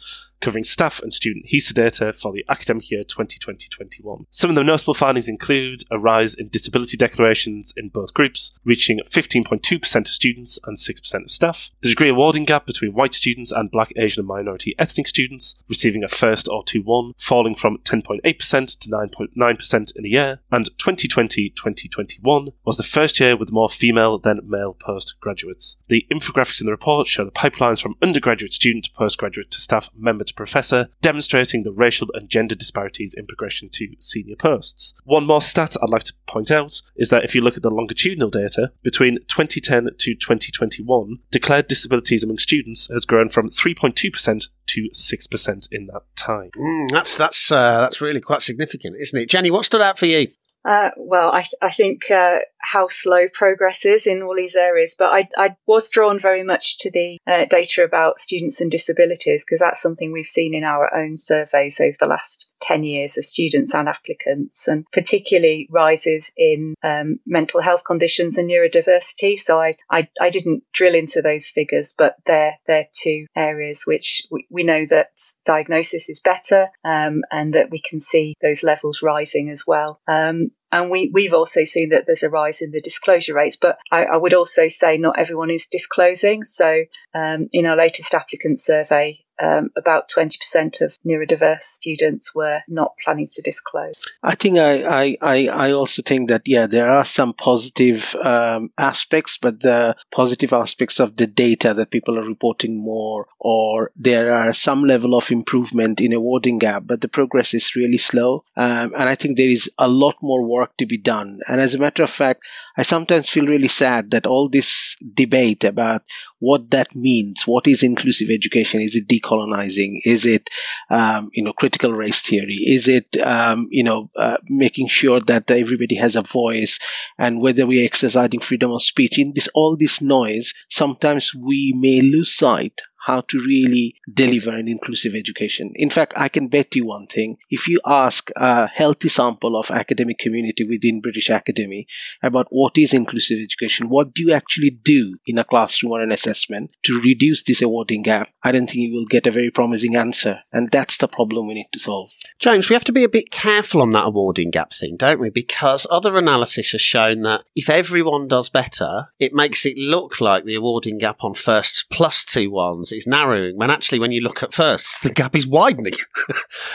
covering 0.47 0.63
staff 0.63 1.03
and 1.03 1.13
student 1.13 1.47
HESA 1.47 1.75
data 1.75 2.13
for 2.13 2.33
the 2.33 2.45
academic 2.49 2.89
year 2.89 3.03
2020-21. 3.03 4.27
Some 4.31 4.51
of 4.51 4.55
the 4.55 4.63
notable 4.63 4.95
findings 4.95 5.29
include 5.29 5.83
a 5.91 5.99
rise 5.99 6.37
in 6.37 6.49
disability 6.49 6.97
declarations 6.97 7.75
in 7.77 7.89
both 7.89 8.15
groups, 8.15 8.57
reaching 8.65 9.01
15.2% 9.11 9.97
of 9.97 10.07
students 10.07 10.57
and 10.65 10.77
6% 10.77 11.15
of 11.25 11.31
staff. 11.33 11.71
The 11.81 11.89
degree 11.89 12.11
awarding 12.11 12.45
gap 12.45 12.65
between 12.65 12.93
white 12.93 13.13
students 13.13 13.51
and 13.51 13.73
black, 13.73 13.93
Asian 13.97 14.21
and 14.21 14.29
minority 14.29 14.77
ethnic 14.79 15.09
students 15.09 15.61
receiving 15.69 16.05
a 16.05 16.09
first 16.09 16.49
or 16.49 16.63
2-1 16.63 17.15
falling 17.19 17.57
from 17.57 17.79
10.8% 17.79 18.79
to 18.79 18.89
9.9% 18.89 19.97
in 19.97 20.05
a 20.05 20.09
year, 20.09 20.41
and 20.53 20.67
2020-2021 20.77 22.53
was 22.65 22.77
the 22.77 22.85
first 22.85 23.19
year 23.19 23.37
with 23.37 23.51
more 23.51 23.69
female 23.69 24.17
than 24.17 24.39
male 24.47 24.77
postgraduates. 24.79 25.77
The 25.89 26.07
infographics 26.09 26.61
in 26.61 26.67
the 26.67 26.73
report 26.73 27.09
show 27.09 27.25
the 27.25 27.33
pipelines 27.33 27.83
from 27.83 27.97
undergraduate 28.01 28.53
student 28.53 28.85
to 28.85 28.93
postgraduate 28.93 29.51
to 29.51 29.61
staff 29.61 29.91
member 29.97 30.25
to 30.25 30.35
professor, 30.37 30.89
demonstrating 31.01 31.63
the 31.63 31.73
racial 31.73 32.09
and 32.15 32.29
gender 32.29 32.55
disparities 32.55 33.15
in 33.15 33.27
progression 33.27 33.69
to 33.71 33.95
senior 33.99 34.37
posts. 34.37 34.95
One 35.05 35.27
more 35.27 35.43
stat 35.43 35.77
I'd 35.83 35.91
like 35.91 36.05
to 36.05 36.15
point 36.27 36.51
out 36.51 36.83
is 36.95 37.09
that 37.09 37.25
if 37.25 37.35
you 37.35 37.41
look 37.41 37.57
at 37.57 37.63
the 37.63 37.71
longitudinal 37.71 38.31
data, 38.31 38.73
between 38.83 39.19
2010 39.29 39.91
to 39.99 40.15
2021, 40.15 41.19
declared 41.31 41.67
disabilities 41.67 42.23
among 42.23 42.39
students 42.39 42.89
has 42.89 43.05
grown 43.05 43.29
from 43.29 43.51
3.2% 43.51 44.49
to 44.67 44.89
6% 44.91 45.69
in 45.73 45.87
that 45.87 46.03
time. 46.17 46.51
Mm, 46.57 46.91
that's 46.91 47.17
that's 47.17 47.53
uh, 47.53 47.81
that's 47.81 48.01
really 48.01 48.21
quite 48.21 48.43
significant, 48.43 48.97
isn't 49.01 49.19
it? 49.19 49.29
Jenny, 49.29 49.51
what 49.51 49.65
stood 49.65 49.81
out 49.81 49.99
for 49.99 50.07
you? 50.07 50.29
Uh, 50.67 50.91
well, 50.97 51.31
I, 51.31 51.45
I 51.63 51.71
think 51.71 52.11
uh, 52.11 52.39
how 52.61 52.89
slow 52.89 53.29
progress 53.33 53.87
is 53.87 54.09
in 54.09 54.23
all 54.23 54.35
these 54.35 54.57
areas, 54.57 54.97
but 54.99 55.13
I, 55.13 55.29
I 55.39 55.57
was 55.65 55.91
drawn 55.91 56.19
very 56.19 56.43
much 56.43 56.79
to 56.79 56.91
the 56.91 57.19
uh, 57.25 57.45
data 57.45 57.85
about 57.85 58.19
students 58.19 58.61
and 58.61 58.69
disabilities 58.69 59.45
because 59.45 59.61
that's 59.61 59.81
something 59.81 60.11
we've 60.11 60.25
seen 60.25 60.55
in 60.55 60.65
our 60.65 60.93
own 60.93 61.19
surveys 61.19 61.81
over 61.81 61.97
the 62.01 62.09
last 62.09 62.53
10 62.67 62.83
years 62.83 63.17
of 63.17 63.25
students 63.25 63.75
and 63.75 63.89
applicants, 63.89 64.67
and 64.67 64.85
particularly 64.93 65.69
rises 65.71 66.33
in 66.37 66.75
um, 66.83 67.21
mental 67.25 67.61
health 67.61 67.85
conditions 67.85 68.39
and 68.39 68.51
neurodiversity. 68.51 69.39
So 69.39 69.61
I, 69.61 69.77
I, 69.89 70.09
I, 70.21 70.31
didn't 70.31 70.65
drill 70.73 70.97
into 70.97 71.23
those 71.23 71.49
figures, 71.49 71.95
but 71.97 72.17
they're, 72.27 72.59
they're 72.67 72.89
two 72.93 73.27
areas 73.37 73.85
which 73.87 74.27
we, 74.31 74.47
we 74.51 74.65
know 74.65 74.85
that 74.91 75.11
diagnosis 75.45 76.09
is 76.09 76.21
better 76.21 76.69
um, 76.85 77.23
and 77.31 77.55
that 77.55 77.71
we 77.71 77.79
can 77.79 78.01
see 78.01 78.35
those 78.43 78.65
levels 78.65 79.01
rising 79.03 79.49
as 79.49 79.65
well. 79.67 80.01
Um, 80.09 80.49
and 80.73 80.91
we, 80.91 81.11
we've 81.13 81.33
also 81.33 81.63
seen 81.65 81.91
that 81.91 82.05
there's 82.07 82.25
a 82.25 82.31
rise 82.31 82.61
in 82.61 82.73
the 82.73 82.81
disclosure 82.81 83.35
rates, 83.35 83.57
but 83.57 83.79
I, 83.93 84.05
I 84.05 84.17
would 84.17 84.35
also 84.35 84.67
say 84.67 84.99
not 84.99 85.19
everyone 85.19 85.51
is 85.51 85.69
disclosing. 85.69 86.43
So 86.43 86.85
um, 87.15 87.49
in 87.53 87.67
our 87.67 87.77
latest 87.77 88.13
applicant 88.15 88.59
survey, 88.59 89.21
um, 89.43 89.71
about 89.77 90.09
20% 90.09 90.83
of 90.83 90.99
neurodiverse 91.07 91.61
students 91.61 92.35
were 92.35 92.61
not 92.69 92.95
planning 93.03 93.29
to 93.33 93.43
disclose. 93.43 93.95
I 94.23 94.35
think 94.35 94.59
I, 94.59 95.17
I, 95.21 95.49
I 95.49 95.73
also 95.73 96.03
think 96.03 96.29
that, 96.29 96.43
yeah, 96.47 96.67
there 96.67 96.91
are 96.91 97.05
some 97.05 97.35
positive 97.35 98.15
um, 98.15 98.71
aspects, 98.79 99.39
but 99.39 99.61
the 99.61 99.97
positive 100.11 100.53
aspects 100.53 101.01
of 101.01 101.17
the 101.17 101.27
data 101.27 101.75
that 101.75 101.91
people 101.91 102.19
are 102.19 102.25
reporting 102.25 102.83
more, 102.83 103.27
or 103.39 103.91
there 103.97 104.33
are 104.33 104.53
some 104.53 104.85
level 104.85 105.15
of 105.15 105.31
improvement 105.31 106.01
in 106.01 106.13
awarding 106.13 106.59
gap, 106.59 106.83
but 106.87 107.01
the 107.01 107.09
progress 107.09 107.55
is 107.55 107.77
really 107.77 107.99
slow. 107.99 108.45
Um, 108.57 108.95
and 108.95 109.09
I 109.09 109.15
think 109.15 109.37
there 109.37 109.51
is 109.51 109.71
a 109.79 109.89
lot 109.89 110.17
more 110.23 110.47
work 110.47 110.77
to 110.79 110.87
be 110.87 110.99
done. 110.99 111.41
And 111.47 111.61
as 111.61 111.75
a 111.75 111.79
matter 111.79 112.03
of 112.03 112.11
fact, 112.11 112.43
I 112.77 112.83
sometimes 112.83 113.29
feel 113.29 113.47
really 113.47 113.69
sad 113.69 114.13
that 114.13 114.27
all 114.27 114.49
this 114.49 114.97
debate 115.15 115.65
about 115.65 116.03
what 116.39 116.71
that 116.71 116.95
means, 116.95 117.47
what 117.47 117.67
is 117.67 117.83
inclusive 117.83 118.31
education, 118.31 118.81
is 118.81 118.95
it 118.95 119.09
decolonizing? 119.27 120.01
Is 120.05 120.27
it, 120.27 120.51
um, 120.91 121.31
you 121.33 121.43
know, 121.45 121.53
critical 121.53 121.93
race 121.93 122.21
theory? 122.23 122.55
Is 122.55 122.89
it, 122.89 123.17
um, 123.19 123.69
you 123.71 123.85
know, 123.85 124.11
uh, 124.17 124.39
making 124.49 124.89
sure 124.89 125.21
that 125.21 125.51
everybody 125.51 125.97
has 125.97 126.17
a 126.17 126.23
voice 126.23 126.79
and 127.19 127.41
whether 127.41 127.67
we're 127.67 127.85
exercising 127.85 128.41
freedom 128.41 128.73
of 128.73 128.83
speech? 128.83 129.19
In 129.19 129.33
this, 129.33 129.49
all 129.55 129.77
this 129.77 130.01
noise, 130.01 130.55
sometimes 130.69 131.35
we 131.35 131.73
may 131.77 132.01
lose 132.01 132.35
sight 132.35 132.81
how 133.07 133.21
to 133.21 133.39
really 133.39 133.95
deliver 134.13 134.51
an 134.51 134.67
inclusive 134.67 135.15
education. 135.15 135.71
In 135.77 135.91
fact, 135.91 136.15
I 136.17 136.29
can 136.29 136.49
bet 136.49 136.75
you 136.75 136.87
one 136.87 137.07
thing. 137.07 137.39
If 137.49 137.69
you 137.69 137.81
ask 137.87 138.31
a 138.35 138.67
healthy 138.67 139.09
sample 139.09 139.57
of 139.57 139.71
academic 139.71 140.19
community 140.19 140.65
within 140.65 141.03
British 141.03 141.31
Academy 141.31 141.87
about 142.21 142.49
what 142.51 142.77
is 142.77 142.95
inclusive 142.95 143.39
education, 143.41 143.91
what 143.91 144.13
do 144.13 144.25
you 144.25 144.33
actually 144.33 144.71
do 144.71 145.19
in 145.25 145.39
a 145.39 145.45
classroom 145.45 145.93
or 145.93 146.01
an 146.01 146.11
assessment 146.11 146.75
to 146.83 147.01
reduce 147.01 147.45
this 147.45 147.63
awarding 147.63 148.03
gap, 148.03 148.29
I 148.43 148.51
don't 148.51 148.67
think 148.67 148.89
you 148.89 148.95
will 148.95 149.07
get 149.07 149.29
a 149.29 149.31
very 149.31 149.53
promising 149.53 149.95
answer. 149.95 150.41
And 150.53 150.69
that's 150.69 150.97
the 150.97 151.07
problem 151.07 151.47
we 151.47 151.55
need 151.55 151.69
to 151.75 151.79
solve. 151.79 152.11
James, 152.41 152.69
we 152.69 152.75
have 152.75 152.85
to 152.87 152.93
be 152.93 153.05
a 153.05 153.09
bit 153.09 153.31
careful 153.31 153.83
on 153.83 153.91
that 153.91 154.07
awarding 154.07 154.51
gap 154.51 154.73
thing, 154.73 154.97
don't 154.97 155.21
we? 155.21 155.31
Because 155.31 155.87
other 155.93 156.19
analysis 156.19 156.73
has 156.73 156.81
shown 156.81 157.21
that 157.21 157.45
if 157.55 157.71
everyone 157.71 158.27
does 158.27 158.51
better, 158.51 159.13
it 159.21 159.33
makes 159.33 159.65
it 159.65 159.79
look 159.79 160.21
like 160.21 160.45
the 160.45 160.57
awarding 160.57 160.99
gap 160.99 161.23
on 161.23 161.35
firsts 161.35 161.85
plus 161.89 162.25
two 162.25 162.51
ones 162.51 162.93
is 162.97 163.07
narrowing 163.07 163.57
when 163.57 163.71
actually 163.71 163.99
when 163.99 164.13
you 164.13 164.21
look 164.21 164.43
at 164.43 164.55
first 164.55 165.03
the 165.03 165.11
gap 165.11 165.35
is 165.35 165.47
widening. 165.47 165.95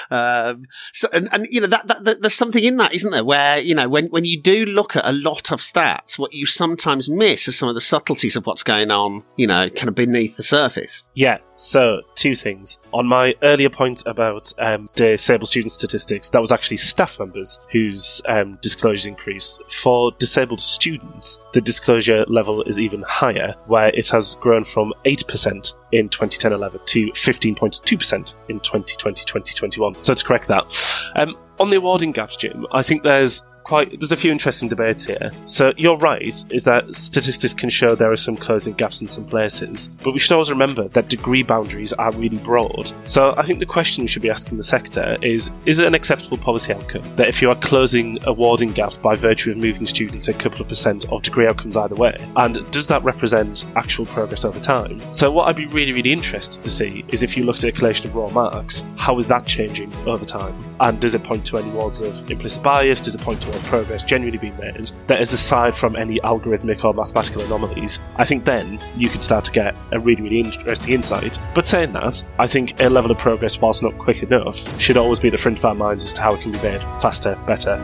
Um, 0.09 0.65
so 0.93 1.07
and, 1.13 1.29
and 1.31 1.47
you 1.49 1.61
know 1.61 1.67
that, 1.67 1.87
that, 1.87 2.03
that, 2.03 2.21
there's 2.21 2.33
something 2.33 2.63
in 2.63 2.77
that 2.77 2.93
isn't 2.93 3.11
there? 3.11 3.23
Where 3.23 3.59
you 3.59 3.73
know 3.73 3.87
when 3.87 4.07
when 4.07 4.25
you 4.25 4.41
do 4.41 4.65
look 4.65 4.95
at 4.95 5.05
a 5.05 5.13
lot 5.13 5.51
of 5.51 5.59
stats 5.59 6.19
what 6.19 6.33
you 6.33 6.45
sometimes 6.45 7.09
miss 7.09 7.47
are 7.47 7.53
some 7.53 7.69
of 7.69 7.75
the 7.75 7.81
subtleties 7.81 8.35
of 8.35 8.45
what's 8.45 8.63
going 8.63 8.91
on 8.91 9.23
you 9.37 9.47
know 9.47 9.69
kind 9.69 9.87
of 9.87 9.95
beneath 9.95 10.35
the 10.37 10.43
surface. 10.43 11.03
Yeah 11.13 11.37
so 11.61 12.01
two 12.15 12.33
things 12.33 12.79
on 12.93 13.05
my 13.05 13.35
earlier 13.43 13.69
point 13.69 14.03
about 14.05 14.51
um, 14.59 14.85
disabled 14.95 15.47
student 15.47 15.71
statistics 15.71 16.29
that 16.29 16.41
was 16.41 16.51
actually 16.51 16.77
staff 16.77 17.19
members 17.19 17.59
whose 17.71 18.21
um, 18.27 18.57
disclosures 18.61 19.05
increased 19.05 19.61
for 19.69 20.11
disabled 20.13 20.59
students 20.59 21.39
the 21.53 21.61
disclosure 21.61 22.25
level 22.27 22.63
is 22.63 22.79
even 22.79 23.03
higher 23.07 23.55
where 23.67 23.89
it 23.89 24.09
has 24.09 24.35
grown 24.35 24.63
from 24.63 24.93
8% 25.05 25.75
in 25.91 26.09
2010-11 26.09 26.85
to 26.85 27.11
15.2% 27.11 28.35
in 28.49 28.59
2020-2021. 28.59 30.05
So 30.05 30.13
to 30.13 30.25
correct 30.25 30.47
that, 30.47 31.11
um, 31.15 31.37
on 31.59 31.69
the 31.69 31.77
awarding 31.77 32.11
gaps, 32.11 32.37
Jim, 32.37 32.65
I 32.71 32.81
think 32.81 33.03
there's 33.03 33.43
quite 33.71 33.97
there's 34.01 34.11
a 34.11 34.17
few 34.17 34.33
interesting 34.33 34.67
debates 34.67 35.05
here. 35.05 35.31
So 35.45 35.71
you're 35.77 35.95
right, 35.95 36.21
is 36.51 36.65
that 36.65 36.93
statistics 36.93 37.53
can 37.53 37.69
show 37.69 37.95
there 37.95 38.11
are 38.11 38.17
some 38.17 38.35
closing 38.35 38.73
gaps 38.73 38.99
in 38.99 39.07
some 39.07 39.23
places, 39.23 39.87
but 40.03 40.11
we 40.11 40.19
should 40.19 40.33
always 40.33 40.49
remember 40.49 40.89
that 40.89 41.07
degree 41.07 41.41
boundaries 41.41 41.93
are 41.93 42.11
really 42.11 42.37
broad. 42.39 42.91
So 43.05 43.33
I 43.37 43.43
think 43.43 43.59
the 43.59 43.65
question 43.65 44.03
we 44.03 44.09
should 44.09 44.23
be 44.23 44.29
asking 44.29 44.57
the 44.57 44.63
sector 44.63 45.15
is: 45.21 45.51
Is 45.65 45.79
it 45.79 45.87
an 45.87 45.95
acceptable 45.95 46.37
policy 46.37 46.73
outcome 46.73 47.15
that 47.15 47.29
if 47.29 47.41
you 47.41 47.49
are 47.49 47.55
closing 47.55 48.17
awarding 48.25 48.73
gaps 48.73 48.97
by 48.97 49.15
virtue 49.15 49.51
of 49.51 49.57
moving 49.57 49.87
students 49.87 50.27
a 50.27 50.33
couple 50.33 50.61
of 50.61 50.67
percent 50.67 51.05
of 51.09 51.21
degree 51.21 51.47
outcomes 51.47 51.77
either 51.77 51.95
way, 51.95 52.17
and 52.35 52.69
does 52.71 52.87
that 52.87 53.01
represent 53.05 53.63
actual 53.77 54.05
progress 54.05 54.43
over 54.43 54.59
time? 54.59 54.99
So 55.13 55.31
what 55.31 55.47
I'd 55.47 55.55
be 55.55 55.67
really 55.67 55.93
really 55.93 56.11
interested 56.11 56.61
to 56.65 56.71
see 56.71 57.05
is 57.07 57.23
if 57.23 57.37
you 57.37 57.45
looked 57.45 57.63
at 57.63 57.69
a 57.69 57.71
collation 57.71 58.09
of 58.09 58.15
raw 58.17 58.27
marks, 58.31 58.83
how 58.97 59.17
is 59.17 59.27
that 59.27 59.45
changing 59.45 59.95
over 60.05 60.25
time, 60.25 60.61
and 60.81 60.99
does 60.99 61.15
it 61.15 61.23
point 61.23 61.45
to 61.45 61.57
any 61.57 61.71
wards 61.71 62.01
of 62.01 62.29
implicit 62.29 62.61
bias? 62.61 62.99
Does 62.99 63.15
it 63.15 63.21
point 63.21 63.41
towards 63.41 63.60
progress 63.63 64.03
genuinely 64.03 64.37
being 64.37 64.57
made 64.57 64.91
that 65.07 65.21
is 65.21 65.33
aside 65.33 65.75
from 65.75 65.95
any 65.95 66.19
algorithmic 66.19 66.83
or 66.83 66.93
mathematical 66.93 67.41
anomalies? 67.43 67.99
I 68.17 68.25
think 68.25 68.45
then 68.45 68.79
you 68.95 69.09
could 69.09 69.21
start 69.21 69.45
to 69.45 69.51
get 69.51 69.75
a 69.91 69.99
really 69.99 70.21
really 70.21 70.39
interesting 70.39 70.93
insight. 70.93 71.37
But 71.53 71.65
saying 71.65 71.93
that, 71.93 72.23
I 72.39 72.47
think 72.47 72.79
a 72.81 72.89
level 72.89 73.11
of 73.11 73.17
progress, 73.17 73.59
whilst 73.59 73.83
not 73.83 73.97
quick 73.97 74.23
enough, 74.23 74.79
should 74.81 74.97
always 74.97 75.19
be 75.19 75.29
the 75.29 75.37
front 75.37 75.59
of 75.59 75.65
our 75.65 75.75
minds 75.75 76.05
as 76.05 76.13
to 76.13 76.21
how 76.21 76.33
it 76.33 76.41
can 76.41 76.51
be 76.51 76.61
made 76.61 76.81
faster, 77.01 77.37
better. 77.45 77.77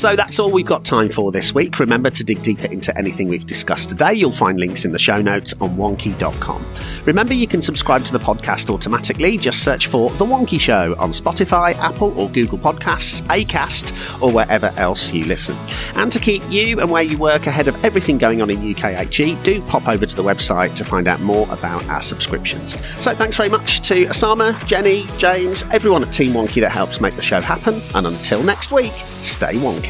So 0.00 0.16
that's 0.16 0.38
all 0.38 0.50
we've 0.50 0.64
got 0.64 0.86
time 0.86 1.10
for 1.10 1.30
this 1.30 1.54
week. 1.54 1.78
Remember 1.78 2.08
to 2.08 2.24
dig 2.24 2.40
deeper 2.40 2.64
into 2.68 2.96
anything 2.96 3.28
we've 3.28 3.44
discussed 3.44 3.90
today. 3.90 4.14
You'll 4.14 4.32
find 4.32 4.58
links 4.58 4.86
in 4.86 4.92
the 4.92 4.98
show 4.98 5.20
notes 5.20 5.52
on 5.60 5.76
wonkhe.com. 5.76 6.64
Remember, 7.04 7.34
you 7.34 7.46
can 7.46 7.60
subscribe 7.60 8.06
to 8.06 8.12
the 8.14 8.18
podcast 8.18 8.70
automatically. 8.70 9.36
Just 9.36 9.62
search 9.62 9.88
for 9.88 10.08
The 10.12 10.24
Wonkhe 10.24 10.58
Show 10.58 10.94
on 10.98 11.10
Spotify, 11.10 11.74
Apple, 11.76 12.18
or 12.18 12.30
Google 12.30 12.56
Podcasts, 12.56 13.20
Acast, 13.24 14.22
or 14.22 14.32
wherever 14.32 14.72
else 14.78 15.12
you 15.12 15.26
listen. 15.26 15.54
And 15.96 16.10
to 16.12 16.18
keep 16.18 16.42
you 16.48 16.80
and 16.80 16.90
where 16.90 17.02
you 17.02 17.18
work 17.18 17.46
ahead 17.46 17.68
of 17.68 17.84
everything 17.84 18.16
going 18.16 18.40
on 18.40 18.48
in 18.48 18.56
UKHE, 18.56 19.42
do 19.42 19.60
pop 19.64 19.86
over 19.86 20.06
to 20.06 20.16
the 20.16 20.24
website 20.24 20.76
to 20.76 20.84
find 20.86 21.08
out 21.08 21.20
more 21.20 21.46
about 21.52 21.84
our 21.88 22.00
subscriptions. 22.00 22.72
So 23.04 23.14
thanks 23.14 23.36
very 23.36 23.50
much 23.50 23.80
to 23.88 24.06
Osama, 24.06 24.66
Jenny, 24.66 25.04
James, 25.18 25.62
everyone 25.72 26.02
at 26.04 26.10
Team 26.10 26.32
Wonkhe 26.32 26.62
that 26.62 26.72
helps 26.72 27.02
make 27.02 27.16
the 27.16 27.20
show 27.20 27.42
happen. 27.42 27.82
And 27.94 28.06
until 28.06 28.42
next 28.42 28.72
week, 28.72 28.92
stay 28.92 29.56
wonky. 29.56 29.89